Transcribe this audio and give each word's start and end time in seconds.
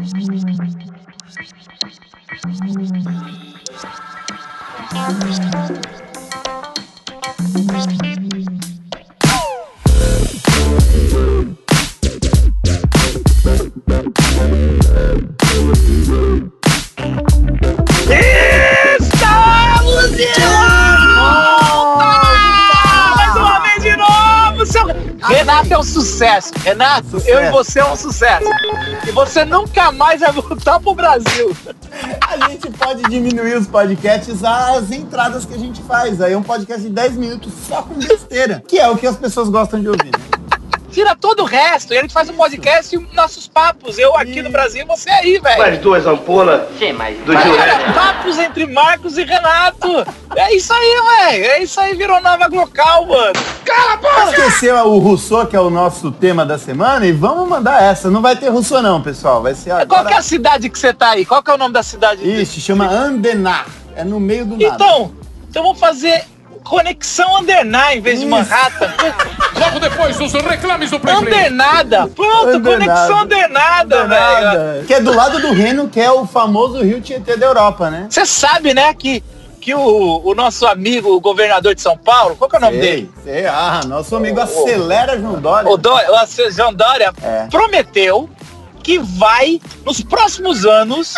Estamos 0.00 0.38
Renato 25.58 25.74
é 25.74 25.78
um 25.78 25.82
sucesso. 25.82 26.52
Renato, 26.62 27.10
Sucesso. 27.10 27.30
eu 27.30 27.42
e 27.42 27.50
você 27.50 27.80
é 27.80 27.84
um 27.84 27.96
sucesso. 27.96 28.46
E 29.06 29.10
você 29.10 29.44
nunca 29.44 29.90
mais 29.90 30.20
vai 30.20 30.30
voltar 30.30 30.78
pro 30.78 30.94
Brasil. 30.94 31.56
A 32.28 32.48
gente 32.48 32.70
pode 32.70 33.02
diminuir 33.04 33.56
os 33.56 33.66
podcasts 33.66 34.44
às 34.44 34.92
entradas 34.92 35.44
que 35.44 35.54
a 35.54 35.58
gente 35.58 35.82
faz. 35.82 36.20
Aí 36.20 36.32
é 36.32 36.38
um 36.38 36.44
podcast 36.44 36.82
de 36.82 36.90
10 36.90 37.16
minutos 37.16 37.52
só 37.66 37.82
com 37.82 37.94
besteira. 37.94 38.62
Que 38.68 38.78
é 38.78 38.88
o 38.88 38.96
que 38.96 39.06
as 39.06 39.16
pessoas 39.16 39.48
gostam 39.48 39.80
de 39.80 39.88
ouvir. 39.88 40.12
Né? 40.98 41.04
Tira 41.08 41.14
todo 41.14 41.40
o 41.40 41.44
resto 41.44 41.94
e 41.94 41.98
a 41.98 42.02
gente 42.02 42.12
faz 42.12 42.28
um 42.28 42.34
podcast 42.34 42.96
e 42.96 43.14
nossos 43.14 43.46
papos. 43.46 43.98
Eu 43.98 44.16
aqui 44.16 44.42
no 44.42 44.50
Brasil 44.50 44.82
e 44.82 44.84
você 44.84 45.08
aí, 45.10 45.38
velho. 45.38 45.58
Mais 45.58 45.78
duas 45.78 46.06
ampolas 46.06 46.62
Sim, 46.78 46.92
mas. 46.92 47.16
do. 47.18 47.32
Cara, 47.32 47.92
papos 47.92 48.38
entre 48.38 48.66
Marcos 48.66 49.16
e 49.16 49.24
Renato. 49.24 49.88
É 50.34 50.54
isso 50.54 50.72
aí, 50.72 51.30
velho. 51.30 51.44
É 51.44 51.62
isso 51.62 51.80
aí, 51.80 51.94
virou 51.94 52.20
nova 52.20 52.46
local, 52.48 53.06
mano. 53.06 53.32
Cala 53.64 53.92
a 53.92 53.96
boca! 53.96 54.30
Esqueceu 54.30 54.76
o 54.86 54.98
Rousseau, 54.98 55.46
que 55.46 55.54
é 55.54 55.60
o 55.60 55.70
nosso 55.70 56.10
tema 56.10 56.44
da 56.44 56.58
semana, 56.58 57.06
e 57.06 57.12
vamos 57.12 57.48
mandar 57.48 57.82
essa. 57.82 58.10
Não 58.10 58.20
vai 58.20 58.34
ter 58.34 58.48
Rousseau 58.48 58.82
não, 58.82 59.00
pessoal. 59.00 59.42
Vai 59.42 59.54
ser 59.54 59.70
agora... 59.70 59.86
Qual 59.86 60.06
que 60.06 60.12
é 60.14 60.16
a 60.16 60.22
cidade 60.22 60.68
que 60.68 60.78
você 60.78 60.92
tá 60.92 61.10
aí? 61.10 61.24
Qual 61.24 61.42
que 61.42 61.50
é 61.50 61.54
o 61.54 61.58
nome 61.58 61.74
da 61.74 61.82
cidade? 61.82 62.28
Ixi, 62.28 62.60
chama 62.60 62.88
Andenar. 62.88 63.66
É 63.94 64.04
no 64.04 64.18
meio 64.18 64.44
do 64.46 64.56
nada. 64.56 64.74
Então, 64.74 65.12
então 65.48 65.62
vamos 65.62 65.78
fazer 65.78 66.24
conexão 66.68 67.38
Anderná 67.38 67.94
em 67.94 68.00
vez 68.00 68.20
de. 68.20 68.26
Manhattan. 68.26 68.92
Logo 69.58 69.80
depois 69.80 70.16
dos 70.16 70.32
reclames 70.32 70.90
do 70.90 71.00
Play. 71.00 71.14
Andernada. 71.14 72.06
Pronto, 72.08 72.48
Andernada. 72.48 72.92
conexão 72.92 73.18
Andernada, 73.20 74.06
velho. 74.06 74.84
Que 74.86 74.94
é 74.94 75.00
do 75.00 75.12
lado 75.12 75.40
do 75.40 75.52
Reno, 75.52 75.88
que 75.88 76.00
é 76.00 76.10
o 76.10 76.26
famoso 76.26 76.82
Rio 76.82 77.00
Tietê 77.00 77.36
da 77.36 77.46
Europa, 77.46 77.90
né? 77.90 78.06
Você 78.08 78.24
sabe, 78.24 78.72
né, 78.74 78.94
que, 78.94 79.22
que 79.60 79.74
o, 79.74 80.22
o 80.24 80.34
nosso 80.34 80.66
amigo, 80.66 81.10
o 81.10 81.20
governador 81.20 81.74
de 81.74 81.80
São 81.80 81.96
Paulo, 81.96 82.36
qual 82.36 82.48
que 82.48 82.56
é 82.56 82.58
o 82.58 82.62
nome 82.62 82.78
dele? 82.78 83.10
Sei, 83.24 83.34
sei. 83.34 83.46
Ah, 83.46 83.80
nosso 83.86 84.14
amigo 84.14 84.38
ô. 84.38 84.42
Acelera 84.42 85.18
João 85.18 85.40
Dória. 85.40 85.70
O, 85.70 85.76
Dória, 85.76 86.08
o 86.12 86.50
João 86.50 86.72
Dória 86.72 87.12
É. 87.22 87.46
prometeu 87.50 88.28
que 88.88 88.98
vai, 89.00 89.60
nos 89.84 90.00
próximos 90.00 90.64
anos, 90.64 91.12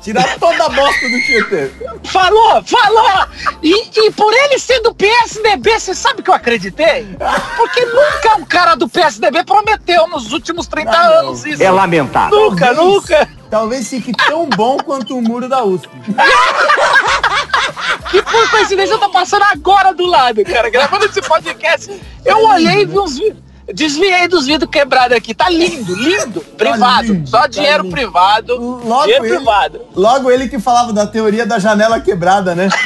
Tirar 0.00 0.38
toda 0.38 0.64
a 0.64 0.68
bosta 0.70 1.08
do 1.10 1.20
Tietê. 1.20 1.70
Falou, 2.04 2.62
falou! 2.64 3.26
E, 3.62 3.90
e 4.06 4.10
por 4.12 4.32
ele 4.32 4.58
ser 4.58 4.80
do 4.80 4.94
PSDB, 4.94 5.78
você 5.78 5.94
sabe 5.94 6.22
que 6.22 6.30
eu 6.30 6.34
acreditei? 6.34 7.06
Porque 7.54 7.84
nunca 7.84 8.36
um 8.38 8.44
cara 8.46 8.74
do 8.76 8.88
PSDB 8.88 9.44
prometeu 9.44 10.06
nos 10.08 10.32
últimos 10.32 10.66
30 10.66 10.90
Ah, 10.90 11.04
não. 11.08 11.18
anos 11.28 11.44
isso. 11.44 11.62
É 11.62 11.70
lamentável. 11.70 12.50
Nunca, 12.50 12.74
Talvez- 12.74 12.86
nunca. 12.94 13.28
Talvez 13.50 13.88
fique 13.90 14.12
tão 14.26 14.48
bom 14.48 14.78
quanto 14.78 15.14
o 15.16 15.20
muro 15.20 15.46
da 15.50 15.62
USP. 15.62 15.90
E 18.14 18.22
por 18.22 18.50
coincidência 18.50 18.94
eu 18.94 18.98
tô 18.98 19.08
passando 19.10 19.42
agora 19.44 19.94
do 19.94 20.04
lado, 20.06 20.42
cara. 20.44 20.68
Gravando 20.70 21.06
esse 21.06 21.20
podcast, 21.22 21.90
eu 22.24 22.44
olhei 22.46 22.82
e 22.82 22.86
vi 22.86 22.98
uns 22.98 23.18
vídeos. 23.18 23.51
Desviei 23.72 24.28
dos 24.28 24.46
vidros 24.46 24.70
quebrados 24.70 25.16
aqui. 25.16 25.34
Tá 25.34 25.48
lindo, 25.48 25.94
lindo. 25.94 26.40
Privado. 26.40 27.12
lindo, 27.12 27.28
Só 27.28 27.42
tá 27.42 27.46
dinheiro 27.46 27.82
lindo. 27.84 27.94
privado. 27.94 28.56
Logo 28.56 29.02
dinheiro 29.04 29.24
ele, 29.24 29.36
privado. 29.36 29.80
logo 29.94 30.30
ele 30.30 30.48
que 30.48 30.58
falava 30.58 30.92
da 30.92 31.06
teoria 31.06 31.46
da 31.46 31.58
janela 31.58 32.00
quebrada, 32.00 32.54
né? 32.54 32.68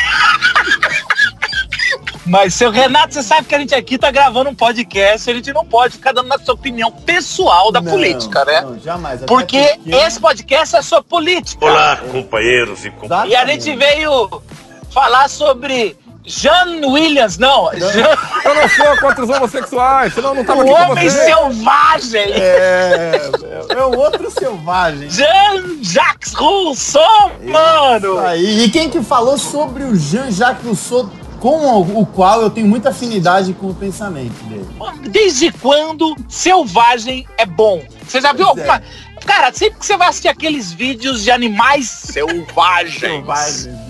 Mas, 2.26 2.54
seu 2.54 2.72
Renato, 2.72 3.14
você 3.14 3.22
sabe 3.22 3.46
que 3.46 3.54
a 3.54 3.58
gente 3.60 3.72
aqui 3.72 3.96
tá 3.96 4.10
gravando 4.10 4.50
um 4.50 4.54
podcast, 4.54 5.30
a 5.30 5.34
gente 5.34 5.52
não 5.52 5.64
pode 5.64 5.92
ficar 5.94 6.10
dando 6.12 6.26
nossa 6.26 6.52
opinião 6.52 6.91
pessoal 6.91 7.70
da 7.70 7.80
Não, 7.80 7.92
política, 7.92 8.44
né? 8.44 8.62
Não, 8.62 8.78
jamais. 8.80 9.22
até 9.22 9.26
Porque 9.26 9.78
esse 9.86 10.19
podcast 10.19 10.75
é 10.75 10.82
sobre 10.82 11.08
política. 11.08 11.64
Olá, 11.64 11.96
companheiros 12.10 12.84
e 12.84 12.91
companheiras. 12.91 13.30
E 13.30 13.36
a 13.36 13.46
gente 13.46 13.76
veio 13.76 14.42
falar 14.91 15.28
sobre 15.30 15.96
Jean 16.26 16.81
Williams, 16.84 17.38
não, 17.38 17.70
Jean, 17.75 18.16
Eu 18.44 18.54
não 18.54 18.69
sou 18.69 18.98
contra 19.00 19.25
os 19.25 19.31
homossexuais, 19.31 20.12
senão 20.12 20.31
eu 20.31 20.34
não 20.34 20.44
tava 20.44 20.59
o 20.59 20.62
aqui 20.62 20.84
com 20.84 20.92
homem 20.92 21.09
você. 21.09 21.25
selvagem. 21.25 22.32
É, 22.32 23.31
é 23.70 23.84
o 23.84 23.97
outro 23.97 24.31
selvagem. 24.31 25.09
Jean-Jacques 25.09 26.32
Rousseau, 26.34 27.31
mano. 27.44 28.19
Aí, 28.19 28.64
e 28.64 28.70
quem 28.70 28.91
que 28.91 29.00
falou 29.03 29.38
sobre 29.38 29.84
o 29.84 29.94
Jean-Jacques 29.94 30.64
Rousseau, 30.66 31.10
com 31.38 31.59
o, 31.59 32.00
o 32.00 32.06
qual 32.06 32.43
eu 32.43 32.50
tenho 32.50 32.66
muita 32.66 32.88
afinidade 32.91 33.53
com 33.53 33.69
o 33.69 33.75
pensamento 33.75 34.43
dele? 34.44 34.66
Desde 35.10 35.53
quando 35.53 36.16
selvagem 36.28 37.26
é 37.38 37.47
bom? 37.47 37.82
Você 38.06 38.20
já 38.20 38.32
viu 38.32 38.47
Pois 38.47 38.58
é. 38.58 38.60
alguma... 38.62 38.82
Cara, 39.25 39.53
sempre 39.53 39.81
que 39.81 39.87
você 39.87 39.97
vai 39.97 40.08
assistir 40.08 40.28
aqueles 40.28 40.70
vídeos 40.72 41.25
de 41.25 41.31
animais 41.32 41.88
selvagens. 42.12 43.00
Discovery. 43.00 43.85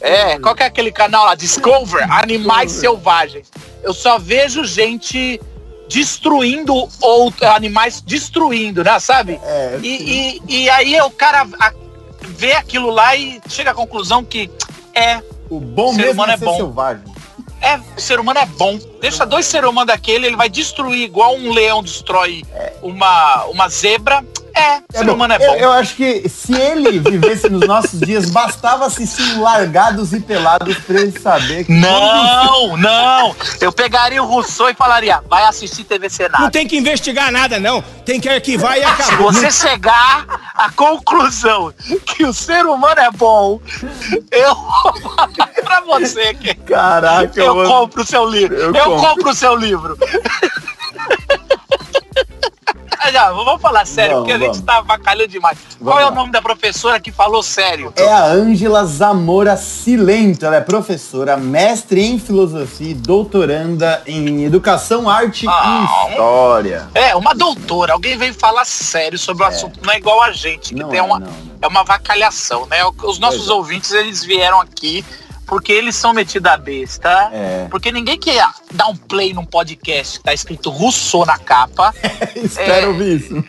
É, 0.00 0.38
qual 0.38 0.54
que 0.54 0.62
é 0.62 0.66
aquele 0.66 0.90
canal 0.92 1.24
lá? 1.26 1.34
Discover, 1.34 2.10
Animais 2.12 2.72
Selvagens. 2.72 3.48
Eu 3.82 3.92
só 3.94 4.18
vejo 4.18 4.64
gente 4.64 5.40
destruindo 5.88 6.88
ou 7.00 7.32
animais 7.54 8.00
destruindo, 8.00 8.82
né? 8.84 8.98
Sabe? 9.00 9.40
É, 9.42 9.78
E, 9.82 10.40
e, 10.48 10.62
e 10.62 10.70
aí 10.70 11.00
o 11.00 11.10
cara 11.10 11.46
a- 11.58 11.72
vê 12.22 12.52
aquilo 12.52 12.90
lá 12.90 13.16
e 13.16 13.40
chega 13.48 13.72
à 13.72 13.74
conclusão 13.74 14.24
que 14.24 14.50
é, 14.94 15.20
O 15.50 15.58
bom 15.60 15.92
ser 15.94 16.10
humano 16.10 16.30
é 16.32 16.34
é 16.34 16.38
bom. 16.38 16.56
selvagem. 16.56 17.04
é, 17.60 17.76
o 17.96 18.00
ser 18.00 18.20
humano 18.20 18.38
é 18.40 18.46
bom. 18.46 18.78
Deixa 19.00 19.26
dois 19.26 19.46
seres 19.46 19.68
humanos 19.68 19.88
daquele, 19.88 20.26
ele 20.26 20.36
vai 20.36 20.48
destruir 20.48 21.02
igual 21.02 21.34
um 21.36 21.52
leão 21.52 21.82
destrói 21.82 22.44
uma, 22.82 23.44
uma 23.46 23.68
zebra. 23.68 24.24
É, 24.54 24.80
ser 24.98 25.04
bom. 25.04 25.14
humano 25.14 25.34
é 25.34 25.36
Eu, 25.36 25.50
bom. 25.50 25.56
eu 25.56 25.72
acho 25.72 25.94
que 25.96 26.28
se 26.28 26.54
ele 26.54 26.98
vivesse 26.98 27.48
nos 27.48 27.66
nossos 27.66 27.98
dias, 28.00 28.30
bastava 28.30 28.86
assistir 28.86 29.38
largados 29.38 30.12
e 30.12 30.20
pelados 30.20 30.76
pra 30.78 31.00
ele 31.00 31.18
saber 31.18 31.64
que 31.64 31.72
Não, 31.72 32.76
não. 32.76 33.34
Eu 33.60 33.72
pegaria 33.72 34.22
o 34.22 34.26
Rousseau 34.26 34.68
e 34.68 34.74
falaria, 34.74 35.22
vai 35.28 35.44
assistir 35.44 35.84
TV 35.84 36.08
Senado. 36.10 36.42
Não 36.42 36.50
tem 36.50 36.66
que 36.66 36.76
investigar 36.76 37.30
nada, 37.30 37.58
não. 37.60 37.82
Tem 38.04 38.20
que 38.20 38.28
arquivar 38.28 38.76
e 38.76 38.80
Se 38.80 38.86
acabou. 38.86 39.32
você 39.32 39.50
chegar 39.50 40.26
à 40.54 40.70
conclusão 40.70 41.72
que 42.06 42.24
o 42.24 42.32
ser 42.32 42.66
humano 42.66 43.00
é 43.00 43.10
bom, 43.10 43.60
eu 44.30 44.54
vou 44.54 44.94
falar 45.00 45.28
pra 45.62 45.80
você 45.82 46.34
que 46.34 46.54
Caraca, 46.54 47.40
eu 47.40 47.54
vou- 47.54 47.64
compro 47.66 48.02
o 48.02 48.06
seu 48.06 48.24
livro. 48.28 48.56
Eu 48.56 48.74
Eu, 48.74 48.96
compro 48.96 49.30
o 49.30 49.34
seu 49.34 49.54
livro. 49.54 49.96
Já, 53.12 53.30
vamos 53.32 53.60
falar 53.62 53.86
sério, 53.86 54.16
Vamos, 54.16 54.28
porque 54.28 54.32
a 54.32 54.46
gente 54.46 54.56
vamos. 54.56 54.66
tá 54.66 54.76
avacalhando 54.78 55.28
demais. 55.28 55.58
Qual 55.82 55.98
é 55.98 56.04
lá. 56.04 56.10
o 56.10 56.14
nome 56.14 56.30
da 56.30 56.42
professora 56.42 57.00
que 57.00 57.10
falou 57.10 57.42
sério? 57.42 57.92
É 57.96 58.06
a 58.12 58.24
Ângela 58.26 58.84
Zamora 58.84 59.56
Silento. 59.56 60.44
Ela 60.44 60.56
é 60.56 60.60
professora, 60.60 61.36
mestre 61.36 62.02
em 62.04 62.18
filosofia 62.18 62.90
e 62.90 62.94
doutoranda 62.94 64.02
em 64.06 64.44
educação, 64.44 65.08
arte 65.08 65.46
Ah, 65.48 66.06
e 66.08 66.10
história. 66.10 66.88
É, 66.94 67.16
uma 67.16 67.34
doutora. 67.34 67.94
Alguém 67.94 68.16
veio 68.18 68.34
falar 68.34 68.64
sério 68.66 69.18
sobre 69.18 69.42
o 69.44 69.46
assunto. 69.46 69.80
Não 69.84 69.92
é 69.92 69.96
igual 69.96 70.22
a 70.22 70.30
gente, 70.32 70.74
que 70.74 70.80
Não 70.80 70.88
tem 70.88 70.98
é, 70.98 71.02
uma, 71.02 71.18
não, 71.18 71.26
não. 71.26 71.34
é 71.62 71.66
uma 71.66 71.82
vacalhação, 71.82 72.66
né? 72.66 72.78
Os 73.02 73.18
nossos 73.18 73.38
Pois 73.40 73.50
é. 73.50 73.52
ouvintes, 73.54 73.90
eles 73.92 74.22
vieram 74.22 74.60
aqui 74.60 75.04
porque 75.50 75.72
eles 75.72 75.96
são 75.96 76.12
metidos 76.12 76.48
a 76.48 76.56
besta. 76.56 77.28
É. 77.32 77.66
Porque 77.68 77.90
ninguém 77.90 78.16
quer 78.16 78.48
dar 78.72 78.86
um 78.86 78.94
play 78.96 79.34
num 79.34 79.44
podcast 79.44 80.18
que 80.18 80.24
tá 80.24 80.32
escrito 80.32 80.70
Rousseau 80.70 81.26
na 81.26 81.36
capa. 81.36 81.92
Espero 82.36 82.86
É. 82.86 82.86
ouvir 82.86 83.16
isso. 83.16 83.44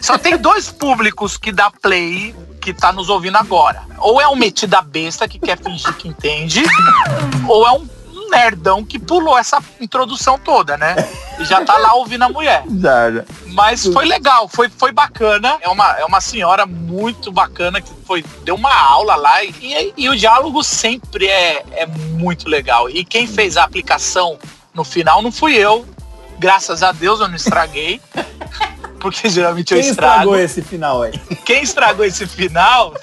Só 0.00 0.18
tem 0.18 0.36
dois 0.36 0.68
públicos 0.72 1.36
que 1.36 1.52
dá 1.52 1.70
play 1.70 2.34
que 2.60 2.74
tá 2.74 2.92
nos 2.92 3.08
ouvindo 3.08 3.36
agora. 3.36 3.82
Ou 3.98 4.20
é 4.20 4.26
um 4.26 4.34
metido 4.34 4.74
a 4.74 4.82
besta 4.82 5.28
que 5.28 5.38
quer 5.38 5.56
fingir 5.56 5.94
que 5.94 6.08
entende, 6.08 6.64
ou 7.46 7.64
é 7.68 7.70
um 7.70 7.86
nerdão 8.30 8.84
que 8.84 8.98
pulou 8.98 9.38
essa 9.38 9.62
introdução 9.80 10.38
toda, 10.38 10.76
né? 10.76 10.94
E 11.38 11.44
já 11.44 11.64
tá 11.64 11.76
lá 11.78 11.94
ouvindo 11.94 12.22
a 12.22 12.28
mulher. 12.28 12.62
Já, 12.80 13.10
já. 13.10 13.24
Mas 13.46 13.84
foi 13.86 14.04
legal, 14.04 14.48
foi, 14.48 14.68
foi 14.68 14.92
bacana. 14.92 15.56
É 15.60 15.68
uma, 15.68 15.98
é 15.98 16.04
uma 16.04 16.20
senhora 16.20 16.66
muito 16.66 17.30
bacana 17.32 17.80
que 17.80 17.90
foi, 18.06 18.24
deu 18.42 18.54
uma 18.56 18.74
aula 18.74 19.14
lá 19.16 19.42
e, 19.44 19.54
e, 19.60 19.94
e 19.96 20.08
o 20.08 20.16
diálogo 20.16 20.62
sempre 20.62 21.26
é, 21.26 21.64
é 21.72 21.86
muito 21.86 22.48
legal. 22.48 22.90
E 22.90 23.04
quem 23.04 23.26
fez 23.26 23.56
a 23.56 23.64
aplicação 23.64 24.38
no 24.74 24.84
final 24.84 25.22
não 25.22 25.30
fui 25.32 25.54
eu. 25.56 25.86
Graças 26.38 26.82
a 26.82 26.90
Deus 26.92 27.20
eu 27.20 27.28
não 27.28 27.36
estraguei. 27.36 28.00
Porque 29.00 29.28
geralmente 29.28 29.72
eu 29.74 29.80
Quem 29.80 29.90
estrago. 29.90 30.14
estragou 30.14 30.38
esse 30.38 30.62
final 30.62 31.02
aí? 31.02 31.12
Quem 31.44 31.62
estragou 31.62 32.04
esse 32.06 32.26
final 32.26 32.94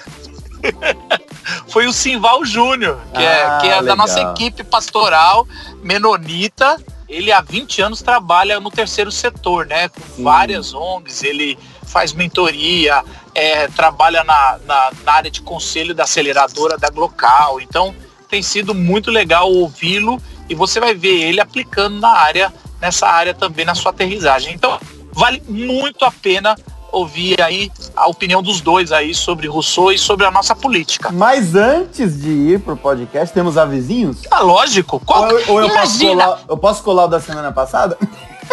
foi 1.68 1.86
o 1.86 1.92
Simval 1.92 2.44
Júnior, 2.44 2.98
que, 3.14 3.24
Ah, 3.24 3.58
é, 3.58 3.60
que 3.60 3.68
é 3.68 3.82
da 3.82 3.96
nossa 3.96 4.20
equipe 4.20 4.62
pastoral 4.64 5.46
menonita. 5.82 6.76
Ele 7.08 7.30
há 7.30 7.40
20 7.40 7.82
anos 7.82 8.00
trabalha 8.00 8.58
no 8.58 8.70
terceiro 8.70 9.12
setor, 9.12 9.66
né? 9.66 9.88
Com 9.88 10.00
Sim. 10.16 10.22
várias 10.22 10.72
ONGs, 10.72 11.22
ele 11.22 11.58
faz 11.86 12.12
mentoria, 12.12 13.04
é, 13.34 13.68
trabalha 13.68 14.24
na, 14.24 14.58
na, 14.66 14.90
na, 15.04 15.12
área 15.12 15.30
de 15.30 15.42
conselho 15.42 15.94
da 15.94 16.04
aceleradora 16.04 16.78
da 16.78 16.88
Glocal. 16.88 17.60
Então 17.60 17.94
tem 18.30 18.42
sido 18.42 18.74
muito 18.74 19.10
legal 19.10 19.52
ouvi-lo 19.52 20.20
e 20.48 20.54
você 20.54 20.80
vai 20.80 20.94
ver 20.94 21.22
ele 21.22 21.40
aplicando 21.40 22.00
na 22.00 22.12
área, 22.12 22.52
nessa 22.80 23.06
área 23.06 23.34
também 23.34 23.66
na 23.66 23.74
sua 23.74 23.90
aterrissagem. 23.90 24.54
Então 24.54 24.80
vale 25.12 25.42
muito 25.46 26.04
a 26.06 26.10
pena 26.10 26.56
ouvir 26.92 27.40
aí 27.40 27.72
a 27.96 28.06
opinião 28.06 28.42
dos 28.42 28.60
dois 28.60 28.92
aí 28.92 29.14
sobre 29.14 29.48
Rousseau 29.48 29.90
e 29.90 29.98
sobre 29.98 30.26
a 30.26 30.30
nossa 30.30 30.54
política. 30.54 31.10
Mas 31.10 31.54
antes 31.54 32.20
de 32.20 32.28
ir 32.28 32.60
pro 32.60 32.76
podcast, 32.76 33.34
temos 33.34 33.56
avizinhos? 33.56 34.18
Ah, 34.30 34.40
lógico. 34.40 35.00
Qual... 35.00 35.24
Ou, 35.24 35.42
ou 35.48 35.60
eu, 35.62 35.70
posso 35.70 35.98
colar, 35.98 36.40
eu 36.48 36.58
posso 36.58 36.82
colar 36.82 37.04
o 37.06 37.08
da 37.08 37.20
semana 37.20 37.50
passada? 37.50 37.98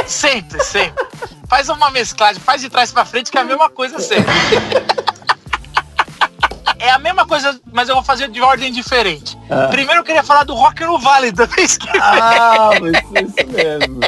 Sempre, 0.08 0.64
sempre. 0.64 1.06
Faz 1.50 1.68
uma 1.68 1.92
mesclagem, 1.92 2.42
faz 2.42 2.62
de 2.62 2.70
trás 2.70 2.92
para 2.92 3.04
frente 3.04 3.32
que 3.32 3.38
é 3.38 3.42
a 3.42 3.44
mesma 3.44 3.70
coisa 3.70 4.00
sempre. 4.00 4.32
é 6.80 6.92
a 6.92 7.00
mesma 7.00 7.26
coisa, 7.26 7.60
mas 7.74 7.90
eu 7.90 7.96
vou 7.96 8.04
fazer 8.04 8.30
de 8.30 8.42
ordem 8.42 8.72
diferente. 8.72 9.38
Ah. 9.50 9.68
Primeiro 9.68 10.00
eu 10.00 10.04
queria 10.04 10.24
falar 10.24 10.44
do 10.44 10.54
Rock 10.54 10.84
no 10.86 10.98
Vale 10.98 11.32
da 11.32 11.46
vez 11.46 11.78
que 11.78 11.88
Ah, 12.00 12.70
isso 12.80 13.50
mesmo. 13.50 14.00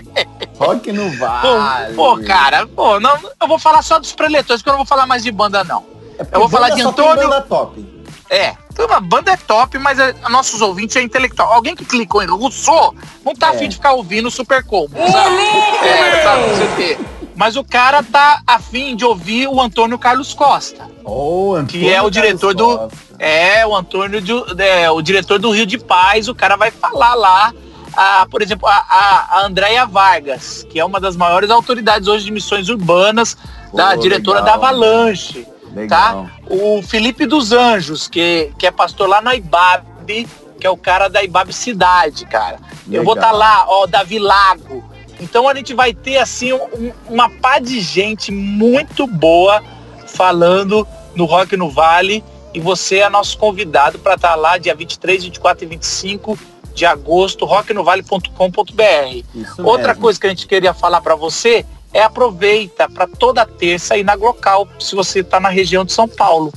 Rock 0.65 0.91
no 0.91 1.09
Vale. 1.17 1.95
Pô, 1.95 2.15
pô, 2.17 2.23
cara, 2.23 2.67
pô, 2.67 2.99
não, 2.99 3.17
eu 3.41 3.47
vou 3.47 3.57
falar 3.57 3.81
só 3.81 3.99
dos 3.99 4.13
preletores, 4.13 4.61
porque 4.61 4.69
eu 4.69 4.73
não 4.73 4.79
vou 4.79 4.87
falar 4.87 5.07
mais 5.07 5.23
de 5.23 5.31
banda, 5.31 5.63
não. 5.63 5.83
É 6.19 6.25
eu 6.31 6.39
vou 6.39 6.49
falar 6.49 6.69
de 6.69 6.81
Antônio. 6.81 7.29
Banda 7.29 7.41
top. 7.41 7.91
É, 8.29 8.55
então 8.71 8.89
a 8.93 8.99
banda 8.99 9.31
é 9.31 9.37
top, 9.37 9.77
mas 9.77 9.99
é, 9.99 10.13
nossos 10.29 10.61
ouvintes 10.61 10.95
é 10.95 11.01
intelectual. 11.01 11.51
Alguém 11.51 11.75
que 11.75 11.83
clicou 11.83 12.23
em 12.23 12.27
Rousseau 12.27 12.95
não 13.25 13.33
tá 13.33 13.47
é. 13.47 13.49
afim 13.55 13.67
de 13.67 13.75
ficar 13.75 13.91
ouvindo 13.91 14.31
Super 14.31 14.63
Combo, 14.63 14.95
sabe? 15.11 15.41
É, 15.85 16.23
sabe, 16.23 16.47
não 16.47 16.55
sei 16.55 16.65
o 16.65 16.75
quê. 16.75 16.97
Mas 17.35 17.55
o 17.55 17.63
cara 17.63 18.03
tá 18.03 18.41
afim 18.45 18.95
de 18.95 19.03
ouvir 19.03 19.47
o 19.47 19.59
Antônio 19.59 19.97
Carlos 19.97 20.33
Costa. 20.33 20.87
Oh, 21.03 21.55
Antônio 21.55 21.67
que 21.67 21.91
é 21.91 22.01
o 22.01 22.09
diretor 22.09 22.55
Carlos 22.55 22.55
do. 22.55 22.77
Costa. 22.77 22.97
É, 23.17 23.65
o 23.65 23.75
Antônio, 23.75 24.21
de, 24.21 24.31
é, 24.59 24.89
o 24.91 25.01
diretor 25.01 25.39
do 25.39 25.51
Rio 25.51 25.65
de 25.65 25.77
Paz. 25.77 26.27
O 26.27 26.35
cara 26.35 26.55
vai 26.55 26.71
falar 26.71 27.15
lá. 27.15 27.53
A, 27.95 28.25
por 28.29 28.41
exemplo, 28.41 28.67
a, 28.67 28.85
a, 28.89 29.39
a 29.39 29.45
Andréia 29.45 29.85
Vargas, 29.85 30.65
que 30.69 30.79
é 30.79 30.85
uma 30.85 30.99
das 30.99 31.15
maiores 31.15 31.49
autoridades 31.49 32.07
hoje 32.07 32.25
de 32.25 32.31
missões 32.31 32.69
urbanas, 32.69 33.37
da 33.73 33.95
diretora 33.95 34.39
legal. 34.39 34.59
da 34.59 34.67
Avalanche. 34.67 35.47
Legal. 35.73 36.25
Tá? 36.25 36.31
O 36.49 36.81
Felipe 36.81 37.25
dos 37.25 37.51
Anjos, 37.51 38.07
que, 38.07 38.51
que 38.57 38.67
é 38.67 38.71
pastor 38.71 39.07
lá 39.07 39.21
na 39.21 39.35
Ibabe, 39.35 40.27
que 40.59 40.67
é 40.67 40.69
o 40.69 40.77
cara 40.77 41.07
da 41.07 41.23
Ibabe 41.23 41.53
Cidade, 41.53 42.25
cara. 42.25 42.59
Legal. 42.87 43.01
Eu 43.01 43.03
vou 43.03 43.15
estar 43.15 43.31
tá 43.31 43.33
lá, 43.33 43.65
ó, 43.67 43.87
Davi 43.87 44.19
Lago, 44.19 44.83
então 45.21 45.47
a 45.47 45.53
gente 45.53 45.73
vai 45.73 45.93
ter 45.93 46.17
assim 46.17 46.51
um, 46.51 46.91
uma 47.07 47.29
pá 47.29 47.59
de 47.59 47.79
gente 47.79 48.31
muito 48.31 49.05
boa 49.05 49.63
falando 50.07 50.85
no 51.15 51.25
Rock 51.25 51.55
no 51.55 51.69
Vale 51.69 52.23
e 52.53 52.59
você 52.59 52.97
é 52.97 53.09
nosso 53.09 53.37
convidado 53.37 53.99
para 53.99 54.15
estar 54.15 54.29
tá 54.29 54.35
lá 54.35 54.57
dia 54.57 54.73
23, 54.73 55.23
24 55.25 55.63
e 55.63 55.67
25 55.67 56.39
de 56.73 56.85
agosto, 56.85 57.45
rocknovale.com.br. 57.45 59.63
Outra 59.63 59.87
mesmo. 59.89 60.01
coisa 60.01 60.19
que 60.19 60.27
a 60.27 60.29
gente 60.29 60.47
queria 60.47 60.73
falar 60.73 61.01
para 61.01 61.15
você 61.15 61.65
é 61.93 62.03
aproveita 62.03 62.89
para 62.89 63.07
toda 63.07 63.45
terça 63.45 63.97
ir 63.97 64.03
na 64.03 64.15
Glocal, 64.15 64.67
se 64.79 64.95
você 64.95 65.19
está 65.19 65.39
na 65.39 65.49
região 65.49 65.83
de 65.83 65.91
São 65.91 66.07
Paulo. 66.07 66.53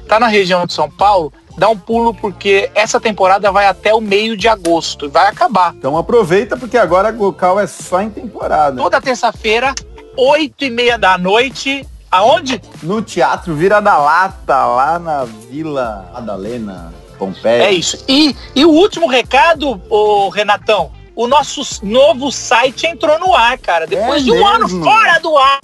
Está 0.00 0.18
na 0.18 0.26
região 0.26 0.66
de 0.66 0.72
São 0.72 0.90
Paulo, 0.90 1.32
dá 1.56 1.68
um 1.68 1.78
pulo 1.78 2.12
porque 2.12 2.70
essa 2.74 3.00
temporada 3.00 3.50
vai 3.52 3.66
até 3.66 3.94
o 3.94 4.00
meio 4.00 4.36
de 4.36 4.48
agosto 4.48 5.06
e 5.06 5.08
vai 5.08 5.28
acabar. 5.28 5.74
Então 5.74 5.96
aproveita 5.96 6.56
porque 6.56 6.76
agora 6.76 7.08
a 7.08 7.12
Glocal 7.12 7.60
é 7.60 7.66
só 7.66 8.02
em 8.02 8.10
temporada. 8.10 8.76
Toda 8.76 9.00
terça-feira, 9.00 9.72
oito 10.16 10.64
e 10.64 10.70
meia 10.70 10.98
da 10.98 11.16
noite, 11.16 11.86
aonde? 12.10 12.60
No 12.82 13.00
Teatro 13.00 13.54
Vira 13.54 13.80
da 13.80 13.96
Lata, 13.96 14.66
lá 14.66 14.98
na 14.98 15.24
Vila 15.24 16.10
Madalena, 16.12 16.92
Pompeia. 17.26 17.64
É 17.64 17.72
isso. 17.72 18.04
E, 18.08 18.34
e 18.54 18.64
o 18.64 18.70
último 18.70 19.06
recado, 19.06 19.80
o 19.88 20.28
Renatão, 20.28 20.90
o 21.14 21.26
nosso 21.26 21.62
novo 21.84 22.30
site 22.32 22.86
entrou 22.86 23.18
no 23.18 23.34
ar, 23.34 23.58
cara. 23.58 23.86
Depois 23.86 24.22
é 24.22 24.24
de 24.24 24.30
um 24.30 24.34
mesmo? 24.34 24.48
ano 24.48 24.68
fora 24.68 25.18
do 25.18 25.36
ar, 25.36 25.60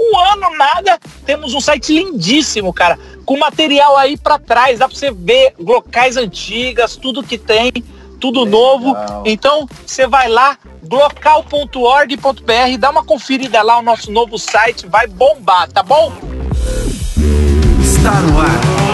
um 0.00 0.18
ano 0.18 0.56
nada, 0.56 0.98
temos 1.24 1.54
um 1.54 1.60
site 1.60 1.92
lindíssimo, 1.92 2.72
cara 2.72 2.98
com 3.28 3.36
material 3.36 3.94
aí 3.98 4.16
para 4.16 4.38
trás, 4.38 4.78
dá 4.78 4.88
para 4.88 4.96
você 4.96 5.10
ver 5.10 5.52
locais 5.58 6.16
antigas, 6.16 6.96
tudo 6.96 7.22
que 7.22 7.36
tem, 7.36 7.70
tudo 8.18 8.42
Legal. 8.42 8.60
novo. 8.60 8.96
Então, 9.26 9.68
você 9.84 10.06
vai 10.06 10.30
lá, 10.30 10.56
glocal.org.br, 10.82 12.78
dá 12.78 12.88
uma 12.88 13.04
conferida 13.04 13.60
lá 13.60 13.80
o 13.80 13.82
nosso 13.82 14.10
novo 14.10 14.38
site, 14.38 14.86
vai 14.86 15.06
bombar, 15.06 15.70
tá 15.70 15.82
bom? 15.82 16.10
Está 17.82 18.12
no 18.22 18.40
ar. 18.40 18.87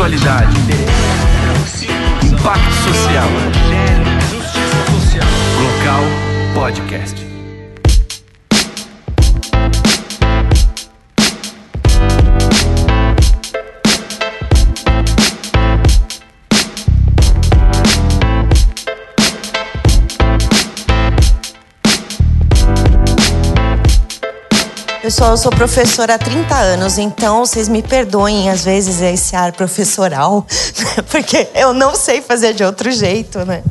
Espiritualidade. 0.00 0.56
Impacto 2.24 2.72
social. 2.72 3.28
Glocal 5.58 6.04
Podcast. 6.54 7.29
Pessoal, 25.10 25.32
eu 25.32 25.36
sou 25.36 25.50
professora 25.50 26.14
há 26.14 26.18
30 26.18 26.54
anos, 26.54 26.96
então 26.96 27.44
vocês 27.44 27.68
me 27.68 27.82
perdoem 27.82 28.48
às 28.48 28.64
vezes 28.64 29.00
esse 29.00 29.34
ar 29.34 29.50
professoral, 29.50 30.46
porque 31.10 31.48
eu 31.52 31.74
não 31.74 31.96
sei 31.96 32.22
fazer 32.22 32.54
de 32.54 32.62
outro 32.62 32.92
jeito, 32.92 33.44
né? 33.44 33.64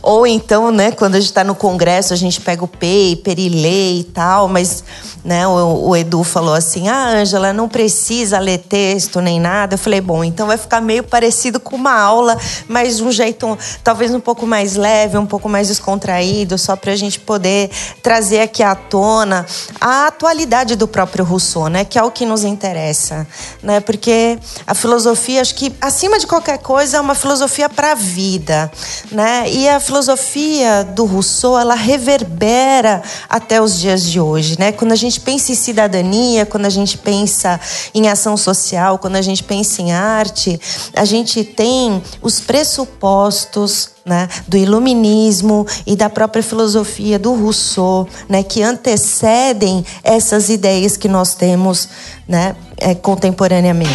Ou 0.00 0.26
então, 0.26 0.70
né, 0.70 0.92
quando 0.92 1.16
a 1.16 1.20
gente 1.20 1.28
está 1.28 1.44
no 1.44 1.54
congresso, 1.54 2.14
a 2.14 2.16
gente 2.16 2.40
pega 2.40 2.64
o 2.64 2.66
paper 2.66 3.38
e 3.38 3.50
lê 3.50 3.98
e 3.98 4.04
tal, 4.04 4.48
mas 4.48 4.82
né, 5.26 5.44
o, 5.46 5.88
o 5.88 5.96
Edu 5.96 6.22
falou 6.22 6.54
assim: 6.54 6.88
ah, 6.88 7.08
Ângela, 7.08 7.52
não 7.52 7.68
precisa 7.68 8.38
ler 8.38 8.58
texto 8.58 9.20
nem 9.20 9.40
nada. 9.40 9.74
Eu 9.74 9.78
falei: 9.78 10.00
bom, 10.00 10.22
então 10.22 10.46
vai 10.46 10.56
ficar 10.56 10.80
meio 10.80 11.02
parecido 11.02 11.58
com 11.58 11.74
uma 11.74 11.92
aula, 11.92 12.38
mas 12.68 12.98
de 12.98 13.02
um 13.02 13.10
jeito 13.10 13.58
talvez 13.82 14.14
um 14.14 14.20
pouco 14.20 14.46
mais 14.46 14.76
leve, 14.76 15.18
um 15.18 15.26
pouco 15.26 15.48
mais 15.48 15.66
descontraído, 15.66 16.56
só 16.56 16.76
para 16.76 16.92
a 16.92 16.96
gente 16.96 17.18
poder 17.18 17.70
trazer 18.02 18.40
aqui 18.40 18.62
à 18.62 18.76
tona 18.76 19.44
a 19.80 20.06
atualidade 20.06 20.76
do 20.76 20.85
próprio 20.86 21.24
Rousseau, 21.24 21.68
né, 21.68 21.84
que 21.84 21.98
é 21.98 22.02
o 22.02 22.10
que 22.10 22.24
nos 22.24 22.44
interessa, 22.44 23.26
né, 23.62 23.80
porque 23.80 24.38
a 24.66 24.74
filosofia, 24.74 25.40
acho 25.40 25.54
que 25.54 25.74
acima 25.80 26.18
de 26.18 26.26
qualquer 26.26 26.58
coisa, 26.58 26.98
é 26.98 27.00
uma 27.00 27.14
filosofia 27.14 27.68
para 27.68 27.92
a 27.92 27.94
vida, 27.94 28.70
né, 29.10 29.50
e 29.50 29.68
a 29.68 29.80
filosofia 29.80 30.84
do 30.84 31.04
Rousseau, 31.04 31.58
ela 31.58 31.74
reverbera 31.74 33.02
até 33.28 33.60
os 33.60 33.78
dias 33.78 34.02
de 34.02 34.20
hoje, 34.20 34.58
né, 34.58 34.72
quando 34.72 34.92
a 34.92 34.96
gente 34.96 35.20
pensa 35.20 35.52
em 35.52 35.54
cidadania, 35.54 36.46
quando 36.46 36.66
a 36.66 36.70
gente 36.70 36.98
pensa 36.98 37.60
em 37.94 38.08
ação 38.08 38.36
social, 38.36 38.98
quando 38.98 39.16
a 39.16 39.22
gente 39.22 39.42
pensa 39.42 39.82
em 39.82 39.92
arte, 39.92 40.60
a 40.94 41.04
gente 41.04 41.44
tem 41.44 42.02
os 42.22 42.40
pressupostos 42.40 43.95
né, 44.06 44.28
do 44.46 44.56
iluminismo 44.56 45.66
e 45.84 45.96
da 45.96 46.08
própria 46.08 46.42
filosofia 46.42 47.18
do 47.18 47.34
Rousseau, 47.34 48.08
né, 48.28 48.42
que 48.44 48.62
antecedem 48.62 49.84
essas 50.04 50.48
ideias 50.48 50.96
que 50.96 51.08
nós 51.08 51.34
temos 51.34 51.88
né, 52.28 52.54
é, 52.76 52.94
contemporaneamente. 52.94 53.90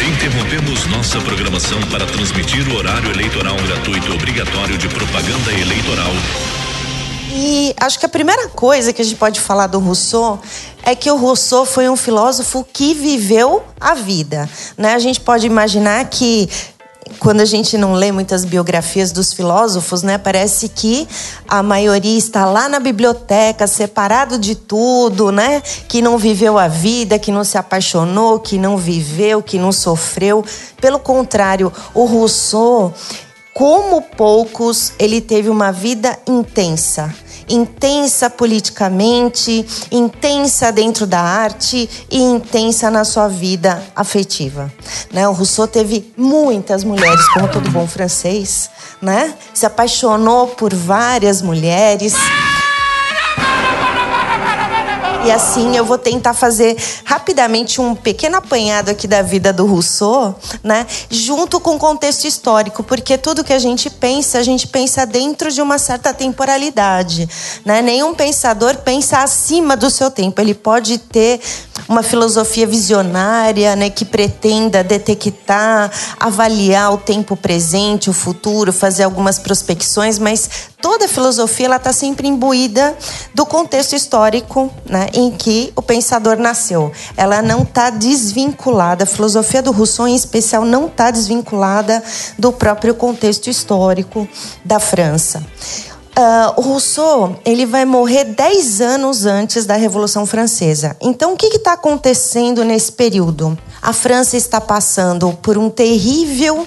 Interrompemos 0.00 0.86
nossa 0.86 1.20
programação 1.20 1.80
para 1.90 2.04
transmitir 2.06 2.68
o 2.68 2.76
horário 2.76 3.10
eleitoral 3.12 3.54
gratuito 3.56 4.12
obrigatório 4.12 4.76
de 4.76 4.88
propaganda 4.88 5.52
eleitoral 5.52 6.10
e 7.32 7.72
acho 7.78 7.98
que 7.98 8.06
a 8.06 8.08
primeira 8.08 8.48
coisa 8.48 8.92
que 8.92 9.00
a 9.00 9.04
gente 9.04 9.16
pode 9.16 9.40
falar 9.40 9.68
do 9.68 9.78
Rousseau 9.78 10.40
é 10.82 10.96
que 10.96 11.10
o 11.10 11.16
Rousseau 11.16 11.64
foi 11.64 11.88
um 11.88 11.96
filósofo 11.96 12.66
que 12.72 12.92
viveu 12.92 13.62
a 13.80 13.94
vida. 13.94 14.50
Né? 14.76 14.94
A 14.94 14.98
gente 14.98 15.20
pode 15.20 15.46
imaginar 15.46 16.04
que 16.06 16.48
quando 17.18 17.40
a 17.40 17.44
gente 17.44 17.76
não 17.76 17.92
lê 17.92 18.12
muitas 18.12 18.44
biografias 18.44 19.12
dos 19.12 19.32
filósofos, 19.32 20.02
né, 20.02 20.16
parece 20.18 20.68
que 20.68 21.08
a 21.48 21.62
maioria 21.62 22.18
está 22.18 22.44
lá 22.44 22.68
na 22.68 22.78
biblioteca, 22.78 23.66
separado 23.66 24.38
de 24.38 24.54
tudo, 24.54 25.30
né, 25.30 25.62
que 25.88 26.00
não 26.00 26.16
viveu 26.16 26.58
a 26.58 26.68
vida, 26.68 27.18
que 27.18 27.32
não 27.32 27.44
se 27.44 27.58
apaixonou, 27.58 28.38
que 28.38 28.58
não 28.58 28.76
viveu, 28.76 29.42
que 29.42 29.58
não 29.58 29.72
sofreu. 29.72 30.44
Pelo 30.80 30.98
contrário, 30.98 31.72
o 31.94 32.04
Rousseau 32.04 32.94
como 33.52 34.00
poucos, 34.00 34.92
ele 34.98 35.20
teve 35.20 35.50
uma 35.50 35.70
vida 35.70 36.18
intensa. 36.26 37.14
Intensa 37.50 38.30
politicamente, 38.30 39.66
intensa 39.90 40.70
dentro 40.70 41.06
da 41.06 41.20
arte 41.20 41.88
e 42.10 42.18
intensa 42.18 42.90
na 42.90 43.04
sua 43.04 43.28
vida 43.28 43.82
afetiva. 43.94 44.72
Né? 45.12 45.28
O 45.28 45.32
Rousseau 45.32 45.66
teve 45.66 46.12
muitas 46.16 46.84
mulheres, 46.84 47.28
como 47.30 47.48
todo 47.48 47.70
bom 47.70 47.86
francês, 47.86 48.70
né? 49.02 49.34
Se 49.52 49.66
apaixonou 49.66 50.48
por 50.48 50.72
várias 50.72 51.42
mulheres. 51.42 52.14
E 55.24 55.30
assim 55.30 55.76
eu 55.76 55.84
vou 55.84 55.98
tentar 55.98 56.32
fazer 56.32 56.76
rapidamente 57.04 57.80
um 57.80 57.94
pequeno 57.94 58.36
apanhado 58.36 58.90
aqui 58.90 59.06
da 59.06 59.20
vida 59.20 59.52
do 59.52 59.66
Rousseau, 59.66 60.34
né? 60.64 60.86
Junto 61.10 61.60
com 61.60 61.76
o 61.76 61.78
contexto 61.78 62.24
histórico, 62.24 62.82
porque 62.82 63.18
tudo 63.18 63.44
que 63.44 63.52
a 63.52 63.58
gente 63.58 63.90
pensa, 63.90 64.38
a 64.38 64.42
gente 64.42 64.66
pensa 64.66 65.04
dentro 65.04 65.50
de 65.50 65.60
uma 65.60 65.78
certa 65.78 66.14
temporalidade, 66.14 67.28
né? 67.64 67.82
Nenhum 67.82 68.14
pensador 68.14 68.76
pensa 68.78 69.18
acima 69.18 69.76
do 69.76 69.90
seu 69.90 70.10
tempo. 70.10 70.40
Ele 70.40 70.54
pode 70.54 70.96
ter 70.96 71.40
uma 71.88 72.02
filosofia 72.02 72.66
visionária, 72.66 73.74
né, 73.74 73.90
que 73.90 74.04
pretenda 74.04 74.84
detectar, 74.84 75.90
avaliar 76.20 76.92
o 76.92 76.98
tempo 76.98 77.36
presente, 77.36 78.08
o 78.08 78.12
futuro, 78.12 78.72
fazer 78.72 79.02
algumas 79.02 79.40
prospecções, 79.40 80.18
mas 80.18 80.48
toda 80.80 81.08
filosofia 81.08 81.66
ela 81.66 81.76
está 81.76 81.92
sempre 81.92 82.28
imbuída 82.28 82.96
do 83.34 83.46
contexto 83.46 83.94
histórico 83.94 84.70
né, 84.84 85.08
em 85.12 85.30
que 85.30 85.72
o 85.76 85.82
pensador 85.82 86.36
nasceu. 86.36 86.92
Ela 87.16 87.42
não 87.42 87.62
está 87.62 87.90
desvinculada, 87.90 89.04
a 89.04 89.06
filosofia 89.06 89.62
do 89.62 89.72
Rousseau 89.72 90.08
em 90.08 90.14
especial 90.14 90.64
não 90.64 90.86
está 90.86 91.10
desvinculada 91.10 92.02
do 92.38 92.52
próprio 92.52 92.94
contexto 92.94 93.48
histórico 93.48 94.28
da 94.64 94.78
França. 94.78 95.44
Uh, 96.10 96.60
o 96.60 96.62
Rousseau 96.62 97.36
ele 97.44 97.64
vai 97.64 97.84
morrer 97.84 98.24
10 98.24 98.80
anos 98.80 99.24
antes 99.24 99.64
da 99.64 99.76
Revolução 99.76 100.26
Francesa. 100.26 100.96
Então, 101.00 101.32
o 101.32 101.36
que 101.36 101.46
está 101.46 101.74
acontecendo 101.74 102.64
nesse 102.64 102.92
período? 102.92 103.56
A 103.80 103.92
França 103.92 104.36
está 104.36 104.60
passando 104.60 105.32
por 105.40 105.56
um 105.56 105.70
terrível 105.70 106.66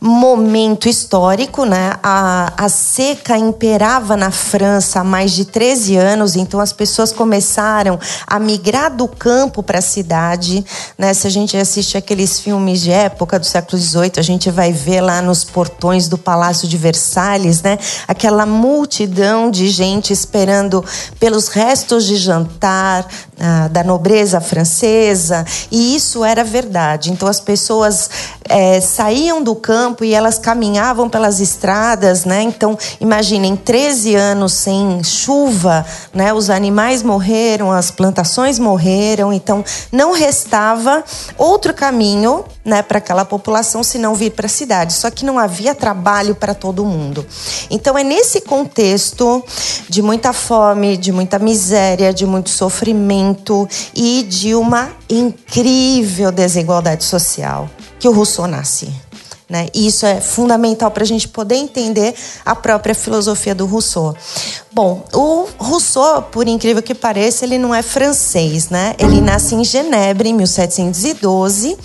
momento 0.00 0.88
histórico, 0.88 1.64
né? 1.64 1.94
A, 2.02 2.52
a 2.56 2.68
seca 2.68 3.36
imperava 3.36 4.16
na 4.16 4.30
França 4.30 5.00
há 5.00 5.04
mais 5.04 5.32
de 5.32 5.44
13 5.44 5.96
anos, 5.96 6.36
então 6.36 6.60
as 6.60 6.72
pessoas 6.72 7.12
começaram 7.12 7.98
a 8.26 8.38
migrar 8.38 8.94
do 8.94 9.08
campo 9.08 9.62
para 9.62 9.78
a 9.78 9.82
cidade, 9.82 10.64
né? 10.98 11.14
Se 11.14 11.26
a 11.26 11.30
gente 11.30 11.56
assiste 11.56 11.96
aqueles 11.96 12.38
filmes 12.40 12.80
de 12.80 12.90
época 12.90 13.38
do 13.38 13.46
século 13.46 13.80
XVIII, 13.80 14.12
a 14.18 14.22
gente 14.22 14.50
vai 14.50 14.72
ver 14.72 15.00
lá 15.00 15.22
nos 15.22 15.44
portões 15.44 16.08
do 16.08 16.18
Palácio 16.18 16.68
de 16.68 16.76
Versalhes, 16.76 17.62
né? 17.62 17.78
Aquela 18.06 18.44
multidão 18.44 19.50
de 19.50 19.68
gente 19.68 20.12
esperando 20.12 20.84
pelos 21.18 21.48
restos 21.48 22.04
de 22.04 22.16
jantar 22.16 23.06
ah, 23.38 23.68
da 23.68 23.84
nobreza 23.84 24.40
francesa, 24.40 25.44
e 25.70 25.94
isso 25.94 26.24
era 26.24 26.42
verdade. 26.42 27.12
Então 27.12 27.28
as 27.28 27.40
pessoas 27.40 28.08
é, 28.48 28.80
saíam 28.80 29.42
do 29.42 29.54
campo 29.54 30.04
e 30.04 30.14
elas 30.14 30.38
caminhavam 30.38 31.08
pelas 31.08 31.40
estradas, 31.40 32.24
né? 32.24 32.42
Então, 32.42 32.78
imaginem, 33.00 33.56
13 33.56 34.14
anos 34.14 34.52
sem 34.52 35.02
chuva, 35.04 35.84
né? 36.12 36.32
Os 36.32 36.50
animais 36.50 37.02
morreram, 37.02 37.72
as 37.72 37.90
plantações 37.90 38.58
morreram, 38.58 39.32
então 39.32 39.64
não 39.92 40.12
restava 40.12 41.04
outro 41.36 41.72
caminho, 41.74 42.44
né, 42.66 42.82
para 42.82 42.98
aquela 42.98 43.24
população 43.24 43.84
se 43.84 43.96
não 43.96 44.14
vir 44.14 44.32
para 44.32 44.46
a 44.46 44.48
cidade. 44.48 44.92
Só 44.92 45.08
que 45.08 45.24
não 45.24 45.38
havia 45.38 45.74
trabalho 45.74 46.34
para 46.34 46.52
todo 46.52 46.84
mundo. 46.84 47.24
Então 47.70 47.96
é 47.96 48.02
nesse 48.02 48.40
contexto 48.40 49.42
de 49.88 50.02
muita 50.02 50.32
fome, 50.32 50.96
de 50.96 51.12
muita 51.12 51.38
miséria, 51.38 52.12
de 52.12 52.26
muito 52.26 52.50
sofrimento 52.50 53.68
e 53.94 54.24
de 54.24 54.54
uma 54.54 54.90
incrível 55.08 56.32
desigualdade 56.32 57.04
social 57.04 57.70
que 57.98 58.08
o 58.08 58.12
Rousseau 58.12 58.46
nasce. 58.46 59.05
Né? 59.48 59.68
E 59.72 59.86
isso 59.86 60.04
é 60.04 60.20
fundamental 60.20 60.90
para 60.90 61.04
a 61.04 61.06
gente 61.06 61.28
poder 61.28 61.54
entender 61.54 62.14
a 62.44 62.56
própria 62.56 62.96
filosofia 62.96 63.54
do 63.54 63.64
Rousseau. 63.64 64.16
Bom, 64.72 65.04
o 65.14 65.46
Rousseau, 65.56 66.22
por 66.22 66.48
incrível 66.48 66.82
que 66.82 66.94
pareça, 66.94 67.44
ele 67.44 67.56
não 67.56 67.72
é 67.72 67.80
francês, 67.80 68.70
né? 68.70 68.96
Ele 68.98 69.20
nasce 69.20 69.54
em 69.54 69.64
Genebra 69.64 70.26
em 70.26 70.34
1712 70.34 71.78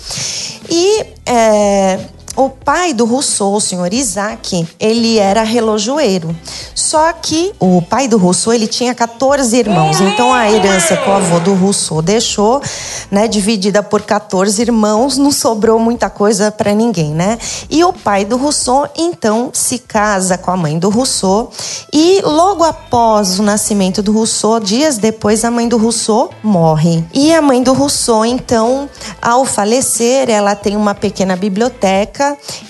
e 0.68 1.06
é, 1.24 2.00
o 2.34 2.48
pai 2.48 2.94
do 2.94 3.04
Rousseau, 3.04 3.52
o 3.52 3.60
senhor 3.60 3.92
Isaac, 3.92 4.66
ele 4.80 5.18
era 5.18 5.42
relojoeiro. 5.42 6.34
Só 6.74 7.12
que 7.12 7.52
o 7.60 7.82
pai 7.82 8.08
do 8.08 8.16
Rousseau, 8.16 8.54
ele 8.54 8.66
tinha 8.66 8.94
14 8.94 9.54
irmãos. 9.54 10.00
Então 10.00 10.32
a 10.32 10.50
herança 10.50 10.96
que 10.96 11.08
o 11.08 11.12
avô 11.12 11.38
do 11.40 11.54
Rousseau 11.54 12.00
deixou, 12.00 12.62
né, 13.10 13.28
dividida 13.28 13.82
por 13.82 14.02
14 14.02 14.60
irmãos, 14.62 15.18
não 15.18 15.30
sobrou 15.30 15.78
muita 15.78 16.08
coisa 16.08 16.50
para 16.50 16.72
ninguém, 16.72 17.10
né? 17.10 17.38
E 17.68 17.84
o 17.84 17.92
pai 17.92 18.24
do 18.24 18.36
Rousseau, 18.36 18.88
então, 18.96 19.50
se 19.52 19.78
casa 19.78 20.38
com 20.38 20.50
a 20.50 20.56
mãe 20.56 20.78
do 20.78 20.88
Rousseau 20.88 21.50
e 21.92 22.20
logo 22.22 22.64
após 22.64 23.38
o 23.38 23.42
nascimento 23.42 24.02
do 24.02 24.12
Rousseau, 24.12 24.58
dias 24.58 24.96
depois 24.96 25.44
a 25.44 25.50
mãe 25.50 25.68
do 25.68 25.76
Rousseau 25.76 26.30
morre. 26.42 27.04
E 27.12 27.34
a 27.34 27.42
mãe 27.42 27.62
do 27.62 27.74
Rousseau, 27.74 28.24
então, 28.24 28.88
ao 29.20 29.44
falecer, 29.44 30.30
ela 30.30 30.54
tem 30.54 30.76
uma 30.76 30.94
pequena 30.94 31.36
biblioteca 31.36 32.21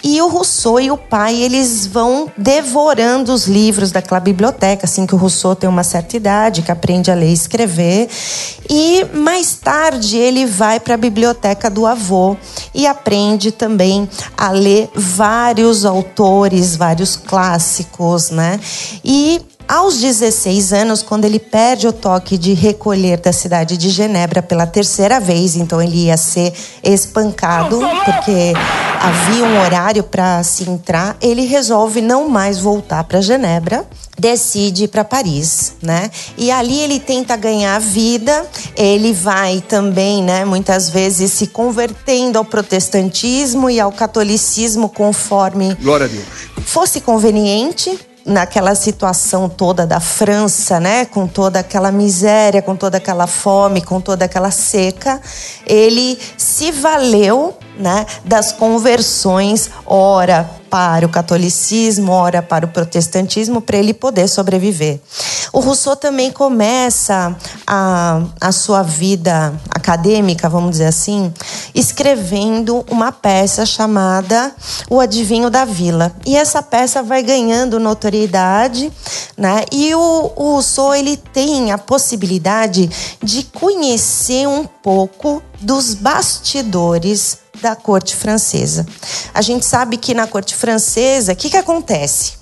e 0.02 0.20
o 0.20 0.28
Rousseau 0.28 0.80
e 0.80 0.90
o 0.90 0.96
pai, 0.96 1.34
eles 1.36 1.86
vão 1.86 2.30
devorando 2.36 3.32
os 3.32 3.46
livros 3.46 3.90
daquela 3.90 4.20
biblioteca, 4.20 4.86
assim 4.86 5.06
que 5.06 5.14
o 5.14 5.18
Rousseau 5.18 5.54
tem 5.54 5.68
uma 5.68 5.84
certa 5.84 6.16
idade, 6.16 6.62
que 6.62 6.72
aprende 6.72 7.10
a 7.10 7.14
ler 7.14 7.30
e 7.30 7.32
escrever. 7.32 8.08
E 8.68 9.04
mais 9.14 9.54
tarde 9.54 10.16
ele 10.16 10.46
vai 10.46 10.80
para 10.80 10.94
a 10.94 10.96
biblioteca 10.96 11.68
do 11.68 11.86
avô 11.86 12.36
e 12.74 12.86
aprende 12.86 13.52
também 13.52 14.08
a 14.36 14.50
ler 14.50 14.90
vários 14.94 15.84
autores, 15.84 16.76
vários 16.76 17.16
clássicos, 17.16 18.30
né? 18.30 18.58
E 19.04 19.40
aos 19.72 19.96
16 19.96 20.74
anos, 20.74 21.02
quando 21.02 21.24
ele 21.24 21.38
perde 21.38 21.88
o 21.88 21.94
toque 21.94 22.36
de 22.36 22.52
recolher 22.52 23.18
da 23.18 23.32
cidade 23.32 23.78
de 23.78 23.88
Genebra 23.88 24.42
pela 24.42 24.66
terceira 24.66 25.18
vez, 25.18 25.56
então 25.56 25.80
ele 25.80 26.04
ia 26.04 26.16
ser 26.18 26.52
espancado, 26.84 27.80
porque 28.04 28.52
havia 29.00 29.44
um 29.46 29.62
horário 29.62 30.02
para 30.02 30.42
se 30.42 30.68
entrar, 30.68 31.16
ele 31.22 31.46
resolve 31.46 32.02
não 32.02 32.28
mais 32.28 32.58
voltar 32.58 33.02
para 33.04 33.22
Genebra 33.22 33.86
decide 34.18 34.84
ir 34.84 34.88
para 34.88 35.04
Paris, 35.04 35.72
né? 35.80 36.10
E 36.36 36.50
ali 36.50 36.78
ele 36.80 37.00
tenta 37.00 37.34
ganhar 37.34 37.80
vida, 37.80 38.46
ele 38.76 39.12
vai 39.12 39.64
também, 39.66 40.22
né, 40.22 40.44
muitas 40.44 40.90
vezes 40.90 41.32
se 41.32 41.46
convertendo 41.46 42.38
ao 42.38 42.44
protestantismo 42.44 43.70
e 43.70 43.80
ao 43.80 43.90
catolicismo 43.90 44.90
conforme 44.90 45.74
Glória 45.76 46.04
a 46.04 46.08
Deus. 46.08 46.24
fosse 46.66 47.00
conveniente, 47.00 47.98
naquela 48.24 48.74
situação 48.74 49.48
toda 49.48 49.86
da 49.86 50.00
França, 50.00 50.78
né, 50.78 51.04
com 51.04 51.26
toda 51.26 51.58
aquela 51.58 51.90
miséria, 51.90 52.62
com 52.62 52.76
toda 52.76 52.96
aquela 52.98 53.26
fome, 53.26 53.80
com 53.82 54.00
toda 54.00 54.24
aquela 54.24 54.50
seca, 54.50 55.20
ele 55.66 56.18
se 56.36 56.70
valeu, 56.70 57.56
né, 57.78 58.06
das 58.24 58.52
conversões, 58.52 59.70
ora 59.86 60.48
para 60.72 61.04
o 61.04 61.08
catolicismo, 61.10 62.10
ora 62.12 62.40
para 62.40 62.64
o 62.64 62.68
protestantismo, 62.68 63.60
para 63.60 63.76
ele 63.76 63.92
poder 63.92 64.26
sobreviver. 64.26 65.00
O 65.52 65.60
Rousseau 65.60 65.94
também 65.94 66.30
começa 66.30 67.36
a, 67.66 68.22
a 68.40 68.52
sua 68.52 68.82
vida 68.82 69.52
acadêmica, 69.68 70.48
vamos 70.48 70.70
dizer 70.70 70.86
assim, 70.86 71.30
escrevendo 71.74 72.86
uma 72.90 73.12
peça 73.12 73.66
chamada 73.66 74.50
O 74.88 74.98
Adivinho 74.98 75.50
da 75.50 75.66
Vila. 75.66 76.10
E 76.24 76.34
essa 76.36 76.62
peça 76.62 77.02
vai 77.02 77.22
ganhando 77.22 77.78
notoriedade, 77.78 78.90
né? 79.36 79.66
E 79.70 79.94
o, 79.94 80.32
o 80.34 80.52
Rousseau 80.52 80.94
ele 80.94 81.18
tem 81.18 81.70
a 81.70 81.76
possibilidade 81.76 82.88
de 83.22 83.42
conhecer 83.42 84.48
um 84.48 84.64
pouco 84.64 85.42
dos 85.60 85.92
bastidores 85.92 87.41
da 87.60 87.76
corte 87.76 88.16
francesa. 88.16 88.86
A 89.34 89.42
gente 89.42 89.64
sabe 89.64 89.96
que 89.96 90.14
na 90.14 90.26
corte 90.26 90.54
francesa, 90.54 91.32
o 91.32 91.36
que, 91.36 91.50
que 91.50 91.56
acontece? 91.56 92.41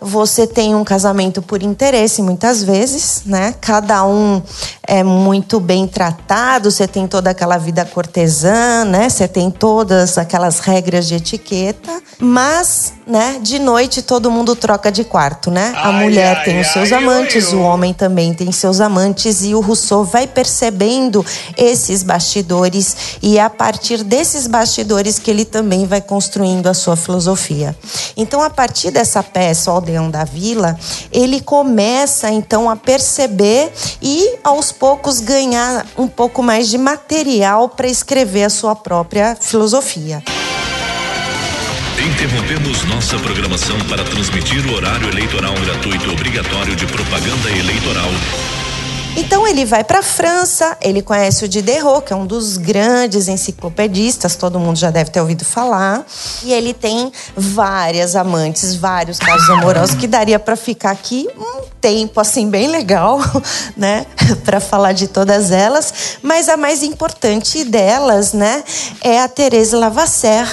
Você 0.00 0.46
tem 0.46 0.74
um 0.74 0.84
casamento 0.84 1.42
por 1.42 1.62
interesse, 1.62 2.22
muitas 2.22 2.62
vezes, 2.62 3.22
né? 3.26 3.54
Cada 3.60 4.04
um 4.04 4.40
é 4.86 5.02
muito 5.02 5.58
bem 5.58 5.88
tratado, 5.88 6.70
você 6.70 6.86
tem 6.86 7.06
toda 7.06 7.30
aquela 7.30 7.58
vida 7.58 7.84
cortesã, 7.84 8.84
né? 8.84 9.08
Você 9.08 9.26
tem 9.26 9.50
todas 9.50 10.16
aquelas 10.16 10.60
regras 10.60 11.08
de 11.08 11.16
etiqueta, 11.16 12.00
mas, 12.18 12.92
né, 13.06 13.38
de 13.42 13.58
noite 13.58 14.00
todo 14.00 14.30
mundo 14.30 14.54
troca 14.54 14.90
de 14.90 15.02
quarto, 15.02 15.50
né? 15.50 15.72
A 15.76 15.88
Ai, 15.88 16.04
mulher 16.04 16.36
ai, 16.38 16.44
tem 16.44 16.60
os 16.60 16.68
seus 16.68 16.92
amantes, 16.92 17.52
o 17.52 17.60
homem 17.60 17.92
também 17.92 18.32
tem 18.32 18.52
seus 18.52 18.80
amantes 18.80 19.42
e 19.42 19.54
o 19.54 19.60
Rousseau 19.60 20.04
vai 20.04 20.26
percebendo 20.26 21.26
esses 21.56 22.04
bastidores 22.04 23.18
e 23.20 23.36
é 23.36 23.42
a 23.42 23.50
partir 23.50 24.04
desses 24.04 24.46
bastidores 24.46 25.18
que 25.18 25.30
ele 25.30 25.44
também 25.44 25.86
vai 25.86 26.00
construindo 26.00 26.68
a 26.68 26.74
sua 26.74 26.96
filosofia. 26.96 27.76
Então, 28.16 28.40
a 28.40 28.48
partir 28.50 28.92
dessa 28.92 29.22
peça, 29.22 29.72
O 29.72 29.87
Aldeão 29.88 30.10
da 30.10 30.24
Vila, 30.24 30.78
ele 31.10 31.40
começa 31.40 32.30
então 32.30 32.68
a 32.68 32.76
perceber 32.76 33.72
e 34.02 34.36
aos 34.44 34.70
poucos 34.70 35.20
ganhar 35.20 35.86
um 35.96 36.06
pouco 36.06 36.42
mais 36.42 36.68
de 36.68 36.76
material 36.76 37.70
para 37.70 37.88
escrever 37.88 38.44
a 38.44 38.50
sua 38.50 38.76
própria 38.76 39.36
filosofia. 39.40 40.22
Interrompemos 41.98 42.84
nossa 42.84 43.18
programação 43.18 43.78
para 43.88 44.04
transmitir 44.04 44.66
o 44.66 44.74
horário 44.74 45.08
eleitoral 45.08 45.54
gratuito 45.54 46.12
obrigatório 46.12 46.76
de 46.76 46.86
propaganda 46.86 47.50
eleitoral. 47.50 48.10
Então 49.20 49.44
ele 49.48 49.64
vai 49.64 49.82
para 49.82 49.98
a 49.98 50.02
França, 50.02 50.78
ele 50.80 51.02
conhece 51.02 51.44
o 51.44 51.48
Diderot, 51.48 52.06
que 52.06 52.12
é 52.12 52.16
um 52.16 52.24
dos 52.24 52.56
grandes 52.56 53.26
enciclopedistas, 53.26 54.36
todo 54.36 54.60
mundo 54.60 54.78
já 54.78 54.92
deve 54.92 55.10
ter 55.10 55.20
ouvido 55.20 55.44
falar, 55.44 56.06
e 56.44 56.52
ele 56.52 56.72
tem 56.72 57.12
várias 57.36 58.14
amantes, 58.14 58.76
vários 58.76 59.18
casos 59.18 59.50
amorosos 59.50 59.96
que 59.96 60.06
daria 60.06 60.38
para 60.38 60.54
ficar 60.54 60.92
aqui 60.92 61.28
um 61.36 61.62
tempo 61.80 62.20
assim 62.20 62.48
bem 62.48 62.68
legal, 62.68 63.18
né, 63.76 64.06
para 64.46 64.60
falar 64.60 64.92
de 64.92 65.08
todas 65.08 65.50
elas, 65.50 66.18
mas 66.22 66.48
a 66.48 66.56
mais 66.56 66.84
importante 66.84 67.64
delas, 67.64 68.32
né, 68.32 68.62
é 69.02 69.20
a 69.20 69.28
Thérèse 69.28 69.74
Lavasseur, 69.74 70.46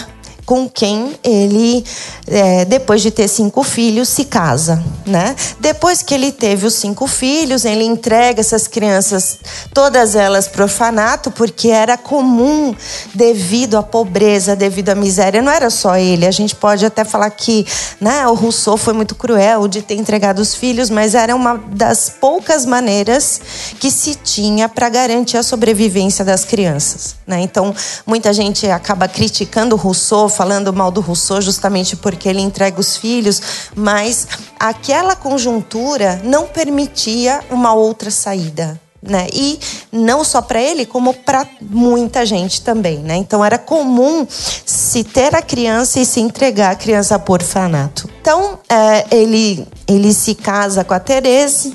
com 0.45 0.69
quem 0.69 1.17
ele, 1.23 1.83
é, 2.27 2.65
depois 2.65 3.01
de 3.01 3.09
ter 3.09 3.27
cinco 3.27 3.63
filhos, 3.63 4.09
se 4.09 4.25
casa. 4.25 4.83
Né? 5.05 5.35
Depois 5.59 6.01
que 6.01 6.13
ele 6.13 6.31
teve 6.31 6.65
os 6.67 6.75
cinco 6.75 7.07
filhos, 7.07 7.65
ele 7.65 7.83
entrega 7.83 8.39
essas 8.39 8.67
crianças, 8.67 9.39
todas 9.73 10.15
elas 10.15 10.47
para 10.47 10.61
o 10.61 10.63
orfanato, 10.63 11.31
porque 11.31 11.69
era 11.69 11.97
comum, 11.97 12.75
devido 13.13 13.77
à 13.77 13.83
pobreza, 13.83 14.55
devido 14.55 14.89
à 14.89 14.95
miséria. 14.95 15.41
Não 15.41 15.51
era 15.51 15.69
só 15.69 15.97
ele. 15.97 16.25
A 16.25 16.31
gente 16.31 16.55
pode 16.55 16.85
até 16.85 17.03
falar 17.03 17.29
que 17.31 17.65
né, 17.99 18.27
o 18.27 18.33
Rousseau 18.33 18.77
foi 18.77 18.93
muito 18.93 19.15
cruel 19.15 19.67
de 19.67 19.81
ter 19.81 19.95
entregado 19.95 20.39
os 20.39 20.53
filhos, 20.53 20.89
mas 20.89 21.15
era 21.15 21.35
uma 21.35 21.57
das 21.71 22.09
poucas 22.09 22.65
maneiras 22.65 23.41
que 23.79 23.89
se 23.89 24.15
tinha 24.15 24.69
para 24.69 24.89
garantir 24.89 25.37
a 25.37 25.43
sobrevivência 25.43 26.23
das 26.23 26.45
crianças. 26.45 27.15
Né? 27.25 27.41
Então, 27.41 27.73
muita 28.05 28.31
gente 28.33 28.69
acaba 28.69 29.07
criticando 29.07 29.75
o 29.75 29.77
Rousseau 29.77 30.29
falando 30.35 30.73
mal 30.73 30.91
do 30.91 31.01
Rousseau 31.01 31.41
justamente 31.41 31.95
porque 31.95 32.27
ele 32.27 32.41
entrega 32.41 32.79
os 32.79 32.97
filhos, 32.97 33.41
mas 33.75 34.27
aquela 34.59 35.15
conjuntura 35.15 36.21
não 36.23 36.45
permitia 36.45 37.41
uma 37.49 37.73
outra 37.73 38.11
saída. 38.11 38.79
Né? 39.07 39.27
E 39.31 39.59
não 39.91 40.23
só 40.23 40.41
para 40.41 40.59
ele, 40.59 40.85
como 40.85 41.13
para 41.13 41.47
muita 41.61 42.25
gente 42.25 42.61
também, 42.61 42.97
né? 42.99 43.15
Então 43.15 43.45
era 43.45 43.57
comum 43.57 44.25
se 44.29 45.03
ter 45.03 45.35
a 45.35 45.41
criança 45.41 45.99
e 45.99 46.05
se 46.05 46.19
entregar 46.19 46.71
a 46.71 46.75
criança 46.75 47.19
por 47.19 47.41
orfanato. 47.41 48.09
Então 48.19 48.57
é, 48.67 49.05
ele 49.15 49.67
ele 49.87 50.13
se 50.13 50.33
casa 50.33 50.83
com 50.83 50.95
a 50.95 50.99
Terese, 50.99 51.71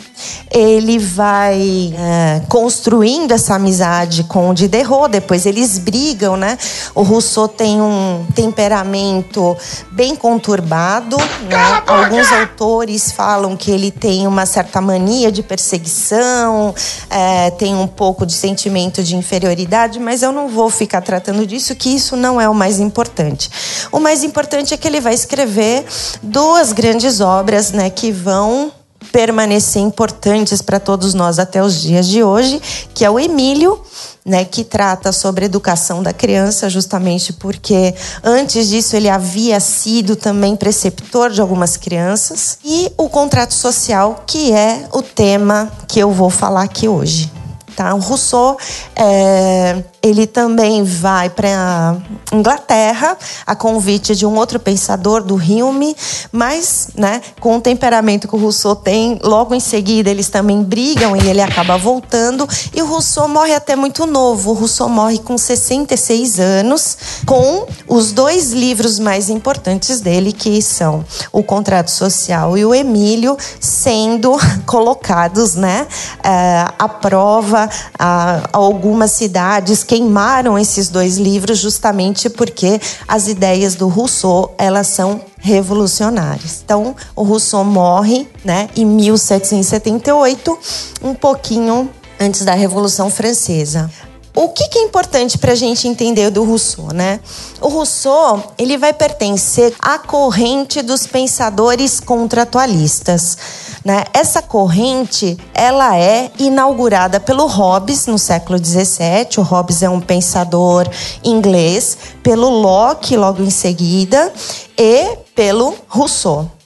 ele 0.50 0.98
vai 0.98 1.94
é, 1.96 2.42
construindo 2.48 3.30
essa 3.30 3.54
amizade 3.54 4.24
com 4.24 4.50
o 4.50 4.54
Diderot, 4.54 5.08
depois 5.08 5.46
eles 5.46 5.78
brigam, 5.78 6.36
né? 6.36 6.58
O 6.92 7.02
Rousseau 7.02 7.46
tem 7.46 7.80
um 7.80 8.26
temperamento 8.34 9.56
bem 9.92 10.16
conturbado, 10.16 11.16
né? 11.48 11.82
Alguns 11.86 12.32
autores 12.32 13.12
falam 13.12 13.56
que 13.56 13.70
ele 13.70 13.92
tem 13.92 14.26
uma 14.26 14.44
certa 14.44 14.80
mania 14.80 15.30
de 15.30 15.42
perseguição, 15.42 16.74
é, 17.08 17.19
tem 17.58 17.74
um 17.74 17.86
pouco 17.86 18.24
de 18.26 18.32
sentimento 18.32 19.02
de 19.02 19.16
inferioridade, 19.16 19.98
mas 19.98 20.22
eu 20.22 20.32
não 20.32 20.48
vou 20.48 20.70
ficar 20.70 21.00
tratando 21.00 21.46
disso, 21.46 21.74
que 21.74 21.88
isso 21.88 22.16
não 22.16 22.40
é 22.40 22.48
o 22.48 22.54
mais 22.54 22.78
importante. 22.78 23.50
O 23.90 23.98
mais 23.98 24.22
importante 24.22 24.74
é 24.74 24.76
que 24.76 24.86
ele 24.86 25.00
vai 25.00 25.14
escrever 25.14 25.84
duas 26.22 26.72
grandes 26.72 27.20
obras, 27.20 27.72
né? 27.72 27.90
que 27.90 28.10
vão 28.10 28.72
permanecer 29.12 29.82
importantes 29.82 30.62
para 30.62 30.78
todos 30.78 31.14
nós 31.14 31.38
até 31.38 31.62
os 31.62 31.80
dias 31.80 32.06
de 32.06 32.22
hoje, 32.22 32.60
que 32.94 33.04
é 33.04 33.10
o 33.10 33.18
Emílio, 33.18 33.80
né, 34.24 34.44
que 34.44 34.64
trata 34.64 35.12
sobre 35.12 35.46
educação 35.46 36.02
da 36.02 36.12
criança, 36.12 36.68
justamente 36.68 37.32
porque 37.32 37.94
antes 38.22 38.68
disso 38.68 38.96
ele 38.96 39.08
havia 39.08 39.58
sido 39.60 40.16
também 40.16 40.56
preceptor 40.56 41.30
de 41.30 41.40
algumas 41.40 41.76
crianças, 41.76 42.58
e 42.64 42.92
o 42.96 43.08
contrato 43.08 43.54
social, 43.54 44.24
que 44.26 44.52
é 44.52 44.86
o 44.92 45.02
tema 45.02 45.70
que 45.88 45.98
eu 45.98 46.10
vou 46.12 46.30
falar 46.30 46.62
aqui 46.62 46.88
hoje. 46.88 47.30
Tá? 47.76 47.94
O 47.94 47.98
Rousseau 47.98 48.58
é, 48.94 49.82
ele 50.02 50.26
também 50.26 50.82
vai 50.82 51.28
para 51.28 51.96
Inglaterra 52.32 53.16
a 53.46 53.54
convite 53.54 54.16
de 54.16 54.24
um 54.24 54.36
outro 54.36 54.58
pensador 54.58 55.22
do 55.22 55.34
Hume, 55.34 55.94
mas, 56.32 56.88
né, 56.94 57.20
com 57.38 57.56
o 57.56 57.60
temperamento 57.60 58.26
que 58.26 58.34
o 58.34 58.38
Rousseau 58.38 58.74
tem, 58.74 59.18
logo 59.22 59.54
em 59.54 59.60
seguida 59.60 60.08
eles 60.10 60.28
também 60.28 60.62
brigam 60.62 61.14
e 61.16 61.28
ele 61.28 61.42
acaba 61.42 61.76
voltando 61.76 62.48
e 62.74 62.80
o 62.80 62.86
Rousseau 62.86 63.28
morre 63.28 63.54
até 63.54 63.76
muito 63.76 64.06
novo. 64.06 64.50
O 64.50 64.54
Rousseau 64.54 64.88
morre 64.88 65.18
com 65.18 65.36
66 65.36 66.40
anos, 66.40 66.96
com 67.26 67.66
os 67.86 68.12
dois 68.12 68.52
livros 68.52 68.98
mais 68.98 69.28
importantes 69.28 70.00
dele, 70.00 70.32
que 70.32 70.62
são 70.62 71.04
O 71.30 71.42
Contrato 71.42 71.90
Social 71.90 72.56
e 72.56 72.64
o 72.64 72.74
Emílio, 72.74 73.36
sendo 73.58 74.36
colocados, 74.64 75.54
né, 75.54 75.86
eh, 76.24 76.64
à 76.78 76.88
prova 76.88 77.68
a 77.98 78.48
algumas 78.52 79.10
cidades 79.10 79.84
queimaram 79.90 80.56
esses 80.56 80.88
dois 80.88 81.16
livros 81.16 81.58
justamente 81.58 82.30
porque 82.30 82.80
as 83.08 83.26
ideias 83.26 83.74
do 83.74 83.88
Rousseau, 83.88 84.54
elas 84.56 84.86
são 84.86 85.20
revolucionárias. 85.36 86.62
Então, 86.64 86.94
o 87.16 87.24
Rousseau 87.24 87.64
morre, 87.64 88.28
né, 88.44 88.68
em 88.76 88.86
1778, 88.86 90.56
um 91.02 91.12
pouquinho 91.12 91.90
antes 92.20 92.44
da 92.44 92.54
Revolução 92.54 93.10
Francesa. 93.10 93.90
O 94.34 94.48
que, 94.48 94.68
que 94.68 94.78
é 94.78 94.82
importante 94.82 95.36
para 95.36 95.52
a 95.52 95.56
gente 95.56 95.88
entender 95.88 96.30
do 96.30 96.44
Rousseau, 96.44 96.92
né? 96.92 97.18
O 97.60 97.68
Rousseau 97.68 98.54
ele 98.56 98.78
vai 98.78 98.92
pertencer 98.92 99.74
à 99.80 99.98
corrente 99.98 100.82
dos 100.82 101.06
pensadores 101.06 101.98
contratualistas. 101.98 103.36
Né? 103.84 104.04
Essa 104.12 104.40
corrente 104.40 105.36
ela 105.52 105.98
é 105.98 106.30
inaugurada 106.38 107.18
pelo 107.18 107.46
Hobbes 107.46 108.06
no 108.06 108.18
século 108.18 108.58
XVII. 108.58 109.38
O 109.38 109.42
Hobbes 109.42 109.82
é 109.82 109.90
um 109.90 110.00
pensador 110.00 110.88
inglês, 111.24 111.98
pelo 112.22 112.48
Locke 112.48 113.16
logo 113.16 113.42
em 113.42 113.50
seguida 113.50 114.32
e 114.78 115.16
pelo 115.34 115.74
Rousseau. 115.88 116.59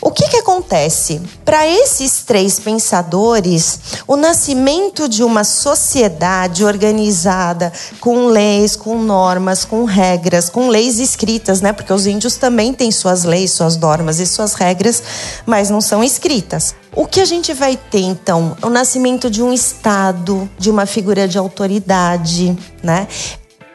O 0.00 0.10
que, 0.10 0.28
que 0.28 0.36
acontece? 0.36 1.20
Para 1.44 1.66
esses 1.66 2.22
três 2.22 2.58
pensadores, 2.58 3.78
o 4.06 4.16
nascimento 4.16 5.08
de 5.08 5.22
uma 5.22 5.44
sociedade 5.44 6.64
organizada 6.64 7.72
com 8.00 8.26
leis, 8.26 8.76
com 8.76 8.98
normas, 9.00 9.64
com 9.64 9.84
regras, 9.84 10.48
com 10.48 10.68
leis 10.68 10.98
escritas, 10.98 11.60
né? 11.60 11.72
Porque 11.72 11.92
os 11.92 12.06
índios 12.06 12.36
também 12.36 12.72
têm 12.72 12.90
suas 12.90 13.24
leis, 13.24 13.52
suas 13.52 13.76
normas 13.76 14.18
e 14.18 14.26
suas 14.26 14.54
regras, 14.54 15.02
mas 15.46 15.70
não 15.70 15.80
são 15.80 16.02
escritas. 16.02 16.74
O 16.94 17.06
que 17.06 17.20
a 17.20 17.24
gente 17.24 17.52
vai 17.52 17.76
ter 17.76 18.00
então? 18.00 18.56
O 18.62 18.68
nascimento 18.68 19.30
de 19.30 19.42
um 19.42 19.52
Estado, 19.52 20.50
de 20.58 20.70
uma 20.70 20.86
figura 20.86 21.28
de 21.28 21.38
autoridade, 21.38 22.56
né? 22.82 23.06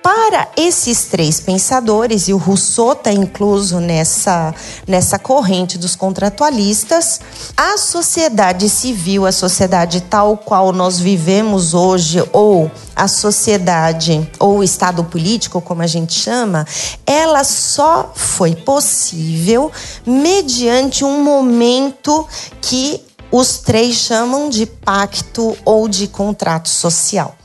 Para 0.05 0.47
esses 0.55 1.05
três 1.05 1.39
pensadores, 1.39 2.27
e 2.27 2.33
o 2.33 2.37
Rousseau 2.37 2.91
está 2.91 3.11
incluso 3.11 3.79
nessa, 3.79 4.53
nessa 4.87 5.17
corrente 5.17 5.79
dos 5.79 5.95
contratualistas, 5.95 7.19
a 7.57 7.75
sociedade 7.75 8.69
civil, 8.69 9.25
a 9.25 9.31
sociedade 9.31 10.01
tal 10.01 10.37
qual 10.37 10.71
nós 10.71 10.99
vivemos 10.99 11.73
hoje, 11.73 12.23
ou 12.31 12.69
a 12.95 13.07
sociedade, 13.07 14.29
ou 14.37 14.59
o 14.59 14.63
Estado 14.63 15.03
político, 15.03 15.59
como 15.59 15.81
a 15.81 15.87
gente 15.87 16.13
chama, 16.13 16.67
ela 17.03 17.43
só 17.43 18.11
foi 18.13 18.53
possível 18.55 19.71
mediante 20.05 21.03
um 21.03 21.23
momento 21.23 22.27
que 22.61 23.01
os 23.31 23.57
três 23.57 23.95
chamam 23.95 24.49
de 24.49 24.67
pacto 24.67 25.57
ou 25.65 25.87
de 25.87 26.07
contrato 26.07 26.69
social. 26.69 27.35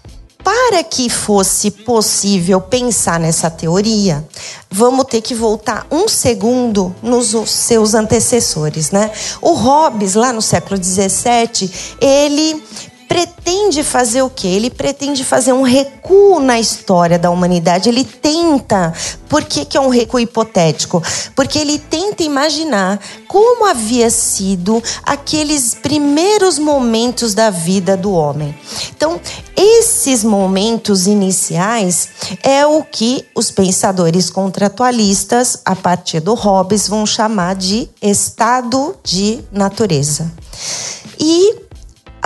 Para 0.43 0.83
que 0.83 1.11
fosse 1.11 1.71
possível 1.71 2.61
pensar 2.61 3.21
nessa 3.21 3.51
teoria, 3.51 4.27
vamos 4.71 5.05
ter 5.05 5.21
que 5.21 5.35
voltar 5.35 5.87
um 5.91 6.09
segundo 6.09 6.95
nos 7.03 7.35
seus 7.51 7.95
antecessores, 7.95 8.91
né? 8.91 9.11
O 9.43 9.53
Hobbes, 9.53 10.15
lá 10.15 10.33
no 10.33 10.41
século 10.41 10.83
XVII, 10.83 11.71
ele 12.01 12.63
pretende 13.11 13.83
fazer 13.83 14.23
o 14.23 14.31
quê? 14.31 14.47
Ele 14.47 14.71
pretende 14.71 15.25
fazer 15.25 15.53
um 15.53 15.63
recuo 15.63 16.39
na 16.39 16.61
história 16.61 17.19
da 17.19 17.29
humanidade. 17.29 17.89
Ele 17.89 18.05
tenta. 18.05 18.95
Por 19.29 19.43
que, 19.43 19.65
que 19.65 19.77
é 19.77 19.81
um 19.81 19.89
recuo 19.89 20.21
hipotético? 20.21 21.03
Porque 21.35 21.59
ele 21.59 21.77
tenta 21.77 22.23
imaginar 22.23 23.01
como 23.27 23.67
havia 23.67 24.11
sido 24.11 24.81
aqueles 25.03 25.75
primeiros 25.75 26.57
momentos 26.57 27.35
da 27.35 27.51
vida 27.51 27.97
do 27.97 28.13
homem. 28.13 28.57
Então, 28.97 29.21
esses 29.57 30.23
momentos 30.23 31.09
iniciais 31.09 32.11
é 32.45 32.65
o 32.65 32.85
que 32.85 33.27
os 33.35 33.51
pensadores 33.51 34.31
contratualistas, 34.31 35.59
a 35.65 35.75
partir 35.75 36.21
do 36.21 36.35
Hobbes, 36.35 36.87
vão 36.87 37.05
chamar 37.05 37.57
de 37.57 37.91
estado 38.01 38.95
de 39.03 39.41
natureza. 39.51 40.31
E 41.19 41.70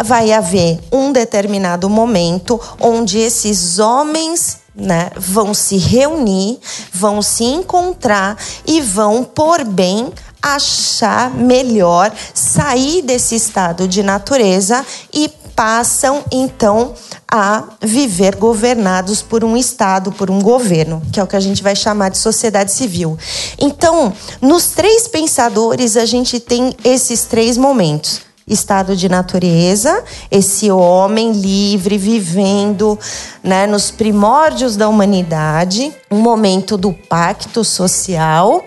vai 0.02 0.32
haver 0.32 0.80
um 0.90 1.12
determinado 1.12 1.88
momento 1.88 2.60
onde 2.80 3.18
esses 3.18 3.78
homens 3.78 4.58
né, 4.74 5.10
vão 5.16 5.54
se 5.54 5.76
reunir, 5.76 6.58
vão 6.92 7.22
se 7.22 7.44
encontrar 7.44 8.36
e 8.66 8.80
vão, 8.80 9.22
por 9.22 9.64
bem, 9.64 10.12
achar 10.42 11.30
melhor 11.30 12.12
sair 12.34 13.02
desse 13.02 13.34
estado 13.34 13.86
de 13.88 14.02
natureza 14.02 14.84
e 15.12 15.30
passam 15.54 16.24
então 16.32 16.94
a 17.30 17.64
viver 17.80 18.36
governados 18.36 19.22
por 19.22 19.44
um 19.44 19.56
Estado, 19.56 20.12
por 20.12 20.30
um 20.30 20.40
governo, 20.40 21.00
que 21.12 21.18
é 21.18 21.22
o 21.22 21.26
que 21.26 21.36
a 21.36 21.40
gente 21.40 21.62
vai 21.62 21.74
chamar 21.74 22.10
de 22.10 22.18
sociedade 22.18 22.72
civil. 22.72 23.16
Então, 23.58 24.12
nos 24.40 24.66
três 24.70 25.08
pensadores, 25.08 25.96
a 25.96 26.04
gente 26.04 26.40
tem 26.40 26.74
esses 26.84 27.24
três 27.24 27.56
momentos 27.56 28.20
estado 28.46 28.94
de 28.94 29.08
natureza, 29.08 30.04
esse 30.30 30.70
homem 30.70 31.32
livre 31.32 31.96
vivendo 31.96 32.98
né, 33.42 33.66
nos 33.66 33.90
primórdios 33.90 34.76
da 34.76 34.88
humanidade, 34.88 35.94
um 36.10 36.20
momento 36.20 36.76
do 36.76 36.92
pacto 36.92 37.64
social, 37.64 38.64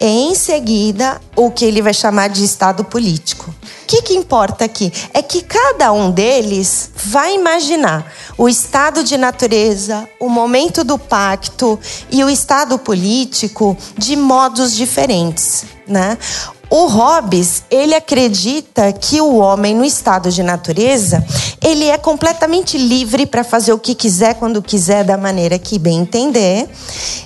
e 0.00 0.06
em 0.06 0.34
seguida 0.34 1.20
o 1.34 1.50
que 1.50 1.64
ele 1.64 1.82
vai 1.82 1.92
chamar 1.92 2.28
de 2.28 2.44
estado 2.44 2.84
político. 2.84 3.52
O 3.82 3.86
que, 3.86 4.02
que 4.02 4.14
importa 4.14 4.64
aqui? 4.64 4.92
É 5.12 5.22
que 5.22 5.42
cada 5.42 5.92
um 5.92 6.10
deles 6.10 6.90
vai 6.94 7.34
imaginar 7.34 8.06
o 8.36 8.48
estado 8.48 9.02
de 9.02 9.16
natureza, 9.16 10.08
o 10.20 10.28
momento 10.28 10.84
do 10.84 10.98
pacto 10.98 11.78
e 12.10 12.22
o 12.22 12.30
estado 12.30 12.78
político 12.78 13.76
de 13.96 14.14
modos 14.14 14.72
diferentes. 14.72 15.64
Né? 15.86 16.18
O 16.70 16.86
Hobbes, 16.86 17.62
ele 17.70 17.94
acredita 17.94 18.92
que 18.92 19.20
o 19.20 19.36
homem 19.36 19.74
no 19.74 19.84
estado 19.84 20.30
de 20.30 20.42
natureza, 20.42 21.24
ele 21.62 21.84
é 21.84 21.96
completamente 21.96 22.76
livre 22.76 23.24
para 23.24 23.42
fazer 23.42 23.72
o 23.72 23.78
que 23.78 23.94
quiser, 23.94 24.34
quando 24.34 24.60
quiser, 24.60 25.02
da 25.02 25.16
maneira 25.16 25.58
que 25.58 25.78
bem 25.78 26.00
entender. 26.00 26.68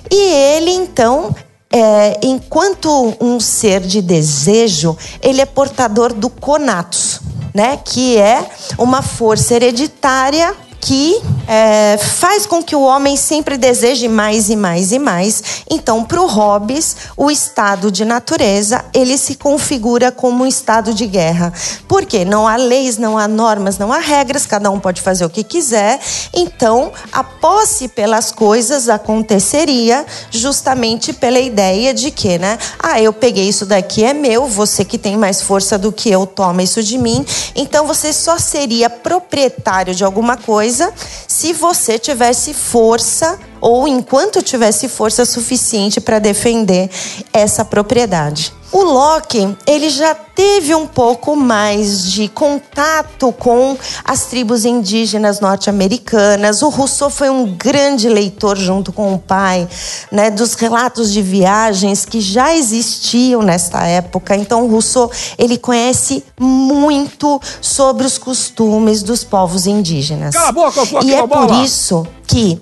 E 0.09 0.15
ele, 0.15 0.71
então, 0.71 1.35
é, 1.71 2.19
enquanto 2.23 3.15
um 3.19 3.39
ser 3.39 3.81
de 3.81 4.01
desejo, 4.01 4.95
ele 5.21 5.41
é 5.41 5.45
portador 5.45 6.13
do 6.13 6.29
conatus, 6.29 7.19
né? 7.53 7.77
Que 7.83 8.17
é 8.17 8.49
uma 8.77 9.01
força 9.01 9.55
hereditária 9.55 10.55
que 10.83 11.21
é, 11.47 11.97
faz 11.97 12.45
com 12.45 12.61
que 12.61 12.75
o 12.75 12.81
homem 12.81 13.15
sempre 13.15 13.57
deseje 13.57 14.09
mais 14.09 14.49
e 14.49 14.55
mais 14.55 14.91
e 14.91 14.99
mais. 14.99 15.63
Então, 15.69 16.03
para 16.03 16.21
o 16.21 16.27
Hobbes, 16.27 16.97
o 17.15 17.31
estado 17.31 17.89
de 17.89 18.03
natureza 18.03 18.83
ele 18.93 19.17
se 19.17 19.35
configura 19.35 20.11
como 20.11 20.43
um 20.43 20.47
estado 20.47 20.93
de 20.93 21.07
guerra. 21.07 21.53
Por 21.87 22.05
quê? 22.05 22.25
Não 22.25 22.45
há 22.45 22.57
leis, 22.57 22.97
não 22.97 23.17
há 23.17 23.29
normas, 23.29 23.77
não 23.77 23.93
há 23.93 23.99
regras, 23.99 24.45
cada 24.45 24.69
um 24.69 24.79
pode 24.79 25.01
fazer 25.01 25.23
o 25.23 25.29
que 25.29 25.41
quiser. 25.41 26.01
Então, 26.33 26.91
a 27.13 27.23
posse 27.23 27.87
pelas 27.87 28.33
coisas 28.33 28.89
aconteceria 28.89 30.05
justamente 30.29 31.13
pela 31.13 31.39
ideia 31.39 31.93
de 31.93 32.11
que, 32.11 32.37
né? 32.37 32.57
Ah, 32.77 33.01
eu 33.01 33.13
peguei 33.13 33.47
isso 33.47 33.65
daqui, 33.65 34.03
é 34.03 34.13
meu, 34.13 34.47
você 34.47 34.83
que 34.83 34.97
tem 34.97 35.15
mais 35.15 35.41
força 35.41 35.77
do 35.77 35.93
que 35.93 36.11
eu, 36.11 36.25
toma 36.25 36.61
isso 36.61 36.83
de 36.83 36.97
mim. 36.97 37.25
Então, 37.55 37.87
você 37.87 38.11
só 38.11 38.37
seria 38.37 38.89
proprietário 38.89 39.95
de 39.95 40.03
alguma 40.03 40.35
coisa 40.35 40.72
coisa 40.73 40.93
se 41.27 41.53
você 41.53 41.99
tivesse 41.99 42.53
força 42.53 43.39
ou 43.63 43.87
enquanto 43.87 44.41
tivesse 44.41 44.89
força 44.89 45.23
suficiente 45.23 46.01
para 46.01 46.19
defender 46.19 46.89
essa 47.31 47.63
propriedade. 47.63 48.51
O 48.73 48.81
Locke, 48.81 49.55
ele 49.67 49.87
já 49.87 50.15
teve 50.15 50.73
um 50.73 50.87
pouco 50.87 51.35
mais 51.35 52.11
de 52.11 52.27
contato 52.27 53.31
com 53.33 53.77
as 54.03 54.25
tribos 54.25 54.65
indígenas 54.65 55.39
norte-americanas. 55.39 56.63
O 56.63 56.69
Rousseau 56.69 57.11
foi 57.11 57.29
um 57.29 57.45
grande 57.55 58.09
leitor 58.09 58.57
junto 58.57 58.91
com 58.91 59.13
o 59.13 59.19
pai, 59.19 59.69
né, 60.11 60.31
dos 60.31 60.55
relatos 60.55 61.13
de 61.13 61.21
viagens 61.21 62.03
que 62.03 62.19
já 62.19 62.55
existiam 62.55 63.43
nesta 63.43 63.85
época. 63.85 64.35
Então, 64.35 64.63
o 64.63 64.67
Rousseau, 64.67 65.11
ele 65.37 65.59
conhece 65.59 66.23
muito 66.39 67.39
sobre 67.61 68.07
os 68.07 68.17
costumes 68.17 69.03
dos 69.03 69.23
povos 69.23 69.67
indígenas. 69.67 70.33
Cala 70.33 70.49
a 70.49 70.51
boca, 70.51 70.83
sua 70.83 71.03
e 71.03 71.13
é 71.13 71.27
por 71.27 71.51
isso 71.63 72.07
que, 72.25 72.59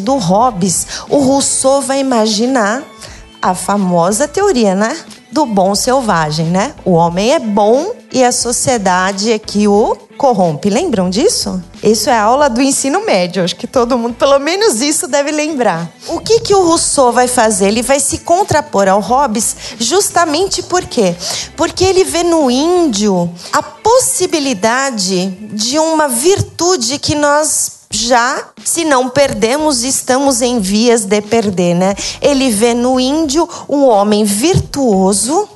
do 0.00 0.16
Hobbes, 0.16 0.86
o 1.08 1.18
Rousseau 1.18 1.80
vai 1.80 2.00
imaginar 2.00 2.82
a 3.40 3.54
famosa 3.54 4.26
teoria, 4.26 4.74
né? 4.74 4.96
Do 5.30 5.46
bom 5.46 5.74
selvagem, 5.74 6.46
né? 6.46 6.74
O 6.84 6.92
homem 6.92 7.32
é 7.32 7.38
bom 7.38 7.92
e 8.12 8.24
a 8.24 8.32
sociedade 8.32 9.30
é 9.30 9.38
que 9.38 9.68
o 9.68 9.96
corrompe. 10.16 10.68
Lembram 10.68 11.08
disso? 11.08 11.62
Isso 11.82 12.10
é 12.10 12.18
aula 12.18 12.48
do 12.48 12.60
ensino 12.60 13.04
médio. 13.04 13.44
Acho 13.44 13.54
que 13.54 13.66
todo 13.66 13.98
mundo, 13.98 14.14
pelo 14.14 14.38
menos 14.38 14.80
isso, 14.80 15.06
deve 15.06 15.30
lembrar. 15.30 15.88
O 16.08 16.18
que, 16.20 16.40
que 16.40 16.54
o 16.54 16.64
Rousseau 16.64 17.12
vai 17.12 17.28
fazer? 17.28 17.68
Ele 17.68 17.82
vai 17.82 18.00
se 18.00 18.18
contrapor 18.18 18.88
ao 18.88 19.00
Hobbes 19.00 19.56
justamente 19.78 20.62
por 20.62 20.84
quê? 20.84 21.14
Porque 21.56 21.84
ele 21.84 22.04
vê 22.04 22.22
no 22.22 22.50
índio 22.50 23.30
a 23.52 23.62
possibilidade 23.62 25.28
de 25.52 25.78
uma 25.78 26.08
virtude 26.08 26.98
que 26.98 27.14
nós 27.14 27.76
já, 27.90 28.48
se 28.64 28.84
não 28.84 29.08
perdemos, 29.08 29.82
estamos 29.82 30.42
em 30.42 30.60
vias 30.60 31.04
de 31.04 31.20
perder, 31.20 31.74
né? 31.74 31.94
Ele 32.20 32.50
vê 32.50 32.74
no 32.74 32.98
índio 32.98 33.48
um 33.68 33.84
homem 33.84 34.24
virtuoso 34.24 35.48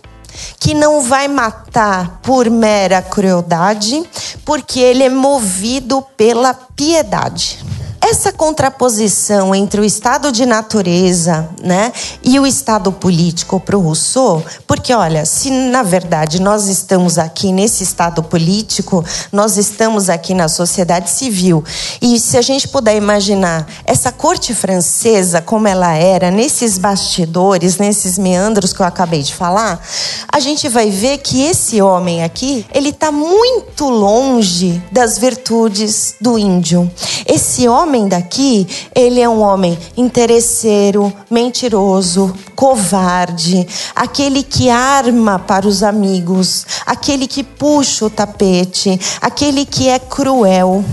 que 0.59 0.75
não 0.75 1.03
vai 1.03 1.29
matar 1.29 2.21
por 2.23 2.49
mera 2.51 3.03
crueldade, 3.03 4.03
porque 4.45 4.81
ele 4.81 5.03
é 5.03 5.09
movido 5.09 6.03
pela 6.17 6.53
piedade. 6.55 7.59
Essa 8.03 8.33
contraposição 8.33 9.55
entre 9.55 9.79
o 9.79 9.85
estado 9.85 10.33
de 10.33 10.47
natureza 10.47 11.49
né, 11.63 11.93
e 12.25 12.41
o 12.41 12.47
estado 12.47 12.91
político 12.91 13.61
para 13.61 13.77
o 13.77 13.81
Rousseau, 13.81 14.43
porque 14.67 14.95
olha, 14.95 15.27
se 15.27 15.51
na 15.51 15.83
verdade 15.83 16.41
nós 16.41 16.67
estamos 16.67 17.19
aqui 17.19 17.53
nesse 17.53 17.85
estado 17.85 18.23
político, 18.23 19.05
nós 19.31 19.59
estamos 19.59 20.09
aqui 20.09 20.33
na 20.33 20.49
sociedade 20.49 21.11
civil, 21.11 21.63
e 22.01 22.19
se 22.19 22.39
a 22.39 22.43
gente 22.43 22.69
puder 22.69 22.97
imaginar 22.97 23.67
essa 23.85 24.11
corte 24.11 24.55
francesa 24.55 25.43
como 25.43 25.69
ela 25.69 25.95
era, 25.95 26.31
nesses 26.31 26.79
bastidores, 26.79 27.77
nesses 27.77 28.17
meandros 28.17 28.73
que 28.73 28.81
eu 28.81 28.87
acabei 28.87 29.23
de 29.23 29.35
falar, 29.35 29.79
a 30.27 30.41
gente 30.41 30.71
vai 30.71 30.91
ver 30.91 31.19
que 31.19 31.43
esse 31.43 31.83
homem 31.83 32.25
aqui, 32.25 32.67
ele 32.73 32.89
está 32.89 33.13
muito 33.13 33.89
longe 33.91 34.83
das 34.91 35.19
virtudes 35.19 36.15
do 36.19 36.39
índio. 36.39 36.91
Esse 37.27 37.69
homem 37.69 37.90
daqui, 38.09 38.67
ele 38.95 39.21
é 39.21 39.29
um 39.29 39.41
homem 39.41 39.79
interesseiro, 39.97 41.13
mentiroso, 41.31 42.35
covarde, 42.55 43.67
aquele 43.95 44.43
que 44.43 44.71
arma 44.71 45.39
para 45.39 45.67
os 45.67 45.83
amigos, 45.83 46.67
aquele 46.87 47.27
que 47.27 47.43
puxa 47.43 48.07
o 48.07 48.11
tapete, 48.11 48.99
aquele 49.21 49.65
que 49.65 49.89
é 49.89 49.99
cruel. 49.99 50.85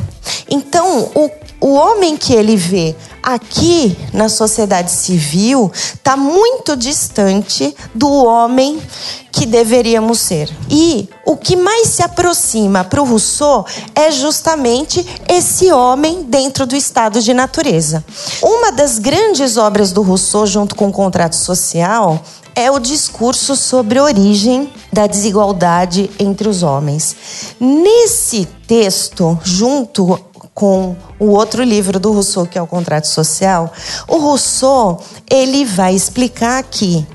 Então, 0.49 1.11
o, 1.13 1.29
o 1.59 1.73
homem 1.73 2.15
que 2.15 2.33
ele 2.33 2.55
vê 2.55 2.95
aqui 3.21 3.97
na 4.13 4.29
sociedade 4.29 4.91
civil 4.91 5.71
está 5.73 6.15
muito 6.15 6.75
distante 6.75 7.75
do 7.93 8.09
homem 8.09 8.79
que 9.31 9.45
deveríamos 9.45 10.19
ser. 10.19 10.49
E 10.69 11.09
o 11.25 11.35
que 11.35 11.55
mais 11.55 11.89
se 11.89 12.01
aproxima 12.01 12.83
para 12.83 13.01
o 13.01 13.05
Rousseau 13.05 13.65
é 13.93 14.11
justamente 14.11 15.05
esse 15.27 15.71
homem 15.71 16.23
dentro 16.23 16.65
do 16.65 16.75
estado 16.75 17.21
de 17.21 17.33
natureza. 17.33 18.03
Uma 18.41 18.71
das 18.71 18.97
grandes 18.97 19.57
obras 19.57 19.91
do 19.91 20.01
Rousseau, 20.01 20.45
junto 20.45 20.75
com 20.75 20.87
o 20.87 20.93
contrato 20.93 21.35
social, 21.35 22.23
é 22.55 22.71
o 22.71 22.79
discurso 22.79 23.55
sobre 23.55 23.99
a 23.99 24.03
origem 24.03 24.71
da 24.91 25.05
desigualdade 25.05 26.09
entre 26.17 26.49
os 26.49 26.63
homens. 26.63 27.15
Nesse 27.59 28.45
texto, 28.65 29.37
junto 29.43 30.19
com 30.57 30.95
o 31.19 31.27
outro 31.27 31.61
livro 31.61 31.99
do 31.99 32.11
Rousseau, 32.11 32.47
que 32.47 32.57
é 32.57 32.61
o 32.61 32.65
Contrato 32.65 33.05
Social, 33.05 33.71
o 34.07 34.17
Rousseau, 34.17 34.99
ele 35.29 35.63
vai 35.63 35.93
explicar 35.93 36.57
aqui 36.57 37.05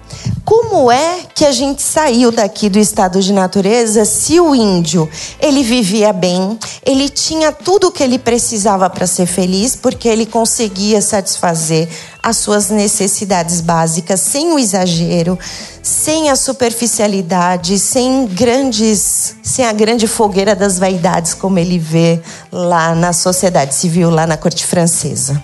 como 0.52 0.92
é 0.92 1.20
que 1.34 1.46
a 1.46 1.50
gente 1.50 1.80
saiu 1.80 2.30
daqui 2.30 2.68
do 2.68 2.78
estado 2.78 3.22
de 3.22 3.32
natureza 3.32 4.04
se 4.04 4.38
o 4.38 4.54
índio, 4.54 5.08
ele 5.40 5.62
vivia 5.62 6.12
bem, 6.12 6.58
ele 6.84 7.08
tinha 7.08 7.50
tudo 7.50 7.86
o 7.86 7.90
que 7.90 8.02
ele 8.02 8.18
precisava 8.18 8.90
para 8.90 9.06
ser 9.06 9.24
feliz, 9.24 9.74
porque 9.74 10.06
ele 10.06 10.26
conseguia 10.26 11.00
satisfazer 11.00 11.88
as 12.22 12.36
suas 12.36 12.68
necessidades 12.68 13.62
básicas 13.62 14.20
sem 14.20 14.52
o 14.52 14.58
exagero, 14.58 15.38
sem 15.82 16.28
a 16.28 16.36
superficialidade, 16.36 17.78
sem 17.78 18.26
grandes, 18.26 19.34
sem 19.42 19.64
a 19.64 19.72
grande 19.72 20.06
fogueira 20.06 20.54
das 20.54 20.78
vaidades 20.78 21.32
como 21.32 21.58
ele 21.58 21.78
vê 21.78 22.20
lá 22.52 22.94
na 22.94 23.14
sociedade 23.14 23.74
civil, 23.74 24.10
lá 24.10 24.26
na 24.26 24.36
corte 24.36 24.66
francesa. 24.66 25.42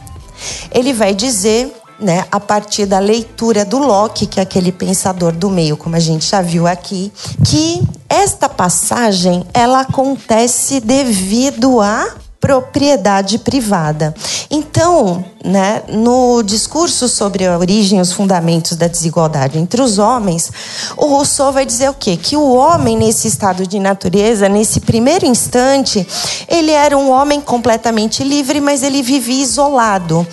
Ele 0.71 0.92
vai 0.92 1.14
dizer 1.14 1.73
né, 2.01 2.25
a 2.31 2.39
partir 2.39 2.87
da 2.87 2.99
leitura 2.99 3.65
do 3.65 3.79
Locke, 3.79 4.27
que 4.27 4.39
é 4.39 4.43
aquele 4.43 4.71
pensador 4.73 5.33
do 5.33 5.51
meio, 5.51 5.77
como 5.77 5.97
a 5.97 6.01
gente 6.01 6.27
já 6.27 6.41
viu 6.41 6.67
aqui, 6.67 7.13
que 7.45 7.83
esta 8.09 8.49
passagem 8.49 9.45
ela 9.53 9.81
acontece 9.81 10.81
devido 10.81 11.81
a 11.81 12.15
propriedade 12.49 13.39
privada. 13.41 14.15
Então, 14.51 15.23
né, 15.45 15.83
no 15.87 16.43
discurso 16.43 17.07
sobre 17.07 17.45
a 17.45 17.59
origem 17.59 17.99
e 17.99 18.01
os 18.01 18.11
fundamentos 18.11 18.75
da 18.75 18.87
desigualdade 18.89 19.59
entre 19.59 19.83
os 19.83 19.99
homens, 19.99 20.51
o 20.97 21.05
Rousseau 21.09 21.53
vai 21.53 21.67
dizer 21.67 21.91
o 21.91 21.95
quê? 21.95 22.17
Que 22.17 22.39
o 22.39 22.55
homem, 22.55 22.97
nesse 22.97 23.29
estado 23.29 23.67
de 23.67 23.79
natureza, 23.79 24.49
nesse 24.49 24.81
primeiro 24.81 25.27
instante, 25.27 26.07
ele 26.49 26.71
era 26.71 26.97
um 26.97 27.11
homem 27.11 27.39
completamente 27.39 28.25
livre, 28.25 28.63
mas 28.63 28.83
ele 28.83 29.03
vivia 29.03 29.43
isolado. 29.43 30.27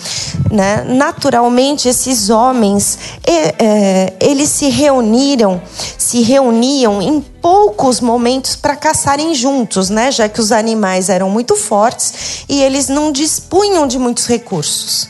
Né? 0.50 0.84
Naturalmente, 0.88 1.86
esses 1.86 2.30
homens, 2.30 2.98
é, 3.26 4.14
eles 4.20 4.48
se 4.48 4.70
reuniram, 4.70 5.60
se 5.98 6.22
reuniam 6.22 7.02
em 7.02 7.22
poucos 7.46 8.00
momentos 8.00 8.56
para 8.56 8.74
caçarem 8.74 9.32
juntos, 9.32 9.88
né? 9.88 10.10
Já 10.10 10.28
que 10.28 10.40
os 10.40 10.50
animais 10.50 11.08
eram 11.08 11.30
muito 11.30 11.54
fortes 11.54 12.44
e 12.48 12.60
eles 12.60 12.88
não 12.88 13.12
dispunham 13.12 13.86
de 13.86 14.00
muitos 14.00 14.26
recursos. 14.26 15.08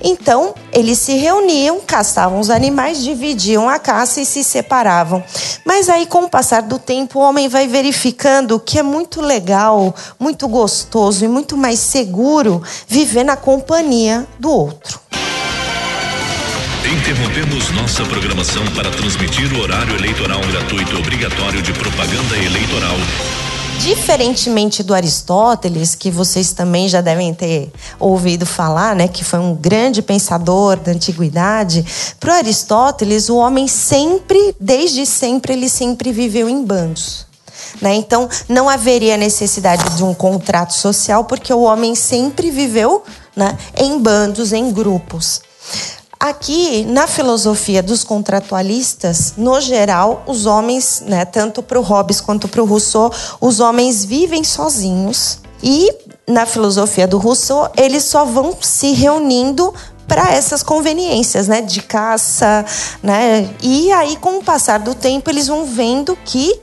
Então, 0.00 0.54
eles 0.72 1.00
se 1.00 1.14
reuniam, 1.14 1.80
caçavam 1.80 2.38
os 2.38 2.50
animais, 2.50 3.02
dividiam 3.02 3.68
a 3.68 3.80
caça 3.80 4.20
e 4.20 4.24
se 4.24 4.44
separavam. 4.44 5.24
Mas 5.64 5.88
aí, 5.88 6.06
com 6.06 6.22
o 6.22 6.30
passar 6.30 6.62
do 6.62 6.78
tempo, 6.78 7.18
o 7.18 7.22
homem 7.22 7.48
vai 7.48 7.66
verificando 7.66 8.60
que 8.60 8.78
é 8.78 8.82
muito 8.84 9.20
legal, 9.20 9.92
muito 10.20 10.46
gostoso 10.46 11.24
e 11.24 11.28
muito 11.28 11.56
mais 11.56 11.80
seguro 11.80 12.62
viver 12.86 13.24
na 13.24 13.34
companhia 13.34 14.24
do 14.38 14.52
outro. 14.52 15.00
Interrompemos 16.92 17.70
nossa 17.70 18.04
programação 18.04 18.62
para 18.76 18.90
transmitir 18.90 19.50
o 19.54 19.62
horário 19.62 19.96
eleitoral 19.96 20.38
gratuito 20.40 20.98
obrigatório 20.98 21.62
de 21.62 21.72
propaganda 21.72 22.36
eleitoral. 22.36 22.94
Diferentemente 23.78 24.82
do 24.82 24.92
Aristóteles, 24.92 25.94
que 25.94 26.10
vocês 26.10 26.52
também 26.52 26.88
já 26.88 27.00
devem 27.00 27.32
ter 27.32 27.72
ouvido 27.98 28.44
falar, 28.44 28.94
né, 28.94 29.08
que 29.08 29.24
foi 29.24 29.38
um 29.38 29.54
grande 29.54 30.02
pensador 30.02 30.76
da 30.76 30.92
antiguidade, 30.92 31.82
para 32.20 32.36
Aristóteles 32.36 33.30
o 33.30 33.36
homem 33.36 33.66
sempre, 33.66 34.54
desde 34.60 35.06
sempre, 35.06 35.54
ele 35.54 35.70
sempre 35.70 36.12
viveu 36.12 36.46
em 36.46 36.62
bandos. 36.62 37.26
Né? 37.80 37.94
Então, 37.94 38.28
não 38.50 38.68
haveria 38.68 39.16
necessidade 39.16 39.96
de 39.96 40.04
um 40.04 40.12
contrato 40.12 40.74
social, 40.74 41.24
porque 41.24 41.54
o 41.54 41.62
homem 41.62 41.94
sempre 41.94 42.50
viveu 42.50 43.02
né, 43.34 43.56
em 43.78 43.98
bandos, 43.98 44.52
em 44.52 44.70
grupos. 44.70 45.40
Aqui, 46.22 46.84
na 46.84 47.08
filosofia 47.08 47.82
dos 47.82 48.04
contratualistas, 48.04 49.34
no 49.36 49.60
geral, 49.60 50.22
os 50.24 50.46
homens, 50.46 51.02
né, 51.04 51.24
tanto 51.24 51.64
para 51.64 51.80
o 51.80 51.82
Hobbes 51.82 52.20
quanto 52.20 52.46
para 52.46 52.62
o 52.62 52.64
Rousseau, 52.64 53.12
os 53.40 53.58
homens 53.58 54.04
vivem 54.04 54.44
sozinhos. 54.44 55.40
E 55.60 55.92
na 56.24 56.46
filosofia 56.46 57.08
do 57.08 57.18
Rousseau, 57.18 57.72
eles 57.76 58.04
só 58.04 58.24
vão 58.24 58.56
se 58.60 58.92
reunindo 58.92 59.74
para 60.12 60.30
essas 60.30 60.62
conveniências, 60.62 61.48
né, 61.48 61.62
de 61.62 61.80
caça, 61.80 62.66
né? 63.02 63.48
E 63.62 63.90
aí 63.92 64.18
com 64.18 64.36
o 64.36 64.44
passar 64.44 64.78
do 64.78 64.94
tempo 64.94 65.30
eles 65.30 65.46
vão 65.48 65.64
vendo 65.64 66.14
que 66.22 66.60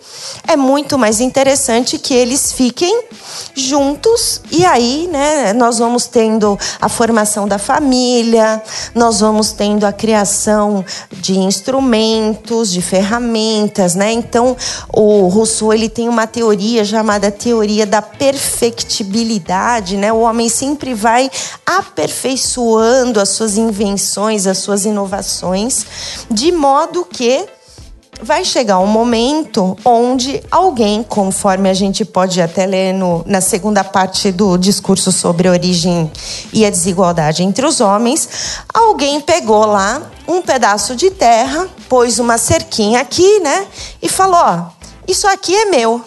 é 0.48 0.56
muito 0.56 1.00
mais 1.00 1.20
interessante 1.20 1.98
que 1.98 2.14
eles 2.14 2.52
fiquem 2.52 3.06
juntos 3.56 4.42
e 4.52 4.64
aí, 4.64 5.10
né, 5.12 5.52
nós 5.54 5.80
vamos 5.80 6.06
tendo 6.06 6.60
a 6.80 6.88
formação 6.88 7.48
da 7.48 7.58
família, 7.58 8.62
nós 8.94 9.20
vamos 9.20 9.52
tendo 9.52 9.84
a 9.84 9.92
criação 9.92 10.86
de 11.12 11.40
instrumentos, 11.40 12.72
de 12.72 12.84
ferramentas, 12.84 13.96
né? 13.96 14.12
Então, 14.12 14.56
o 14.94 15.28
Rousseau 15.28 15.74
ele 15.74 15.90
tem 15.90 16.08
uma 16.08 16.28
teoria 16.28 16.86
chamada 16.86 17.32
teoria 17.32 17.88
da 17.88 18.02
perfectibilidade, 18.02 19.98
né? 19.98 20.14
O 20.14 20.20
homem 20.20 20.50
sempre 20.50 20.94
vai 20.94 21.32
aperfeiçoando 21.66 23.20
as 23.20 23.39
suas 23.40 23.58
invenções, 23.58 24.46
as 24.46 24.58
suas 24.58 24.84
inovações, 24.84 25.86
de 26.30 26.52
modo 26.52 27.06
que 27.06 27.46
vai 28.22 28.44
chegar 28.44 28.80
um 28.80 28.86
momento 28.86 29.78
onde 29.86 30.44
alguém, 30.52 31.02
conforme 31.02 31.70
a 31.70 31.74
gente 31.74 32.04
pode 32.04 32.42
até 32.42 32.66
ler 32.66 32.94
no, 32.94 33.24
na 33.26 33.40
segunda 33.40 33.82
parte 33.82 34.30
do 34.30 34.58
discurso 34.58 35.10
sobre 35.10 35.48
a 35.48 35.52
origem 35.52 36.12
e 36.52 36.66
a 36.66 36.70
desigualdade 36.70 37.42
entre 37.42 37.66
os 37.66 37.80
homens, 37.80 38.28
alguém 38.74 39.22
pegou 39.22 39.66
lá 39.66 40.12
um 40.28 40.42
pedaço 40.42 40.94
de 40.98 41.10
terra, 41.10 41.70
pôs 41.88 42.20
uma 42.20 42.38
cerquinha 42.38 43.00
aqui, 43.00 43.40
né? 43.40 43.66
E 44.02 44.10
falou: 44.10 44.36
ó, 44.36 44.66
isso 45.08 45.26
aqui 45.30 45.56
é 45.56 45.66
meu. 45.66 46.04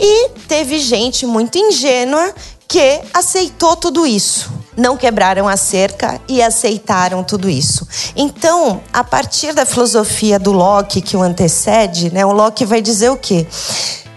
E 0.00 0.30
teve 0.48 0.78
gente 0.78 1.26
muito 1.26 1.58
ingênua 1.58 2.32
que 2.66 3.02
aceitou 3.12 3.76
tudo 3.76 4.06
isso 4.06 4.53
não 4.76 4.96
quebraram 4.96 5.48
a 5.48 5.56
cerca 5.56 6.20
e 6.28 6.42
aceitaram 6.42 7.22
tudo 7.22 7.48
isso. 7.48 7.86
Então, 8.16 8.80
a 8.92 9.04
partir 9.04 9.52
da 9.52 9.64
filosofia 9.64 10.38
do 10.38 10.52
Locke 10.52 11.00
que 11.00 11.16
o 11.16 11.22
antecede, 11.22 12.12
né, 12.12 12.24
o 12.24 12.32
Locke 12.32 12.64
vai 12.64 12.80
dizer 12.80 13.10
o 13.10 13.16
quê? 13.16 13.46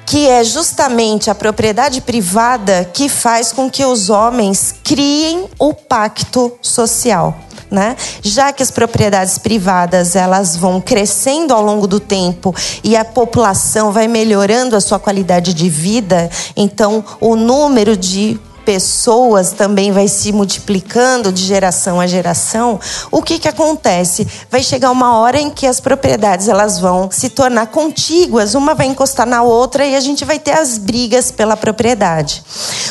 Que 0.06 0.28
é 0.28 0.44
justamente 0.44 1.30
a 1.30 1.36
propriedade 1.36 2.02
privada 2.02 2.90
que 2.94 3.10
faz 3.10 3.52
com 3.52 3.70
que 3.70 3.84
os 3.84 4.10
homens 4.10 4.74
criem 4.84 5.46
o 5.60 5.74
pacto 5.74 6.54
social. 6.62 7.36
Né? 7.70 7.98
Já 8.22 8.54
que 8.54 8.64
as 8.64 8.72
propriedades 8.72 9.38
privadas 9.38 10.16
elas 10.16 10.56
vão 10.56 10.80
crescendo 10.80 11.54
ao 11.54 11.62
longo 11.62 11.86
do 11.86 12.00
tempo 12.00 12.56
e 12.82 12.96
a 12.96 13.04
população 13.04 13.92
vai 13.92 14.08
melhorando 14.08 14.74
a 14.74 14.80
sua 14.80 14.98
qualidade 14.98 15.54
de 15.54 15.68
vida, 15.68 16.30
então 16.56 17.04
o 17.20 17.36
número 17.36 17.98
de 17.98 18.40
pessoas 18.68 19.54
também 19.54 19.94
vai 19.94 20.10
se 20.10 20.34
multiplicando 20.34 21.32
de 21.32 21.42
geração 21.42 22.02
a 22.02 22.06
geração, 22.06 22.78
o 23.10 23.22
que 23.22 23.40
que 23.40 23.48
acontece? 23.48 24.28
Vai 24.52 24.62
chegar 24.62 24.92
uma 24.92 25.18
hora 25.20 25.40
em 25.40 25.50
que 25.50 25.66
as 25.66 25.80
propriedades 25.80 26.50
elas 26.50 26.78
vão 26.78 27.10
se 27.10 27.30
tornar 27.30 27.68
contíguas, 27.68 28.56
uma 28.56 28.76
vai 28.76 28.88
encostar 28.88 29.26
na 29.26 29.42
outra 29.42 29.86
e 29.86 29.96
a 29.96 30.02
gente 30.02 30.26
vai 30.26 30.38
ter 30.38 30.52
as 30.52 30.78
brigas 30.78 31.32
pela 31.32 31.56
propriedade. 31.56 32.44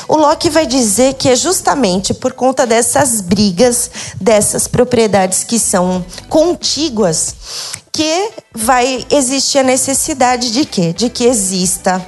O 0.09 0.17
Locke 0.17 0.49
vai 0.49 0.67
dizer 0.67 1.13
que 1.13 1.29
é 1.29 1.37
justamente 1.37 2.15
por 2.15 2.33
conta 2.33 2.67
dessas 2.67 3.21
brigas, 3.21 3.91
dessas 4.19 4.67
propriedades 4.67 5.45
que 5.45 5.59
são 5.59 6.03
contíguas, 6.31 7.35
que 7.97 8.31
vai 8.55 9.07
existir 9.11 9.61
a 9.61 9.63
necessidade 9.63 10.53
de 10.53 10.67
quê? 10.67 10.93
De 10.93 11.09
que 11.09 11.25
exista 11.25 12.05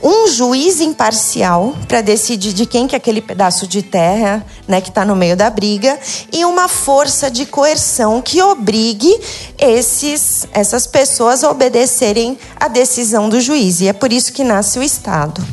um 0.00 0.28
juiz 0.28 0.80
imparcial 0.80 1.74
para 1.88 2.00
decidir 2.00 2.52
de 2.52 2.64
quem 2.64 2.86
que 2.86 2.94
é 2.94 2.98
aquele 2.98 3.20
pedaço 3.20 3.66
de 3.66 3.82
terra, 3.82 4.46
né, 4.68 4.80
que 4.80 4.88
está 4.88 5.04
no 5.04 5.16
meio 5.16 5.36
da 5.36 5.50
briga, 5.50 5.98
e 6.32 6.44
uma 6.44 6.68
força 6.68 7.28
de 7.28 7.44
coerção 7.44 8.22
que 8.22 8.40
obrigue 8.40 9.12
esses, 9.58 10.46
essas 10.52 10.86
pessoas 10.86 11.42
a 11.42 11.50
obedecerem 11.50 12.38
à 12.54 12.68
decisão 12.68 13.28
do 13.28 13.40
juiz. 13.40 13.80
E 13.80 13.88
é 13.88 13.92
por 13.92 14.12
isso 14.12 14.32
que 14.32 14.44
nasce 14.44 14.78
o 14.78 14.82
Estado. 14.82 15.44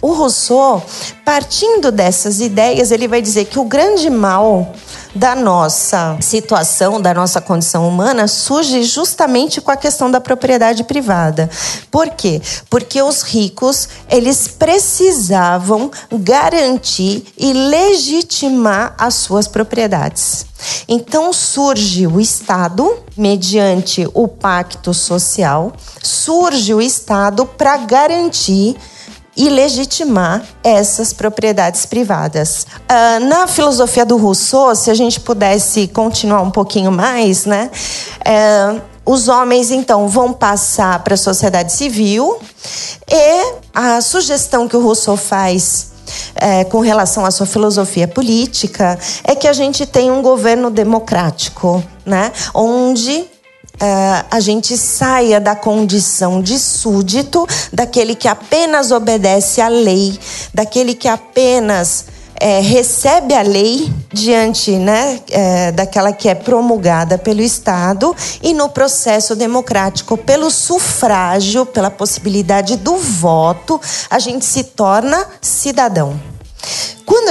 O 0.00 0.12
Rousseau, 0.12 0.84
partindo 1.24 1.90
dessas 1.90 2.40
ideias, 2.40 2.92
ele 2.92 3.08
vai 3.08 3.20
dizer 3.20 3.46
que 3.46 3.58
o 3.58 3.64
grande 3.64 4.08
mal 4.08 4.72
da 5.14 5.34
nossa 5.34 6.16
situação, 6.20 7.00
da 7.00 7.12
nossa 7.12 7.40
condição 7.40 7.86
humana, 7.86 8.26
surge 8.26 8.82
justamente 8.82 9.60
com 9.60 9.70
a 9.70 9.76
questão 9.76 10.10
da 10.10 10.20
propriedade 10.20 10.84
privada. 10.84 11.50
Por 11.90 12.10
quê? 12.10 12.40
Porque 12.70 13.02
os 13.02 13.22
ricos, 13.22 13.88
eles 14.08 14.48
precisavam 14.48 15.90
garantir 16.10 17.24
e 17.36 17.52
legitimar 17.52 18.94
as 18.98 19.14
suas 19.14 19.46
propriedades. 19.46 20.46
Então 20.88 21.32
surge 21.32 22.06
o 22.06 22.20
Estado, 22.20 22.98
mediante 23.16 24.08
o 24.14 24.28
pacto 24.28 24.94
social, 24.94 25.72
surge 26.02 26.72
o 26.72 26.80
Estado 26.80 27.44
para 27.44 27.76
garantir 27.78 28.76
e 29.36 29.48
legitimar 29.48 30.42
essas 30.62 31.12
propriedades 31.12 31.86
privadas. 31.86 32.66
Uh, 32.82 33.24
na 33.26 33.46
filosofia 33.46 34.04
do 34.04 34.16
Rousseau, 34.16 34.74
se 34.74 34.90
a 34.90 34.94
gente 34.94 35.20
pudesse 35.20 35.88
continuar 35.88 36.42
um 36.42 36.50
pouquinho 36.50 36.92
mais, 36.92 37.46
né? 37.46 37.70
Uh, 38.20 38.80
os 39.04 39.28
homens 39.28 39.70
então 39.70 40.06
vão 40.06 40.32
passar 40.32 41.02
para 41.02 41.14
a 41.14 41.16
sociedade 41.16 41.72
civil 41.72 42.38
e 43.10 43.54
a 43.74 44.00
sugestão 44.00 44.68
que 44.68 44.76
o 44.76 44.80
Rousseau 44.80 45.16
faz 45.16 45.92
é, 46.34 46.64
com 46.64 46.80
relação 46.80 47.24
à 47.24 47.30
sua 47.30 47.46
filosofia 47.46 48.06
política 48.06 48.98
é 49.24 49.34
que 49.34 49.48
a 49.48 49.52
gente 49.52 49.86
tem 49.86 50.10
um 50.10 50.22
governo 50.22 50.70
democrático, 50.70 51.82
né? 52.04 52.32
Onde 52.54 53.24
Uh, 53.74 54.24
a 54.30 54.38
gente 54.38 54.76
saia 54.76 55.40
da 55.40 55.56
condição 55.56 56.40
de 56.40 56.58
súdito, 56.58 57.46
daquele 57.72 58.14
que 58.14 58.28
apenas 58.28 58.90
obedece 58.92 59.60
à 59.60 59.68
lei, 59.68 60.18
daquele 60.54 60.94
que 60.94 61.08
apenas 61.08 62.04
é, 62.42 62.58
recebe 62.58 63.34
a 63.34 63.42
lei 63.42 63.88
diante 64.12 64.72
né, 64.72 65.20
é, 65.30 65.70
daquela 65.70 66.12
que 66.12 66.28
é 66.28 66.34
promulgada 66.34 67.16
pelo 67.16 67.40
Estado 67.40 68.16
e 68.42 68.52
no 68.52 68.68
processo 68.68 69.36
democrático, 69.36 70.16
pelo 70.16 70.50
sufrágio, 70.50 71.64
pela 71.64 71.88
possibilidade 71.88 72.76
do 72.76 72.96
voto, 72.96 73.80
a 74.10 74.18
gente 74.18 74.44
se 74.44 74.64
torna 74.64 75.24
cidadão. 75.40 76.20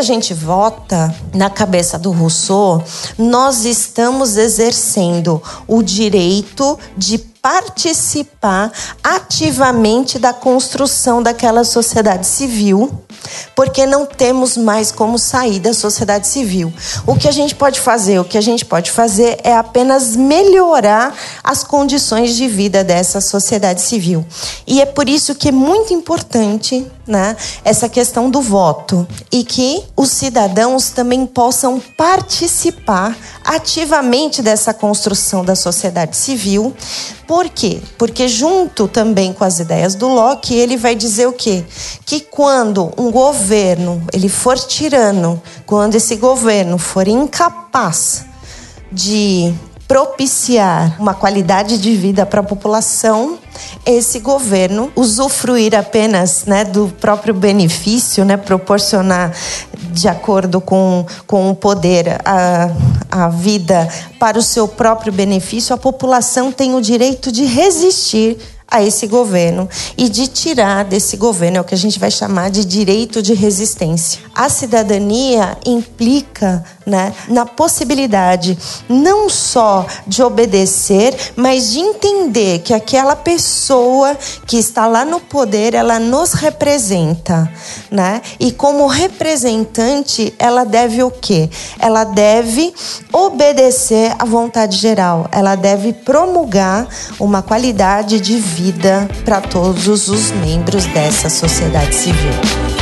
A 0.02 0.04
gente 0.04 0.34
vota 0.34 1.14
na 1.32 1.48
cabeça 1.48 2.00
do 2.00 2.10
Rousseau, 2.10 2.84
nós 3.20 3.66
estamos 3.66 4.36
exercendo 4.36 5.40
o 5.68 5.84
direito 5.84 6.80
de 6.98 7.20
participar 7.20 8.72
ativamente 9.04 10.18
da 10.18 10.34
construção 10.34 11.22
daquela 11.22 11.64
sociedade 11.64 12.26
civil, 12.26 12.92
porque 13.56 13.86
não 13.86 14.06
temos 14.06 14.58
mais 14.58 14.92
como 14.92 15.18
sair 15.18 15.60
da 15.60 15.74
sociedade 15.74 16.28
civil. 16.28 16.74
O 17.06 17.16
que 17.16 17.28
a 17.28 17.32
gente 17.32 17.56
pode 17.56 17.80
fazer? 17.80 18.20
O 18.20 18.26
que 18.26 18.38
a 18.38 18.42
gente 18.42 18.66
pode 18.66 18.92
fazer 18.92 19.40
é 19.44 19.56
apenas 19.56 20.16
melhorar 20.16 21.16
as 21.44 21.64
condições 21.64 22.36
de 22.36 22.48
vida 22.48 22.84
dessa 22.84 23.22
sociedade 23.22 23.82
civil. 23.82 24.26
E 24.66 24.82
é 24.82 24.86
por 24.86 25.08
isso 25.10 25.36
que 25.36 25.50
é 25.50 25.52
muito 25.52 25.94
importante 25.94 26.86
né, 27.06 27.36
essa 27.66 27.90
questão 27.90 28.30
do 28.30 28.42
voto 28.42 29.06
e 29.32 29.44
que 29.44 29.84
os 29.98 30.10
cidadãos 30.10 30.92
também 30.92 31.26
possam 31.26 31.82
participar 31.98 33.18
ativamente 33.44 34.42
dessa 34.42 34.74
construção 34.74 35.44
da 35.44 35.56
sociedade 35.56 36.16
civil. 36.16 36.74
Por 37.28 37.50
quê? 37.50 37.82
Porque 37.98 38.28
junto 38.28 38.88
também 38.88 39.34
com 39.34 39.44
as 39.44 39.60
ideias 39.60 39.96
do 39.96 40.08
Locke, 40.08 40.54
ele 40.54 40.78
vai 40.78 40.96
dizer 40.96 41.28
o 41.28 41.34
quê? 41.34 41.64
Que 42.06 42.20
quando 42.20 42.94
um 42.98 43.11
governo 43.12 44.02
ele 44.12 44.30
for 44.30 44.58
tirano, 44.58 45.42
quando 45.66 45.96
esse 45.96 46.16
governo 46.16 46.78
for 46.78 47.08
incapaz 47.08 48.26
de 48.92 49.54
propiciar 49.92 50.96
uma 51.02 51.14
qualidade 51.14 51.78
de 51.78 51.94
vida 51.98 52.26
para 52.26 52.40
a 52.40 52.44
população, 52.44 53.38
esse 53.86 54.20
governo 54.20 54.90
usufruir 54.96 55.78
apenas 55.78 56.46
né, 56.46 56.64
do 56.64 56.88
próprio 57.02 57.34
benefício, 57.34 58.24
né, 58.24 58.38
proporcionar 58.38 59.34
de 59.92 60.08
acordo 60.08 60.62
com, 60.62 61.06
com 61.28 61.50
o 61.50 61.56
poder 61.56 62.22
a, 62.24 62.70
a 63.12 63.28
vida 63.28 63.86
para 64.18 64.40
o 64.40 64.42
seu 64.42 64.66
próprio 64.66 65.12
benefício, 65.12 65.76
a 65.76 65.78
população 65.78 66.54
tem 66.54 66.74
o 66.74 66.82
direito 66.82 67.30
de 67.30 67.44
resistir 67.44 68.38
a 68.72 68.82
esse 68.82 69.06
governo 69.06 69.70
e 69.98 70.08
de 70.08 70.28
tirar 70.28 70.86
desse 70.86 71.18
governo 71.18 71.58
é 71.58 71.62
o 71.62 71.64
que 71.66 71.76
a 71.76 71.78
gente 71.78 72.00
vai 72.00 72.10
chamar 72.10 72.50
de 72.50 72.64
direito 72.64 73.22
de 73.22 73.34
resistência. 73.34 74.22
A 74.34 74.48
cidadania 74.48 75.58
implica 75.66 76.64
né, 76.86 77.14
na 77.28 77.46
possibilidade 77.46 78.58
não 78.90 79.30
só 79.30 79.86
de 80.08 80.24
obedecer, 80.24 81.16
mas 81.36 81.72
de 81.72 81.80
entender 81.80 82.60
que 82.60 82.74
aquela 82.74 83.16
pessoa 83.16 84.18
que 84.48 84.58
está 84.58 84.88
lá 84.88 85.06
no 85.06 85.20
poder, 85.20 85.74
ela 85.74 86.00
nos 86.00 86.34
representa, 86.34 87.52
né? 87.90 88.22
E 88.40 88.52
como 88.52 88.88
representante, 88.88 90.34
ela 90.40 90.64
deve 90.64 91.04
o 91.04 91.12
quê? 91.12 91.50
Ela 91.80 92.04
deve 92.04 92.74
obedecer 93.12 94.16
à 94.18 94.26
vontade 94.26 94.78
geral. 94.78 95.28
Ela 95.32 95.56
deve 95.56 95.94
promulgar 95.94 96.88
uma 97.20 97.42
qualidade 97.42 98.20
de 98.20 98.38
vida 98.38 99.10
para 99.24 99.42
todos 99.42 100.08
os 100.08 100.32
membros 100.32 100.86
dessa 100.86 101.30
sociedade 101.30 101.96
civil. 101.96 102.81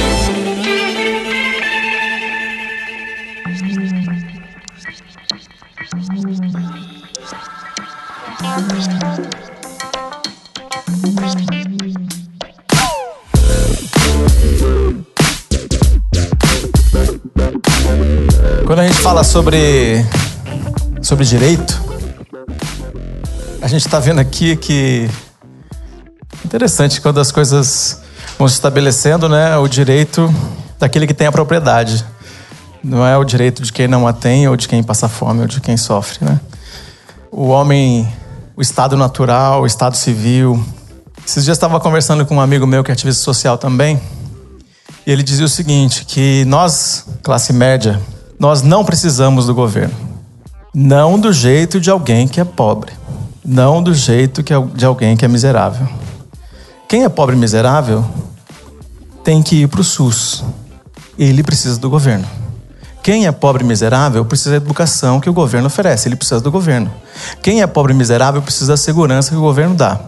Quando 18.65 18.79
a 18.79 18.87
gente 18.87 18.99
fala 19.01 19.23
sobre, 19.23 20.05
sobre 21.01 21.25
direito, 21.25 21.81
a 23.61 23.67
gente 23.67 23.85
está 23.85 23.99
vendo 23.99 24.19
aqui 24.19 24.55
que 24.55 25.09
interessante 26.45 27.01
quando 27.01 27.19
as 27.19 27.31
coisas 27.31 28.01
vão 28.37 28.47
se 28.47 28.53
estabelecendo, 28.53 29.27
né? 29.27 29.57
O 29.57 29.67
direito 29.67 30.33
daquele 30.79 31.05
que 31.05 31.13
tem 31.13 31.27
a 31.27 31.31
propriedade. 31.31 32.05
Não 32.83 33.05
é 33.05 33.17
o 33.17 33.23
direito 33.23 33.61
de 33.61 33.73
quem 33.73 33.87
não 33.87 34.07
a 34.07 34.13
tem, 34.13 34.47
ou 34.47 34.55
de 34.55 34.67
quem 34.67 34.81
passa 34.81 35.09
fome, 35.09 35.41
ou 35.41 35.47
de 35.47 35.59
quem 35.59 35.75
sofre, 35.75 36.23
né? 36.23 36.39
O 37.31 37.47
homem, 37.47 38.07
o 38.59 38.61
estado 38.61 38.97
natural, 38.97 39.61
o 39.61 39.65
estado 39.65 39.95
civil. 39.95 40.61
Esses 41.25 41.45
dias 41.45 41.55
estava 41.55 41.79
conversando 41.79 42.25
com 42.25 42.35
um 42.35 42.41
amigo 42.41 42.67
meu 42.67 42.83
que 42.83 42.91
é 42.91 42.93
ativista 42.93 43.23
social 43.23 43.57
também, 43.57 43.97
e 45.07 45.11
ele 45.11 45.23
dizia 45.23 45.45
o 45.45 45.49
seguinte, 45.49 46.03
que 46.03 46.43
nós, 46.43 47.05
classe 47.23 47.53
média, 47.53 48.01
nós 48.37 48.61
não 48.61 48.83
precisamos 48.83 49.45
do 49.45 49.55
governo. 49.55 49.95
Não 50.75 51.17
do 51.17 51.31
jeito 51.31 51.79
de 51.79 51.89
alguém 51.89 52.27
que 52.27 52.41
é 52.41 52.43
pobre. 52.43 52.91
Não 53.45 53.81
do 53.81 53.93
jeito 53.93 54.43
que 54.43 54.53
é 54.53 54.61
de 54.61 54.83
alguém 54.83 55.15
que 55.15 55.23
é 55.23 55.27
miserável. 55.29 55.87
Quem 56.89 57.05
é 57.05 57.09
pobre 57.09 57.37
e 57.37 57.39
miserável 57.39 58.03
tem 59.23 59.41
que 59.41 59.61
ir 59.61 59.69
para 59.69 59.79
o 59.79 59.85
SUS. 59.85 60.43
Ele 61.17 61.43
precisa 61.43 61.79
do 61.79 61.89
governo. 61.89 62.27
Quem 63.09 63.25
é 63.25 63.31
pobre 63.31 63.63
e 63.63 63.65
miserável 63.65 64.23
precisa 64.23 64.51
da 64.51 64.57
educação 64.57 65.19
que 65.19 65.27
o 65.27 65.33
governo 65.33 65.65
oferece. 65.65 66.07
Ele 66.07 66.15
precisa 66.15 66.39
do 66.39 66.51
governo. 66.51 66.93
Quem 67.41 67.63
é 67.63 67.65
pobre 67.65 67.91
e 67.91 67.95
miserável 67.95 68.39
precisa 68.39 68.73
da 68.73 68.77
segurança 68.77 69.31
que 69.31 69.35
o 69.35 69.41
governo 69.41 69.73
dá. 69.73 69.99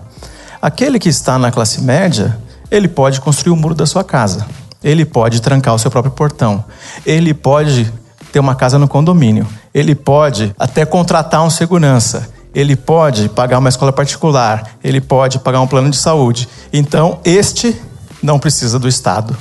Aquele 0.61 0.99
que 0.99 1.09
está 1.09 1.39
na 1.39 1.51
classe 1.51 1.81
média, 1.81 2.37
ele 2.69 2.87
pode 2.87 3.19
construir 3.19 3.53
o 3.53 3.55
muro 3.55 3.73
da 3.73 3.87
sua 3.87 4.03
casa. 4.03 4.45
Ele 4.83 5.03
pode 5.03 5.41
trancar 5.41 5.73
o 5.73 5.79
seu 5.79 5.89
próprio 5.89 6.13
portão. 6.13 6.63
Ele 7.03 7.33
pode 7.33 7.91
ter 8.31 8.39
uma 8.39 8.53
casa 8.53 8.77
no 8.77 8.87
condomínio. 8.87 9.47
Ele 9.73 9.95
pode 9.95 10.53
até 10.59 10.85
contratar 10.85 11.43
um 11.43 11.49
segurança. 11.49 12.29
Ele 12.53 12.75
pode 12.75 13.29
pagar 13.29 13.57
uma 13.57 13.69
escola 13.69 13.91
particular. 13.91 14.75
Ele 14.83 15.01
pode 15.01 15.39
pagar 15.39 15.59
um 15.59 15.65
plano 15.65 15.89
de 15.89 15.97
saúde. 15.97 16.47
Então, 16.71 17.19
este 17.25 17.75
não 18.21 18.37
precisa 18.37 18.77
do 18.77 18.87
Estado, 18.87 19.35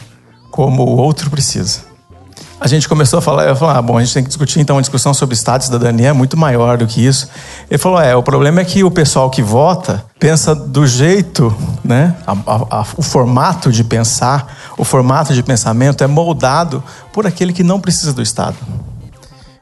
como 0.51 0.83
o 0.83 0.97
outro 0.97 1.29
precisa. 1.29 1.90
A 2.61 2.69
gente 2.69 2.87
começou 2.87 3.21
a 3.21 3.23
falar, 3.23 3.49
eu 3.49 3.57
falei, 3.57 3.79
ah, 3.79 3.81
bom, 3.81 3.97
a 3.97 4.05
gente 4.05 4.13
tem 4.13 4.23
que 4.23 4.29
discutir 4.29 4.61
então 4.61 4.77
uma 4.77 4.83
discussão 4.83 5.15
sobre 5.15 5.35
Estado 5.35 5.63
e 5.63 5.65
cidadania 5.65 6.09
é 6.09 6.13
muito 6.13 6.37
maior 6.37 6.77
do 6.77 6.87
que 6.87 7.05
isso. 7.05 7.27
Ele 7.71 7.79
falou, 7.79 7.99
é, 7.99 8.15
o 8.15 8.23
problema 8.23 8.61
é 8.61 8.65
que 8.67 8.85
o 8.85 8.91
pessoal 8.91 9.31
que 9.31 9.43
vota 9.43 10.05
pensa 10.19 10.55
do 10.55 10.87
jeito, 10.87 11.57
né, 11.83 12.15
a, 12.27 12.33
a, 12.33 12.81
a, 12.81 12.87
o 12.99 13.03
formato 13.03 13.73
de 13.73 13.83
pensar, 13.83 14.75
o 14.77 14.85
formato 14.85 15.33
de 15.33 15.43
pensamento 15.43 16.05
é 16.05 16.07
moldado 16.07 16.85
por 17.15 17.27
aquele 17.27 17.55
que 17.55 17.65
não 17.65 17.81
precisa 17.81 18.13
do 18.13 18.21
Estado. 18.21 18.57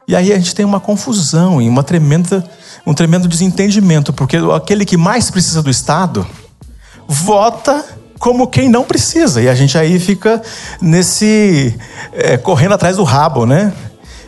E 0.05 0.13
aí 0.13 0.33
a 0.33 0.35
gente 0.35 0.53
tem 0.53 0.65
uma 0.65 0.81
confusão 0.81 1.61
e 1.61 1.69
uma 1.69 1.83
tremenda, 1.83 2.43
um 2.85 2.93
tremendo 2.93 3.29
desentendimento, 3.29 4.11
porque 4.11 4.35
aquele 4.53 4.83
que 4.83 4.97
mais 4.97 5.31
precisa 5.31 5.63
do 5.63 5.69
Estado 5.69 6.27
vota 7.07 7.85
como 8.19 8.45
quem 8.47 8.69
não 8.69 8.83
precisa. 8.83 9.41
E 9.41 9.47
a 9.47 9.55
gente 9.55 9.77
aí 9.77 9.97
fica 9.97 10.41
nesse. 10.81 11.75
É, 12.13 12.37
correndo 12.37 12.73
atrás 12.73 12.97
do 12.97 13.03
rabo, 13.03 13.45
né? 13.45 13.73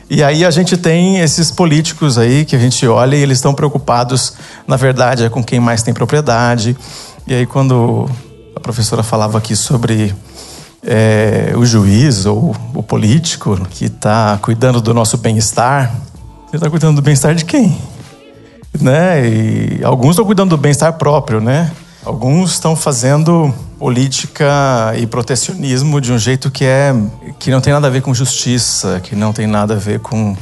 E 0.10 0.23
aí 0.23 0.43
a 0.43 0.51
gente 0.51 0.75
tem 0.75 1.19
esses 1.19 1.51
políticos 1.51 2.17
aí 2.17 2.43
que 2.43 2.56
a 2.56 2.60
gente 2.60 2.86
olha 2.88 3.15
e 3.15 3.21
eles 3.21 3.38
estão 3.38 3.54
preocupados, 3.54 4.34
na 4.67 4.75
verdade, 4.75 5.23
é 5.23 5.30
com 5.30 5.43
quem 5.43 5.60
mais 5.60 5.84
tem 5.84 5.93
propriedade. 5.93 6.75
E 7.25 7.34
aí 7.34 7.45
quando 7.45 8.10
a 8.54 8.60
professora 8.60 9.04
falava 9.04 9.38
aqui 9.38 9.56
sobre 9.56 10.13
é, 10.84 11.54
o 11.56 11.65
juiz 11.65 12.25
ou 12.25 12.54
o 12.73 12.84
político 12.84 13.58
que 13.69 13.86
está 13.86 14.38
cuidando 14.41 14.82
do 14.82 14.93
nosso 14.93 15.17
bem-estar, 15.17 15.93
ele 16.49 16.58
está 16.58 16.69
cuidando 16.69 16.97
do 16.97 17.01
bem-estar 17.01 17.34
de 17.34 17.45
quem? 17.45 17.77
Né? 18.82 19.30
E 19.30 19.82
alguns 19.82 20.12
estão 20.12 20.25
cuidando 20.25 20.49
do 20.49 20.58
bem-estar 20.58 20.91
próprio, 20.93 21.39
né? 21.39 21.71
Alguns 22.04 22.54
estão 22.54 22.76
fazendo 22.76 23.54
política 23.78 24.94
e 24.98 25.06
protecionismo 25.06 26.02
de 26.02 26.12
um 26.12 26.18
jeito 26.18 26.50
que 26.50 26.66
é 26.66 26.94
que 27.38 27.52
não 27.52 27.62
tem 27.62 27.72
nada 27.74 27.88
a 27.88 27.90
ver 27.90 28.02
com 28.02 28.14
justiça, 28.14 29.00
que 29.00 29.16
não 29.16 29.32
tem 29.32 29.46
nada 29.46 29.76
a 29.76 29.78
ver 29.78 30.00
com, 30.00 30.36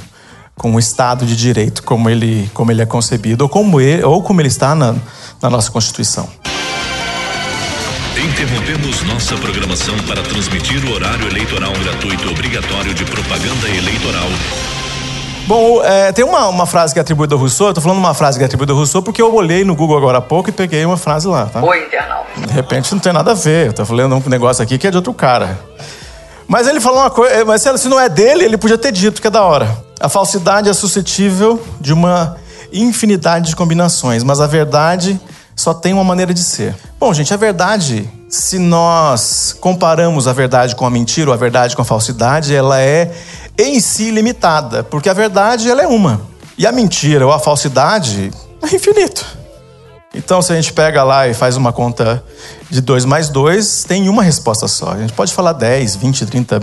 com 0.55 0.75
o 0.75 0.79
Estado 0.79 1.25
de 1.25 1.35
Direito 1.35 1.83
como 1.83 2.09
ele, 2.09 2.49
como 2.53 2.71
ele 2.71 2.81
é 2.81 2.85
concebido 2.85 3.43
ou 3.43 3.49
como 3.49 3.81
ele, 3.81 4.03
ou 4.03 4.23
como 4.23 4.39
ele 4.39 4.47
está 4.47 4.73
na, 4.73 4.95
na 5.41 5.49
nossa 5.49 5.69
Constituição. 5.69 6.29
Interrompemos 8.17 9.03
nossa 9.03 9.35
programação 9.35 9.97
para 10.07 10.21
transmitir 10.23 10.83
o 10.85 10.93
horário 10.93 11.27
eleitoral 11.27 11.73
gratuito 11.73 12.29
obrigatório 12.29 12.93
de 12.93 13.03
propaganda 13.03 13.69
eleitoral 13.69 14.27
Bom, 15.49 15.83
é, 15.83 16.11
tem 16.11 16.23
uma, 16.23 16.47
uma 16.47 16.67
frase 16.67 16.93
que 16.93 16.99
é 16.99 17.01
atribuída 17.01 17.33
ao 17.33 17.39
Rousseau, 17.39 17.69
eu 17.69 17.73
tô 17.73 17.81
falando 17.81 17.97
uma 17.97 18.13
frase 18.13 18.37
que 18.37 18.43
é 18.43 18.45
atribuída 18.45 18.71
ao 18.71 18.77
Rousseau 18.77 19.01
porque 19.01 19.19
eu 19.19 19.33
olhei 19.33 19.63
no 19.63 19.75
Google 19.75 19.97
agora 19.97 20.19
há 20.19 20.21
pouco 20.21 20.47
e 20.47 20.51
peguei 20.51 20.85
uma 20.85 20.95
frase 20.95 21.27
lá, 21.27 21.47
tá? 21.47 21.63
Oi, 21.63 21.85
internauta. 21.85 22.29
De 22.45 22.53
repente 22.53 22.93
não 22.93 22.99
tem 22.99 23.11
nada 23.11 23.31
a 23.31 23.33
ver, 23.33 23.65
eu 23.65 23.73
tô 23.73 23.83
falando 23.83 24.15
um 24.15 24.29
negócio 24.29 24.61
aqui 24.61 24.77
que 24.77 24.85
é 24.85 24.91
de 24.91 24.97
outro 24.97 25.11
cara. 25.11 25.59
Mas 26.47 26.67
ele 26.67 26.79
falou 26.79 26.99
uma 26.99 27.09
coisa, 27.09 27.43
mas 27.45 27.63
se 27.63 27.89
não 27.89 27.99
é 27.99 28.07
dele, 28.07 28.45
ele 28.45 28.59
podia 28.59 28.77
ter 28.77 28.91
dito 28.91 29.19
que 29.19 29.25
é 29.25 29.31
da 29.31 29.41
hora. 29.41 29.75
A 29.99 30.07
falsidade 30.07 30.69
é 30.69 30.73
suscetível 30.73 31.59
de 31.81 31.93
uma 31.93 32.37
infinidade 32.71 33.49
de 33.49 33.55
combinações, 33.55 34.23
mas 34.23 34.39
a 34.39 34.45
verdade 34.45 35.19
só 35.55 35.73
tem 35.73 35.93
uma 35.93 36.03
maneira 36.03 36.31
de 36.31 36.43
ser. 36.43 36.75
Bom, 36.99 37.11
gente, 37.11 37.33
a 37.33 37.37
verdade 37.37 38.07
se 38.29 38.59
nós 38.59 39.57
comparamos 39.59 40.27
a 40.27 40.33
verdade 40.33 40.75
com 40.75 40.85
a 40.85 40.89
mentira 40.89 41.31
ou 41.31 41.33
a 41.33 41.37
verdade 41.37 41.75
com 41.75 41.81
a 41.81 41.85
falsidade, 41.85 42.53
ela 42.53 42.79
é 42.79 43.11
em 43.59 43.79
si 43.79 44.09
limitada, 44.09 44.83
porque 44.83 45.09
a 45.09 45.13
verdade 45.13 45.69
ela 45.69 45.81
é 45.81 45.87
uma 45.87 46.21
e 46.57 46.65
a 46.65 46.71
mentira 46.71 47.25
ou 47.25 47.33
a 47.33 47.39
falsidade 47.39 48.31
é 48.61 48.75
infinito. 48.75 49.25
Então, 50.13 50.41
se 50.41 50.51
a 50.51 50.55
gente 50.55 50.73
pega 50.73 51.03
lá 51.03 51.27
e 51.27 51.33
faz 51.33 51.55
uma 51.55 51.71
conta 51.71 52.23
de 52.69 52.81
2 52.81 53.05
mais 53.05 53.29
2, 53.29 53.83
tem 53.83 54.09
uma 54.09 54.23
resposta 54.23 54.67
só. 54.67 54.91
A 54.91 54.97
gente 54.97 55.13
pode 55.13 55.33
falar 55.33 55.53
10, 55.53 55.97
20, 55.97 56.25
30 56.25 56.61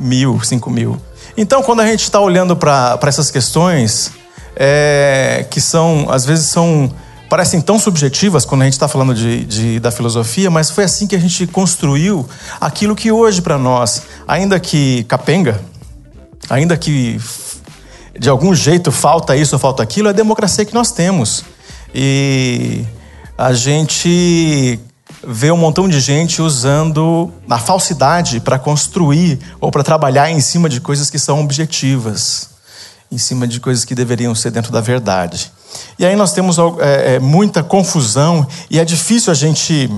mil, 0.00 0.40
5 0.42 0.70
mil. 0.70 1.00
Então, 1.36 1.62
quando 1.62 1.80
a 1.80 1.86
gente 1.86 2.04
está 2.04 2.18
olhando 2.18 2.56
para 2.56 2.98
essas 3.02 3.30
questões, 3.30 4.10
é, 4.56 5.46
que 5.50 5.60
são, 5.60 6.06
às 6.10 6.24
vezes, 6.24 6.46
são 6.46 6.90
parecem 7.28 7.60
tão 7.60 7.78
subjetivas 7.78 8.46
quando 8.46 8.62
a 8.62 8.64
gente 8.64 8.72
está 8.72 8.88
falando 8.88 9.14
de, 9.14 9.44
de, 9.44 9.80
da 9.80 9.90
filosofia, 9.90 10.50
mas 10.50 10.70
foi 10.70 10.84
assim 10.84 11.06
que 11.06 11.14
a 11.14 11.18
gente 11.18 11.46
construiu 11.46 12.26
aquilo 12.58 12.96
que 12.96 13.12
hoje 13.12 13.42
para 13.42 13.58
nós, 13.58 14.02
ainda 14.26 14.58
que 14.58 15.04
capenga, 15.04 15.60
ainda 16.48 16.76
que 16.76 17.20
de 18.18 18.28
algum 18.28 18.54
jeito 18.54 18.90
falta 18.90 19.36
isso 19.36 19.54
ou 19.54 19.58
falta 19.58 19.82
aquilo, 19.82 20.08
é 20.08 20.10
a 20.10 20.14
democracia 20.14 20.64
que 20.64 20.74
nós 20.74 20.90
temos. 20.90 21.44
E 21.94 22.84
a 23.36 23.52
gente 23.52 24.80
vê 25.26 25.50
um 25.50 25.56
montão 25.56 25.88
de 25.88 26.00
gente 26.00 26.42
usando 26.42 27.32
a 27.48 27.58
falsidade 27.58 28.40
para 28.40 28.58
construir 28.58 29.38
ou 29.60 29.70
para 29.70 29.82
trabalhar 29.82 30.30
em 30.30 30.40
cima 30.40 30.68
de 30.68 30.80
coisas 30.80 31.10
que 31.10 31.18
são 31.18 31.40
objetivas, 31.40 32.50
em 33.10 33.18
cima 33.18 33.46
de 33.46 33.60
coisas 33.60 33.84
que 33.84 33.94
deveriam 33.94 34.34
ser 34.34 34.50
dentro 34.50 34.72
da 34.72 34.80
verdade. 34.80 35.50
E 35.98 36.04
aí 36.04 36.16
nós 36.16 36.32
temos 36.32 36.56
é, 36.58 37.14
é, 37.14 37.18
muita 37.18 37.62
confusão 37.62 38.46
e 38.70 38.78
é 38.78 38.84
difícil 38.84 39.30
a 39.32 39.34
gente, 39.34 39.90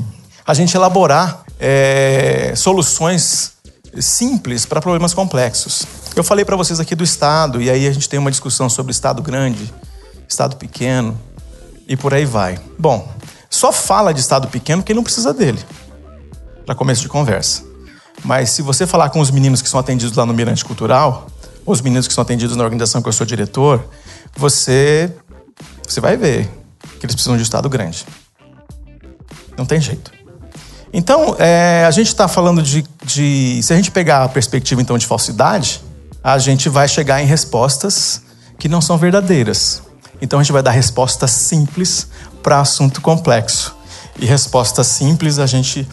a 0.47 0.55
gente 0.55 0.75
elaborar 0.77 1.45
é, 1.59 2.53
soluções 2.57 3.53
simples 3.99 4.65
para 4.65 4.81
problemas 4.81 5.13
complexos. 5.13 5.85
Eu 6.21 6.25
falei 6.25 6.45
para 6.45 6.55
vocês 6.55 6.79
aqui 6.79 6.95
do 6.95 7.03
Estado, 7.03 7.63
e 7.63 7.71
aí 7.71 7.87
a 7.87 7.93
gente 7.93 8.07
tem 8.07 8.19
uma 8.19 8.31
discussão 8.31 8.69
sobre 8.69 8.93
Estado 8.93 9.23
grande, 9.23 9.73
Estado 10.29 10.55
pequeno, 10.57 11.19
e 11.89 11.97
por 11.97 12.13
aí 12.13 12.27
vai. 12.27 12.61
Bom, 12.79 13.11
só 13.49 13.73
fala 13.73 14.13
de 14.13 14.21
Estado 14.21 14.47
pequeno 14.49 14.83
quem 14.83 14.95
não 14.95 15.03
precisa 15.03 15.33
dele, 15.33 15.59
para 16.67 16.75
começo 16.75 17.01
de 17.01 17.09
conversa. 17.09 17.65
Mas 18.23 18.51
se 18.51 18.61
você 18.61 18.87
falar 18.87 19.09
com 19.09 19.19
os 19.19 19.31
meninos 19.31 19.63
que 19.63 19.69
são 19.71 19.81
atendidos 19.81 20.15
lá 20.15 20.27
no 20.27 20.35
Mirante 20.35 20.63
Cultural, 20.63 21.27
ou 21.65 21.73
os 21.73 21.81
meninos 21.81 22.07
que 22.07 22.13
são 22.13 22.21
atendidos 22.21 22.55
na 22.55 22.65
organização 22.65 23.01
que 23.01 23.09
eu 23.09 23.15
sou 23.15 23.25
diretor, 23.25 23.83
você, 24.37 25.11
você 25.89 26.03
vai 26.03 26.19
ver 26.19 26.51
que 26.99 27.07
eles 27.07 27.15
precisam 27.15 27.35
de 27.35 27.41
um 27.41 27.45
Estado 27.45 27.67
grande. 27.71 28.05
Não 29.57 29.65
tem 29.65 29.81
jeito. 29.81 30.13
Então, 30.93 31.35
é, 31.39 31.87
a 31.87 31.91
gente 31.91 32.09
está 32.09 32.29
falando 32.29 32.63
de, 32.63 32.85
de. 33.07 33.63
Se 33.63 33.73
a 33.73 33.77
gente 33.77 33.91
pegar 33.91 34.25
a 34.25 34.29
perspectiva 34.29 34.83
então 34.83 34.99
de 34.99 35.07
falsidade, 35.07 35.89
a 36.23 36.39
gente 36.39 36.69
vai 36.69 36.87
chegar 36.87 37.23
em 37.23 37.27
respostas 37.27 38.23
que 38.59 38.69
não 38.69 38.81
são 38.81 38.99
verdadeiras. 38.99 39.83
Então 40.21 40.39
a 40.39 40.43
gente 40.43 40.53
vai 40.53 40.63
dar 40.63 40.71
respostas 40.71 41.31
simples 41.31 42.09
para 42.43 42.61
assunto 42.61 43.01
complexo. 43.01 43.75
E 44.19 44.27
respostas 44.27 44.87
simples 44.87 45.39
a 45.39 45.47
gente 45.47 45.89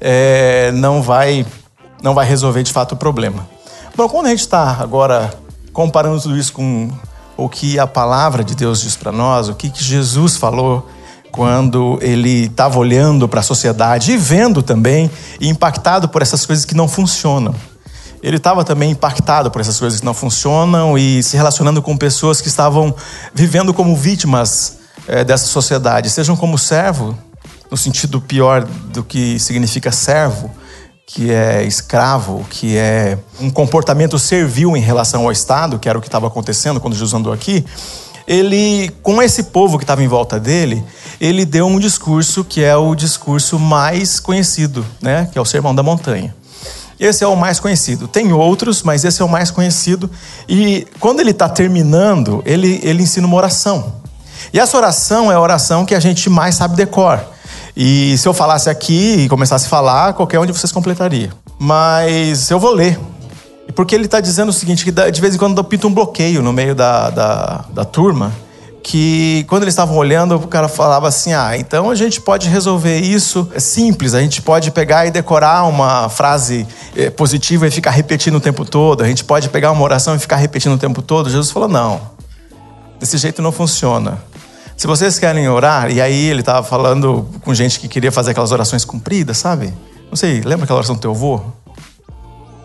é, 0.00 0.70
não 0.72 1.02
vai 1.02 1.46
não 2.02 2.14
vai 2.14 2.26
resolver 2.26 2.62
de 2.62 2.72
fato 2.72 2.92
o 2.92 2.96
problema. 2.96 3.46
Bom, 3.96 4.08
quando 4.08 4.26
a 4.26 4.30
gente 4.30 4.40
está 4.40 4.76
agora 4.80 5.32
comparando 5.72 6.20
tudo 6.20 6.36
isso 6.36 6.52
com 6.52 6.90
o 7.36 7.48
que 7.48 7.78
a 7.78 7.86
palavra 7.86 8.42
de 8.42 8.54
Deus 8.54 8.80
diz 8.80 8.96
para 8.96 9.12
nós, 9.12 9.48
o 9.48 9.54
que, 9.54 9.70
que 9.70 9.82
Jesus 9.82 10.36
falou 10.36 10.88
quando 11.30 11.98
ele 12.02 12.46
estava 12.46 12.78
olhando 12.78 13.28
para 13.28 13.40
a 13.40 13.42
sociedade 13.42 14.12
e 14.12 14.16
vendo 14.16 14.62
também 14.62 15.10
e 15.38 15.48
impactado 15.48 16.08
por 16.08 16.22
essas 16.22 16.44
coisas 16.44 16.64
que 16.64 16.74
não 16.74 16.88
funcionam 16.88 17.54
ele 18.22 18.36
estava 18.36 18.64
também 18.64 18.90
impactado 18.90 19.50
por 19.50 19.60
essas 19.60 19.78
coisas 19.78 20.00
que 20.00 20.06
não 20.06 20.14
funcionam 20.14 20.96
e 20.98 21.22
se 21.22 21.36
relacionando 21.36 21.80
com 21.80 21.96
pessoas 21.96 22.40
que 22.40 22.48
estavam 22.48 22.94
vivendo 23.34 23.72
como 23.72 23.96
vítimas 23.96 24.78
é, 25.08 25.24
dessa 25.24 25.46
sociedade, 25.46 26.10
sejam 26.10 26.36
como 26.36 26.58
servo, 26.58 27.16
no 27.70 27.76
sentido 27.76 28.20
pior 28.20 28.64
do 28.64 29.02
que 29.02 29.38
significa 29.38 29.90
servo, 29.90 30.50
que 31.06 31.30
é 31.32 31.64
escravo, 31.64 32.46
que 32.48 32.76
é 32.76 33.18
um 33.40 33.50
comportamento 33.50 34.18
servil 34.18 34.76
em 34.76 34.80
relação 34.80 35.24
ao 35.24 35.32
Estado, 35.32 35.78
que 35.78 35.88
era 35.88 35.98
o 35.98 36.00
que 36.00 36.08
estava 36.08 36.26
acontecendo 36.28 36.80
quando 36.80 36.94
Jesus 36.94 37.12
andou 37.12 37.32
aqui. 37.32 37.64
Ele, 38.26 38.90
com 39.02 39.20
esse 39.20 39.44
povo 39.44 39.76
que 39.76 39.82
estava 39.82 40.04
em 40.04 40.08
volta 40.08 40.38
dele, 40.38 40.84
ele 41.20 41.44
deu 41.44 41.66
um 41.66 41.80
discurso 41.80 42.44
que 42.44 42.62
é 42.62 42.76
o 42.76 42.94
discurso 42.94 43.58
mais 43.58 44.20
conhecido, 44.20 44.86
né? 45.02 45.28
Que 45.32 45.38
é 45.38 45.40
o 45.40 45.44
Sermão 45.44 45.74
da 45.74 45.82
Montanha. 45.82 46.32
Esse 47.00 47.24
é 47.24 47.26
o 47.26 47.34
mais 47.34 47.58
conhecido. 47.58 48.06
Tem 48.06 48.30
outros, 48.30 48.82
mas 48.82 49.06
esse 49.06 49.22
é 49.22 49.24
o 49.24 49.28
mais 49.28 49.50
conhecido. 49.50 50.10
E 50.46 50.86
quando 51.00 51.20
ele 51.20 51.30
está 51.30 51.48
terminando, 51.48 52.42
ele, 52.44 52.78
ele 52.82 53.02
ensina 53.02 53.26
uma 53.26 53.38
oração. 53.38 53.94
E 54.52 54.60
essa 54.60 54.76
oração 54.76 55.32
é 55.32 55.34
a 55.34 55.40
oração 55.40 55.86
que 55.86 55.94
a 55.94 56.00
gente 56.00 56.28
mais 56.28 56.56
sabe 56.56 56.76
decor. 56.76 57.18
E 57.74 58.18
se 58.18 58.28
eu 58.28 58.34
falasse 58.34 58.68
aqui 58.68 59.24
e 59.24 59.28
começasse 59.30 59.64
a 59.64 59.68
falar, 59.70 60.12
qualquer 60.12 60.38
um 60.40 60.44
de 60.44 60.52
vocês 60.52 60.70
completaria. 60.70 61.30
Mas 61.58 62.50
eu 62.50 62.60
vou 62.60 62.74
ler. 62.74 63.00
Porque 63.74 63.94
ele 63.94 64.04
está 64.04 64.20
dizendo 64.20 64.50
o 64.50 64.52
seguinte: 64.52 64.84
que 64.84 64.92
de 64.92 65.20
vez 65.22 65.34
em 65.34 65.38
quando 65.38 65.64
pinta 65.64 65.86
um 65.86 65.94
bloqueio 65.94 66.42
no 66.42 66.52
meio 66.52 66.74
da, 66.74 67.08
da, 67.08 67.64
da 67.72 67.84
turma 67.84 68.30
que 68.82 69.44
quando 69.48 69.62
eles 69.62 69.72
estavam 69.72 69.96
olhando, 69.96 70.36
o 70.36 70.48
cara 70.48 70.68
falava 70.68 71.08
assim: 71.08 71.32
ah, 71.32 71.56
então 71.56 71.90
a 71.90 71.94
gente 71.94 72.20
pode 72.20 72.48
resolver 72.48 72.98
isso 72.98 73.48
é 73.54 73.60
simples, 73.60 74.14
a 74.14 74.20
gente 74.20 74.42
pode 74.42 74.70
pegar 74.70 75.06
e 75.06 75.10
decorar 75.10 75.64
uma 75.64 76.08
frase 76.08 76.66
eh, 76.96 77.10
positiva 77.10 77.66
e 77.66 77.70
ficar 77.70 77.90
repetindo 77.90 78.36
o 78.36 78.40
tempo 78.40 78.64
todo, 78.64 79.02
a 79.02 79.06
gente 79.06 79.24
pode 79.24 79.48
pegar 79.48 79.70
uma 79.72 79.82
oração 79.82 80.14
e 80.14 80.18
ficar 80.18 80.36
repetindo 80.36 80.74
o 80.74 80.78
tempo 80.78 81.02
todo. 81.02 81.28
Jesus 81.30 81.50
falou: 81.50 81.68
não, 81.68 82.00
desse 82.98 83.16
jeito 83.18 83.42
não 83.42 83.52
funciona. 83.52 84.18
Se 84.76 84.86
vocês 84.86 85.18
querem 85.18 85.46
orar, 85.46 85.90
e 85.90 86.00
aí 86.00 86.26
ele 86.26 86.40
estava 86.40 86.66
falando 86.66 87.28
com 87.42 87.52
gente 87.52 87.78
que 87.78 87.86
queria 87.86 88.10
fazer 88.10 88.30
aquelas 88.30 88.50
orações 88.50 88.82
compridas, 88.82 89.36
sabe? 89.36 89.74
Não 90.08 90.16
sei, 90.16 90.40
lembra 90.40 90.64
aquela 90.64 90.78
oração 90.78 90.94
do 90.94 91.00
teu 91.00 91.10
avô? 91.10 91.40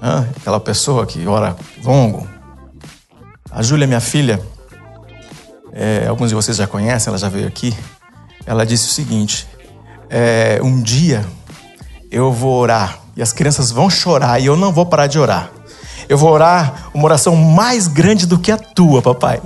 Hã? 0.01 0.26
Aquela 0.38 0.59
pessoa 0.59 1.05
que 1.05 1.28
ora 1.28 1.55
longo. 1.84 2.26
A 3.51 3.61
Júlia, 3.61 3.86
minha 3.86 3.99
filha, 3.99 4.41
é, 5.76 6.08
alguns 6.08 6.30
de 6.30 6.36
vocês 6.36 6.56
já 6.56 6.66
conhecem, 6.66 7.12
ela 7.12 7.18
já 7.18 7.28
veio 7.28 7.46
aqui. 7.46 7.76
Ela 8.46 8.66
disse 8.66 8.88
o 8.88 8.92
seguinte: 8.92 9.46
é, 10.10 10.60
um 10.64 10.82
dia 10.82 11.26
eu 12.10 12.32
vou 12.32 12.62
orar 12.62 13.00
e 13.18 13.22
as 13.22 13.34
crianças 13.34 13.72
vão 13.72 13.90
chorar 13.90 14.40
e 14.40 14.46
eu 14.46 14.56
não 14.56 14.72
vou 14.72 14.86
parar 14.86 15.08
de 15.08 15.20
orar. 15.20 15.52
Eu 16.08 16.18
vou 16.18 16.32
orar 16.32 16.90
uma 16.94 17.04
oração 17.04 17.36
mais 17.36 17.88
grande 17.88 18.26
do 18.26 18.40
que 18.40 18.52
a 18.52 18.58
tua, 18.58 19.02
papai. 19.02 19.42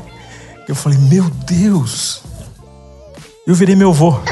Eu 0.67 0.75
falei, 0.75 0.99
meu 0.99 1.27
Deus. 1.29 2.21
Eu 3.47 3.55
virei 3.55 3.75
meu 3.75 3.89
avô. 3.89 4.19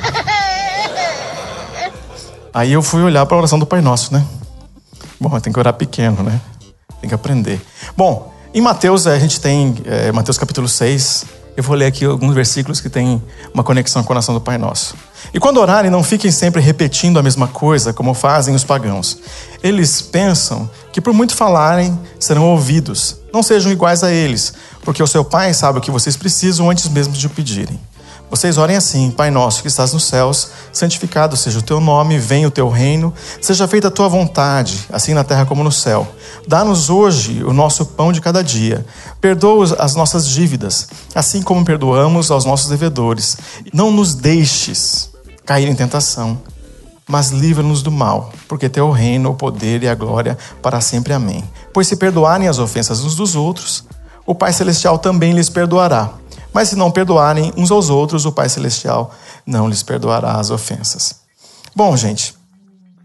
Aí 2.54 2.74
eu 2.74 2.84
fui 2.84 3.02
olhar 3.02 3.26
para 3.26 3.38
a 3.38 3.40
oração 3.40 3.58
do 3.58 3.66
Pai 3.66 3.82
Nosso, 3.82 4.14
né? 4.14 4.24
Bom, 5.20 5.40
tem 5.40 5.52
que 5.52 5.60
orar 5.60 5.74
pequeno, 5.74 6.22
né? 6.22 6.40
Tem 7.00 7.08
que 7.08 7.16
aprender. 7.16 7.62
Bom, 7.96 8.34
em 8.54 8.62
Mateus, 8.62 9.08
a 9.08 9.18
gente 9.18 9.40
tem 9.40 9.76
é, 9.86 10.12
Mateus 10.12 10.38
capítulo 10.38 10.68
6, 10.68 11.26
eu 11.58 11.64
vou 11.64 11.76
ler 11.76 11.88
aqui 11.88 12.06
alguns 12.06 12.36
versículos 12.36 12.80
que 12.80 12.88
têm 12.88 13.20
uma 13.52 13.64
conexão 13.64 14.04
com 14.04 14.14
a 14.14 14.16
oração 14.16 14.36
do 14.36 14.40
Pai 14.40 14.60
Nosso. 14.60 14.96
E 15.34 15.40
quando 15.40 15.58
orarem, 15.58 15.90
não 15.90 16.04
fiquem 16.04 16.30
sempre 16.30 16.62
repetindo 16.62 17.18
a 17.18 17.24
mesma 17.24 17.48
coisa, 17.48 17.92
como 17.92 18.14
fazem 18.14 18.54
os 18.54 18.64
pagãos. 18.64 19.18
Eles 19.64 20.00
pensam 20.00 20.70
que 20.94 21.02
por 21.02 21.14
muito 21.14 21.36
falarem, 21.36 22.00
serão 22.20 22.44
ouvidos. 22.44 23.18
Não 23.34 23.42
sejam 23.42 23.72
iguais 23.72 24.04
a 24.04 24.12
eles, 24.12 24.54
porque 24.84 25.02
o 25.02 25.08
seu 25.08 25.26
Pai 25.26 25.52
sabe 25.52 25.80
o 25.80 25.82
que 25.82 25.90
vocês 25.90 26.16
precisam 26.16 26.70
antes 26.70 26.88
mesmo 26.90 27.14
de 27.14 27.26
o 27.26 27.30
pedirem. 27.32 27.80
Vocês 28.30 28.58
orem 28.58 28.76
assim: 28.76 29.10
Pai 29.10 29.32
nosso 29.32 29.62
que 29.62 29.68
estás 29.68 29.94
nos 29.94 30.06
céus, 30.06 30.50
santificado 30.74 31.38
seja 31.38 31.60
o 31.60 31.62
teu 31.62 31.80
nome, 31.80 32.20
venha 32.20 32.48
o 32.48 32.52
teu 32.52 32.70
reino, 32.70 33.14
seja 33.42 33.68
feita 33.68 33.88
a 33.88 33.92
tua 33.92 34.10
vontade, 34.10 34.86
assim 34.92 35.14
na 35.14 35.24
terra 35.24 35.46
como 35.46 35.64
no 35.64 35.72
céu. 35.72 36.08
Dá-nos 36.48 36.90
hoje 36.90 37.44
o 37.44 37.54
nosso 37.54 37.86
pão 37.86 38.12
de 38.12 38.20
cada 38.20 38.44
dia. 38.44 38.86
Perdoa 39.22 39.76
as 39.80 39.96
nossas 39.96 40.28
dívidas, 40.28 40.88
assim 41.16 41.42
como 41.42 41.64
perdoamos 41.64 42.30
aos 42.30 42.44
nossos 42.44 42.70
devedores. 42.70 43.38
Não 43.74 43.92
nos 43.92 44.14
deixes 44.14 45.10
cair 45.46 45.70
em 45.70 45.76
tentação, 45.76 46.38
mas 47.08 47.30
livra-nos 47.30 47.82
do 47.82 47.92
mal, 47.92 48.34
porque 48.48 48.68
teu 48.68 48.92
reino, 48.92 49.32
o 49.32 49.36
poder 49.36 49.82
e 49.84 49.88
a 49.88 49.96
glória 49.96 50.38
para 50.62 50.82
sempre. 50.82 51.14
Amém. 51.14 51.44
Pois 51.74 51.88
se 51.88 51.96
perdoarem 51.96 52.50
as 52.50 52.60
ofensas 52.60 53.02
uns 53.04 53.16
dos 53.16 53.36
outros, 53.36 53.86
o 54.26 54.36
Pai 54.36 54.52
celestial 54.52 55.00
também 55.00 55.32
lhes 55.32 55.50
perdoará. 55.50 56.12
Mas 56.54 56.70
se 56.70 56.76
não 56.76 56.92
perdoarem 56.92 57.54
uns 57.56 57.72
aos 57.72 57.90
outros, 57.90 58.26
o 58.26 58.32
Pai 58.32 58.50
Celestial 58.50 59.14
não 59.46 59.68
lhes 59.68 59.84
perdoará 59.84 60.34
as 60.34 60.50
ofensas. 60.50 61.16
Bom, 61.76 61.96
gente, 61.96 62.36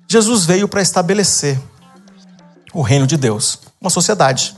Jesus 0.09 0.45
veio 0.45 0.67
para 0.67 0.83
estabelecer 0.83 1.61
o 2.73 2.83
reino 2.83 3.07
de 3.07 3.17
Deus, 3.17 3.59
uma 3.81 3.91
sociedade. 3.91 4.55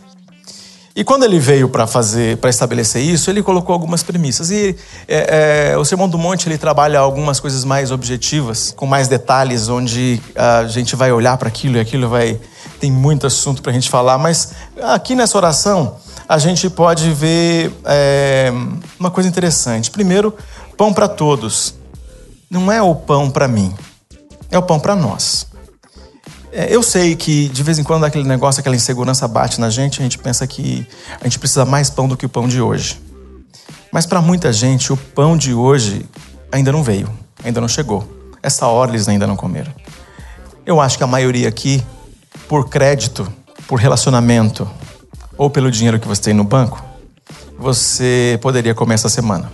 E 0.96 1.02
quando 1.02 1.24
ele 1.24 1.40
veio 1.40 1.68
para 1.68 1.88
fazer, 1.88 2.36
para 2.36 2.48
estabelecer 2.48 3.02
isso, 3.02 3.28
ele 3.28 3.42
colocou 3.42 3.72
algumas 3.72 4.04
premissas. 4.04 4.52
E 4.52 4.76
é, 5.08 5.72
é, 5.72 5.76
o 5.76 5.84
Sermão 5.84 6.08
do 6.08 6.16
Monte 6.16 6.48
ele 6.48 6.56
trabalha 6.56 7.00
algumas 7.00 7.40
coisas 7.40 7.64
mais 7.64 7.90
objetivas, 7.90 8.70
com 8.70 8.86
mais 8.86 9.08
detalhes, 9.08 9.68
onde 9.68 10.20
a 10.36 10.68
gente 10.68 10.94
vai 10.94 11.10
olhar 11.10 11.36
para 11.36 11.48
aquilo 11.48 11.76
e 11.76 11.80
aquilo 11.80 12.08
vai 12.08 12.40
tem 12.78 12.92
muito 12.92 13.26
assunto 13.26 13.60
para 13.60 13.72
a 13.72 13.74
gente 13.74 13.90
falar. 13.90 14.18
Mas 14.18 14.52
aqui 14.82 15.16
nessa 15.16 15.36
oração 15.36 15.96
a 16.28 16.38
gente 16.38 16.68
pode 16.70 17.10
ver 17.12 17.72
é, 17.84 18.52
uma 18.98 19.10
coisa 19.10 19.28
interessante. 19.28 19.90
Primeiro, 19.90 20.34
pão 20.76 20.92
para 20.92 21.08
todos. 21.08 21.74
Não 22.50 22.70
é 22.70 22.80
o 22.80 22.94
pão 22.94 23.30
para 23.30 23.48
mim, 23.48 23.74
é 24.50 24.58
o 24.58 24.62
pão 24.62 24.78
para 24.78 24.94
nós. 24.94 25.46
É, 26.52 26.72
eu 26.72 26.82
sei 26.82 27.16
que 27.16 27.48
de 27.48 27.62
vez 27.62 27.78
em 27.78 27.82
quando 27.82 28.04
aquele 28.04 28.28
negócio, 28.28 28.60
aquela 28.60 28.76
insegurança 28.76 29.26
bate 29.26 29.60
na 29.60 29.68
gente, 29.70 30.00
a 30.00 30.04
gente 30.04 30.18
pensa 30.18 30.46
que 30.46 30.86
a 31.20 31.24
gente 31.24 31.38
precisa 31.38 31.64
mais 31.64 31.90
pão 31.90 32.06
do 32.06 32.16
que 32.16 32.24
o 32.24 32.28
pão 32.28 32.46
de 32.46 32.60
hoje. 32.60 33.00
Mas 33.90 34.06
para 34.06 34.20
muita 34.20 34.52
gente, 34.52 34.92
o 34.92 34.96
pão 34.96 35.36
de 35.36 35.52
hoje 35.52 36.06
ainda 36.52 36.70
não 36.70 36.82
veio, 36.82 37.10
ainda 37.42 37.60
não 37.60 37.68
chegou. 37.68 38.08
Essa 38.42 38.66
hora 38.66 38.92
eles 38.92 39.08
ainda 39.08 39.26
não 39.26 39.36
comeram. 39.36 39.72
Eu 40.64 40.80
acho 40.80 40.96
que 40.96 41.04
a 41.04 41.08
maioria 41.08 41.48
aqui, 41.48 41.82
por 42.48 42.68
crédito, 42.68 43.30
por 43.66 43.80
relacionamento 43.80 44.68
ou 45.36 45.50
pelo 45.50 45.70
dinheiro 45.70 45.98
que 45.98 46.08
você 46.08 46.22
tem 46.22 46.34
no 46.34 46.44
banco, 46.44 46.82
você 47.58 48.38
poderia 48.42 48.74
comer 48.74 48.94
essa 48.94 49.08
semana. 49.08 49.50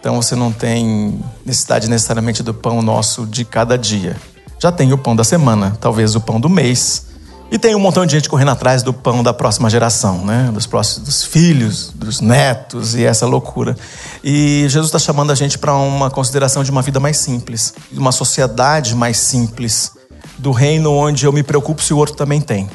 Então 0.00 0.20
você 0.20 0.34
não 0.34 0.52
tem 0.52 1.20
necessidade 1.44 1.88
necessariamente 1.88 2.42
do 2.42 2.54
pão 2.54 2.82
nosso 2.82 3.26
de 3.26 3.44
cada 3.44 3.76
dia 3.76 4.16
já 4.58 4.72
tem 4.72 4.92
o 4.92 4.98
pão 4.98 5.14
da 5.14 5.22
semana, 5.22 5.76
talvez 5.80 6.14
o 6.16 6.20
pão 6.20 6.40
do 6.40 6.48
mês. 6.48 7.06
E 7.50 7.58
tem 7.58 7.74
um 7.74 7.78
montão 7.78 8.04
de 8.04 8.12
gente 8.12 8.28
correndo 8.28 8.50
atrás 8.50 8.82
do 8.82 8.92
pão 8.92 9.22
da 9.22 9.32
próxima 9.32 9.70
geração, 9.70 10.24
né? 10.24 10.50
Dos 10.52 10.66
próximos 10.66 11.06
dos 11.06 11.24
filhos, 11.24 11.90
dos 11.94 12.20
netos 12.20 12.94
e 12.94 13.04
essa 13.04 13.24
loucura. 13.24 13.74
E 14.22 14.66
Jesus 14.68 14.86
está 14.86 14.98
chamando 14.98 15.30
a 15.30 15.34
gente 15.34 15.56
para 15.56 15.74
uma 15.74 16.10
consideração 16.10 16.62
de 16.62 16.70
uma 16.70 16.82
vida 16.82 17.00
mais 17.00 17.16
simples, 17.16 17.72
de 17.90 17.98
uma 17.98 18.12
sociedade 18.12 18.94
mais 18.94 19.16
simples, 19.16 19.92
do 20.36 20.50
reino 20.50 20.92
onde 20.92 21.24
eu 21.24 21.32
me 21.32 21.42
preocupo 21.42 21.82
se 21.82 21.94
o 21.94 21.96
outro 21.96 22.14
também 22.14 22.40
tem. 22.40 22.68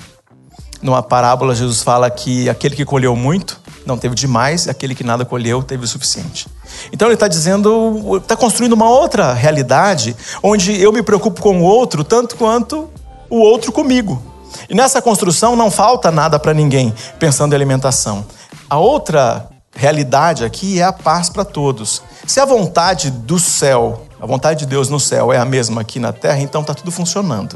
Numa 0.83 1.01
parábola, 1.01 1.55
Jesus 1.55 1.81
fala 1.81 2.11
que 2.11 2.49
aquele 2.49 2.75
que 2.75 2.83
colheu 2.83 3.15
muito 3.15 3.57
não 3.85 3.97
teve 3.97 4.13
demais, 4.15 4.67
aquele 4.67 4.93
que 4.93 5.03
nada 5.03 5.23
colheu 5.23 5.63
teve 5.63 5.85
o 5.85 5.87
suficiente. 5.87 6.47
Então 6.91 7.07
ele 7.07 7.13
está 7.13 7.29
dizendo, 7.29 8.17
está 8.17 8.35
construindo 8.35 8.73
uma 8.73 8.89
outra 8.89 9.31
realidade, 9.31 10.13
onde 10.43 10.77
eu 10.79 10.91
me 10.91 11.01
preocupo 11.01 11.41
com 11.41 11.61
o 11.61 11.63
outro 11.63 12.03
tanto 12.03 12.35
quanto 12.35 12.89
o 13.29 13.37
outro 13.37 13.71
comigo. 13.71 14.21
E 14.69 14.75
nessa 14.75 15.01
construção 15.01 15.55
não 15.55 15.71
falta 15.71 16.11
nada 16.11 16.37
para 16.37 16.53
ninguém, 16.53 16.93
pensando 17.17 17.53
em 17.53 17.55
alimentação. 17.55 18.25
A 18.69 18.77
outra 18.77 19.47
realidade 19.73 20.43
aqui 20.43 20.81
é 20.81 20.83
a 20.83 20.91
paz 20.91 21.29
para 21.29 21.45
todos. 21.45 22.01
Se 22.27 22.41
a 22.41 22.45
vontade 22.45 23.09
do 23.09 23.39
céu, 23.39 24.05
a 24.21 24.25
vontade 24.25 24.59
de 24.59 24.65
Deus 24.65 24.89
no 24.89 24.99
céu 24.99 25.31
é 25.31 25.37
a 25.37 25.45
mesma 25.45 25.79
aqui 25.79 25.97
na 25.97 26.11
terra, 26.11 26.39
então 26.39 26.59
está 26.59 26.73
tudo 26.73 26.91
funcionando. 26.91 27.55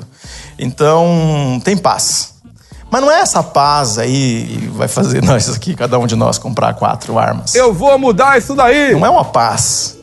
Então 0.57 1.61
tem 1.63 1.77
paz. 1.77 2.36
Mas 2.89 3.01
não 3.01 3.11
é 3.11 3.19
essa 3.19 3.43
paz 3.43 3.97
aí 3.97 4.69
vai 4.73 4.87
fazer 4.87 5.21
nós 5.25 5.49
aqui, 5.49 5.75
cada 5.75 5.99
um 5.99 6.07
de 6.07 6.15
nós, 6.15 6.37
comprar 6.37 6.73
quatro 6.73 7.19
armas. 7.19 7.53
Eu 7.53 7.73
vou 7.73 7.97
mudar 7.97 8.37
isso 8.37 8.55
daí! 8.55 8.93
Não 8.93 9.05
é 9.05 9.09
uma 9.09 9.25
paz 9.25 9.97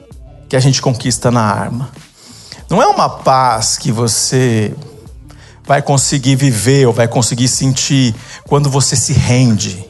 que 0.48 0.56
a 0.56 0.60
gente 0.60 0.82
conquista 0.82 1.30
na 1.30 1.42
arma. 1.42 1.88
Não 2.68 2.82
é 2.82 2.86
uma 2.86 3.08
paz 3.08 3.78
que 3.78 3.90
você 3.90 4.74
vai 5.66 5.80
conseguir 5.80 6.36
viver 6.36 6.86
ou 6.86 6.92
vai 6.92 7.08
conseguir 7.08 7.48
sentir 7.48 8.14
quando 8.46 8.68
você 8.68 8.96
se 8.96 9.12
rende. 9.12 9.84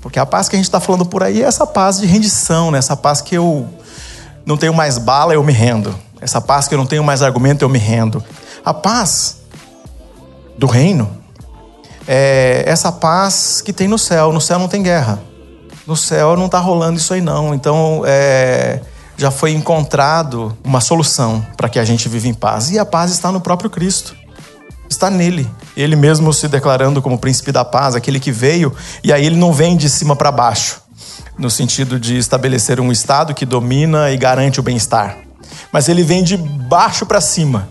Porque 0.00 0.18
a 0.18 0.26
paz 0.26 0.48
que 0.48 0.56
a 0.56 0.58
gente 0.58 0.66
está 0.66 0.80
falando 0.80 1.04
por 1.04 1.22
aí 1.22 1.42
é 1.42 1.46
essa 1.46 1.66
paz 1.66 1.98
de 1.98 2.06
rendição, 2.06 2.70
né? 2.70 2.78
essa 2.78 2.96
paz 2.96 3.20
que 3.20 3.36
eu 3.36 3.68
não 4.44 4.56
tenho 4.56 4.74
mais 4.74 4.98
bala, 4.98 5.34
eu 5.34 5.42
me 5.42 5.52
rendo. 5.52 5.94
Essa 6.20 6.40
paz 6.40 6.66
que 6.66 6.74
eu 6.74 6.78
não 6.78 6.86
tenho 6.86 7.04
mais 7.04 7.22
argumento, 7.22 7.62
eu 7.62 7.68
me 7.68 7.78
rendo. 7.78 8.22
A 8.64 8.72
paz 8.72 9.38
do 10.56 10.66
reino 10.66 11.25
é 12.06 12.64
essa 12.66 12.92
paz 12.92 13.60
que 13.60 13.72
tem 13.72 13.88
no 13.88 13.98
céu. 13.98 14.32
No 14.32 14.40
céu 14.40 14.58
não 14.58 14.68
tem 14.68 14.82
guerra. 14.82 15.20
No 15.86 15.96
céu 15.96 16.36
não 16.36 16.46
está 16.46 16.58
rolando 16.58 16.98
isso 16.98 17.12
aí 17.14 17.20
não. 17.20 17.54
Então 17.54 18.02
é, 18.06 18.80
já 19.16 19.30
foi 19.30 19.52
encontrado 19.52 20.56
uma 20.64 20.80
solução 20.80 21.44
para 21.56 21.68
que 21.68 21.78
a 21.78 21.84
gente 21.84 22.08
viva 22.08 22.28
em 22.28 22.34
paz. 22.34 22.70
E 22.70 22.78
a 22.78 22.84
paz 22.84 23.10
está 23.10 23.32
no 23.32 23.40
próprio 23.40 23.70
Cristo. 23.70 24.14
Está 24.88 25.10
nele. 25.10 25.48
Ele 25.76 25.96
mesmo 25.96 26.32
se 26.32 26.48
declarando 26.48 27.02
como 27.02 27.18
príncipe 27.18 27.50
da 27.50 27.64
paz, 27.64 27.94
aquele 27.94 28.20
que 28.20 28.30
veio, 28.30 28.72
e 29.02 29.12
aí 29.12 29.26
ele 29.26 29.36
não 29.36 29.52
vem 29.52 29.76
de 29.76 29.90
cima 29.90 30.14
para 30.14 30.30
baixo, 30.30 30.80
no 31.36 31.50
sentido 31.50 31.98
de 31.98 32.16
estabelecer 32.16 32.80
um 32.80 32.92
estado 32.92 33.34
que 33.34 33.44
domina 33.44 34.10
e 34.10 34.16
garante 34.16 34.60
o 34.60 34.62
bem-estar. 34.62 35.18
Mas 35.72 35.88
ele 35.88 36.02
vem 36.02 36.22
de 36.22 36.36
baixo 36.36 37.04
para 37.04 37.20
cima? 37.20 37.68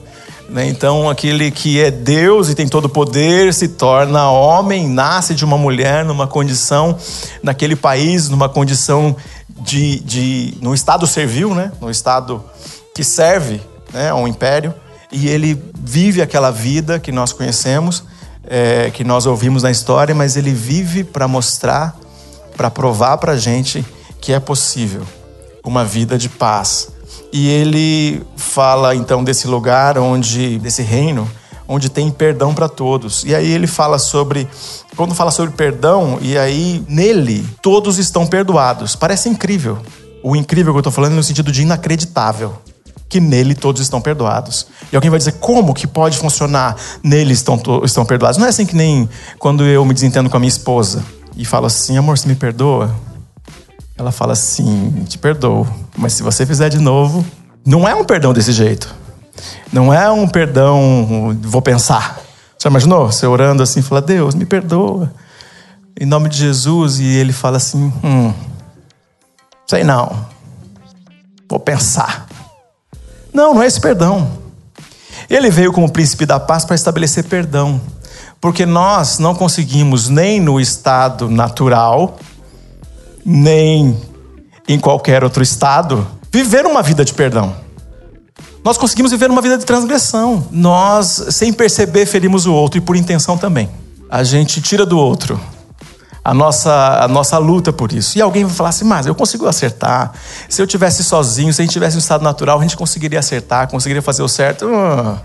Então, 0.50 1.10
aquele 1.10 1.50
que 1.50 1.82
é 1.82 1.90
Deus 1.90 2.50
e 2.50 2.56
tem 2.56 2.68
todo 2.68 2.86
o 2.86 2.90
poder 2.90 3.54
se 3.54 3.68
torna 3.68 4.30
homem, 4.30 4.88
nasce 4.88 5.34
de 5.34 5.44
uma 5.44 5.58
mulher 5.58 6.06
numa 6.06 6.28
condição, 6.28 6.98
naquele 7.42 7.76
país, 7.76 8.30
numa 8.30 8.48
condição 8.48 9.16
de. 9.50 10.00
de 10.02 10.58
no 10.62 10.74
estado 10.74 11.08
servil, 11.08 11.54
né? 11.56 11.72
no 11.82 11.90
estado 11.90 12.44
que 12.94 13.04
serve 13.04 13.60
né? 13.92 14.10
a 14.10 14.16
um 14.16 14.28
império, 14.28 14.74
e 15.12 15.28
ele 15.28 15.62
vive 15.78 16.22
aquela 16.22 16.52
vida 16.52 17.00
que 17.00 17.12
nós 17.12 17.34
conhecemos, 17.34 18.04
é, 18.48 18.92
que 18.92 19.04
nós 19.04 19.26
ouvimos 19.26 19.64
na 19.64 19.72
história, 19.72 20.14
mas 20.14 20.38
ele 20.38 20.52
vive 20.52 21.04
para 21.04 21.28
mostrar, 21.28 21.98
para 22.56 22.70
provar 22.70 23.18
para 23.18 23.34
a 23.34 23.38
gente 23.38 23.86
que 24.22 24.32
é 24.32 24.40
possível 24.40 25.02
uma 25.64 25.84
vida 25.84 26.18
de 26.18 26.30
paz 26.30 26.95
e 27.38 27.50
ele 27.50 28.24
fala 28.38 28.96
então 28.96 29.22
desse 29.22 29.46
lugar 29.46 29.98
onde, 29.98 30.58
desse 30.58 30.82
reino, 30.82 31.30
onde 31.68 31.90
tem 31.90 32.10
perdão 32.10 32.54
para 32.54 32.70
todos. 32.70 33.26
E 33.26 33.36
aí 33.36 33.52
ele 33.52 33.68
fala 33.68 34.00
sobre, 34.00 34.48
quando 34.96 35.14
fala 35.14 35.32
sobre 35.32 35.54
perdão, 35.54 36.18
e 36.22 36.38
aí 36.38 36.82
nele 36.88 37.46
todos 37.62 37.98
estão 37.98 38.26
perdoados. 38.26 38.96
Parece 38.96 39.28
incrível. 39.28 39.78
O 40.24 40.34
incrível 40.34 40.72
que 40.72 40.78
eu 40.78 40.80
estou 40.80 40.94
falando 40.94 41.12
é 41.12 41.16
no 41.18 41.24
sentido 41.24 41.52
de 41.52 41.64
inacreditável. 41.64 42.54
Que 43.10 43.20
nele 43.20 43.54
todos 43.54 43.82
estão 43.82 44.00
perdoados. 44.00 44.68
E 44.90 44.96
alguém 44.96 45.10
vai 45.10 45.20
dizer, 45.20 45.34
como 45.34 45.74
que 45.74 45.86
pode 45.86 46.18
funcionar? 46.18 46.78
Nele 47.04 47.34
estão, 47.34 47.62
estão 47.84 48.06
perdoados. 48.06 48.38
Não 48.38 48.46
é 48.46 48.50
assim 48.50 48.66
que 48.66 48.78
nem 48.78 49.10
quando 49.38 49.66
eu 49.66 49.84
me 49.84 49.94
desentendo 49.94 50.30
com 50.30 50.38
a 50.38 50.40
minha 50.40 50.48
esposa 50.48 51.04
e 51.36 51.44
falo 51.44 51.66
assim, 51.66 51.98
amor, 51.98 52.18
você 52.18 52.30
me 52.30 52.36
perdoa? 52.36 52.96
Ela 53.98 54.12
fala 54.12 54.34
assim: 54.34 55.06
te 55.08 55.18
perdoo, 55.18 55.68
mas 55.98 56.14
se 56.14 56.24
você 56.24 56.46
fizer 56.46 56.70
de 56.70 56.80
novo, 56.80 57.26
não 57.66 57.88
é 57.88 57.96
um 57.96 58.04
perdão 58.04 58.34
desse 58.34 58.52
jeito. 58.52 58.94
Não 59.72 59.94
é 59.94 60.10
um 60.12 60.28
perdão, 60.28 61.38
vou 61.42 61.62
pensar. 61.62 62.20
Você 62.58 62.68
imaginou? 62.68 63.12
Você 63.12 63.26
orando 63.26 63.64
assim, 63.64 63.82
fala: 63.82 64.02
Deus, 64.02 64.36
me 64.36 64.46
perdoa. 64.46 65.14
Em 65.98 66.06
nome 66.06 66.28
de 66.28 66.38
Jesus, 66.38 67.00
e 67.00 67.06
ele 67.06 67.32
fala 67.32 67.56
assim: 67.56 67.92
hum, 68.04 68.34
sei 69.66 69.84
não, 69.86 70.26
vou 71.50 71.60
pensar. 71.60 72.28
Não, 73.34 73.54
não 73.54 73.64
é 73.64 73.68
esse 73.68 73.80
perdão. 73.80 74.30
Ele 75.30 75.50
veio 75.50 75.72
como 75.72 75.90
príncipe 75.90 76.26
da 76.26 76.40
paz 76.40 76.66
para 76.66 76.76
estabelecer 76.76 77.24
perdão, 77.24 77.80
porque 78.42 78.66
nós 78.66 79.20
não 79.20 79.34
conseguimos 79.34 80.10
nem 80.10 80.42
no 80.42 80.60
estado 80.60 81.30
natural 81.30 82.20
nem 83.26 84.00
em 84.68 84.80
qualquer 84.80 85.24
outro 85.24 85.42
estado, 85.42 86.08
viver 86.32 86.66
uma 86.66 86.84
vida 86.84 87.04
de 87.04 87.14
perdão. 87.14 87.56
Nós 88.64 88.78
conseguimos 88.78 89.12
viver 89.12 89.30
uma 89.30 89.42
vida 89.42 89.58
de 89.58 89.66
transgressão. 89.66 90.48
Nós, 90.52 91.28
sem 91.30 91.52
perceber, 91.52 92.06
ferimos 92.06 92.46
o 92.46 92.54
outro 92.54 92.78
e 92.78 92.82
por 92.82 92.96
intenção 92.96 93.38
também. 93.38 93.70
A 94.10 94.24
gente 94.24 94.62
tira 94.62 94.86
do 94.86 94.98
outro 94.98 95.40
a 96.26 96.34
nossa, 96.34 97.04
a 97.04 97.08
nossa 97.08 97.38
luta 97.38 97.72
por 97.72 97.94
isso. 97.94 98.18
E 98.18 98.22
alguém 98.22 98.44
vai 98.44 98.54
falar 98.56 98.70
assim, 98.70 98.84
mas 98.84 99.06
eu 99.06 99.14
consigo 99.14 99.48
acertar. 99.48 100.12
Se 100.50 100.60
eu 100.60 100.66
tivesse 100.66 101.04
sozinho, 101.04 101.54
se 101.54 101.62
a 101.62 101.64
gente 101.64 101.74
tivesse 101.74 101.96
um 101.96 102.00
estado 102.00 102.24
natural, 102.24 102.58
a 102.58 102.62
gente 102.64 102.76
conseguiria 102.76 103.20
acertar, 103.20 103.70
conseguiria 103.70 104.02
fazer 104.02 104.24
o 104.24 104.28
certo. 104.28 104.66
Uh, 104.66 105.20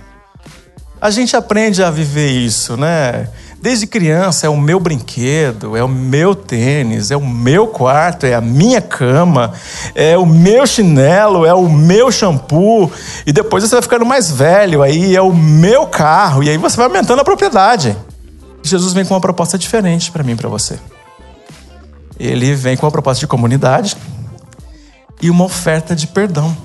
a 1.00 1.10
gente 1.10 1.34
aprende 1.34 1.82
a 1.82 1.90
viver 1.90 2.30
isso, 2.30 2.76
né? 2.76 3.30
Desde 3.62 3.86
criança 3.86 4.46
é 4.46 4.48
o 4.48 4.56
meu 4.56 4.80
brinquedo, 4.80 5.76
é 5.76 5.84
o 5.84 5.88
meu 5.88 6.34
tênis, 6.34 7.10
é 7.10 7.16
o 7.16 7.26
meu 7.26 7.66
quarto, 7.66 8.24
é 8.24 8.34
a 8.34 8.40
minha 8.40 8.80
cama, 8.80 9.52
é 9.94 10.16
o 10.16 10.24
meu 10.24 10.66
chinelo, 10.66 11.44
é 11.44 11.52
o 11.52 11.68
meu 11.68 12.10
shampoo. 12.10 12.90
E 13.26 13.32
depois 13.32 13.62
você 13.62 13.74
vai 13.74 13.82
ficando 13.82 14.06
mais 14.06 14.30
velho, 14.30 14.82
aí 14.82 15.14
é 15.14 15.20
o 15.20 15.34
meu 15.34 15.86
carro, 15.86 16.42
e 16.42 16.48
aí 16.48 16.56
você 16.56 16.74
vai 16.76 16.86
aumentando 16.86 17.20
a 17.20 17.24
propriedade. 17.24 17.94
Jesus 18.62 18.94
vem 18.94 19.04
com 19.04 19.12
uma 19.12 19.20
proposta 19.20 19.58
diferente 19.58 20.10
para 20.10 20.24
mim 20.24 20.36
para 20.36 20.48
você. 20.48 20.78
Ele 22.18 22.54
vem 22.54 22.78
com 22.78 22.86
uma 22.86 22.92
proposta 22.92 23.20
de 23.20 23.26
comunidade 23.26 23.94
e 25.20 25.28
uma 25.28 25.44
oferta 25.44 25.94
de 25.94 26.06
perdão. 26.06 26.56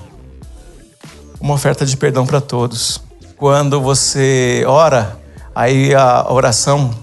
Uma 1.38 1.54
oferta 1.54 1.84
de 1.84 1.94
perdão 1.94 2.26
para 2.26 2.40
todos. 2.40 3.02
Quando 3.36 3.82
você 3.82 4.64
ora, 4.66 5.18
Aí 5.56 5.94
a 5.94 6.30
oração 6.30 6.94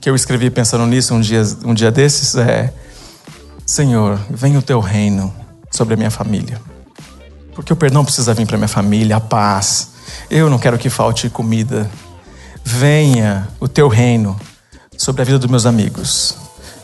que 0.00 0.08
eu 0.08 0.14
escrevi 0.14 0.48
pensando 0.48 0.86
nisso 0.86 1.12
um 1.12 1.20
dia, 1.20 1.42
um 1.64 1.74
dia 1.74 1.90
desses 1.90 2.36
é: 2.36 2.72
Senhor, 3.66 4.16
venha 4.30 4.60
o 4.60 4.62
teu 4.62 4.78
reino 4.78 5.34
sobre 5.72 5.94
a 5.94 5.96
minha 5.96 6.10
família. 6.10 6.60
Porque 7.52 7.72
o 7.72 7.76
perdão 7.76 8.04
precisa 8.04 8.32
vir 8.32 8.46
para 8.46 8.56
minha 8.56 8.68
família, 8.68 9.16
a 9.16 9.20
paz. 9.20 9.88
Eu 10.30 10.48
não 10.48 10.56
quero 10.56 10.78
que 10.78 10.88
falte 10.88 11.28
comida. 11.28 11.90
Venha 12.64 13.48
o 13.58 13.66
teu 13.66 13.88
reino 13.88 14.38
sobre 14.96 15.22
a 15.22 15.24
vida 15.24 15.40
dos 15.40 15.50
meus 15.50 15.66
amigos. 15.66 16.36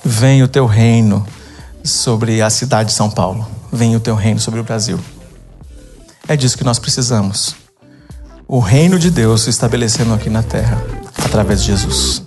Venha 0.04 0.44
o 0.44 0.48
teu 0.48 0.66
reino 0.66 1.24
sobre 1.84 2.42
a 2.42 2.50
cidade 2.50 2.88
de 2.88 2.96
São 2.96 3.08
Paulo. 3.08 3.46
Venha 3.72 3.96
o 3.96 4.00
teu 4.00 4.16
reino 4.16 4.40
sobre 4.40 4.58
o 4.58 4.64
Brasil. 4.64 4.98
É 6.26 6.36
disso 6.36 6.58
que 6.58 6.64
nós 6.64 6.80
precisamos. 6.80 7.65
O 8.48 8.60
reino 8.60 8.96
de 8.96 9.10
Deus 9.10 9.42
se 9.42 9.50
estabelecendo 9.50 10.14
aqui 10.14 10.30
na 10.30 10.40
terra 10.40 10.80
através 11.24 11.62
de 11.62 11.72
Jesus. 11.72 12.22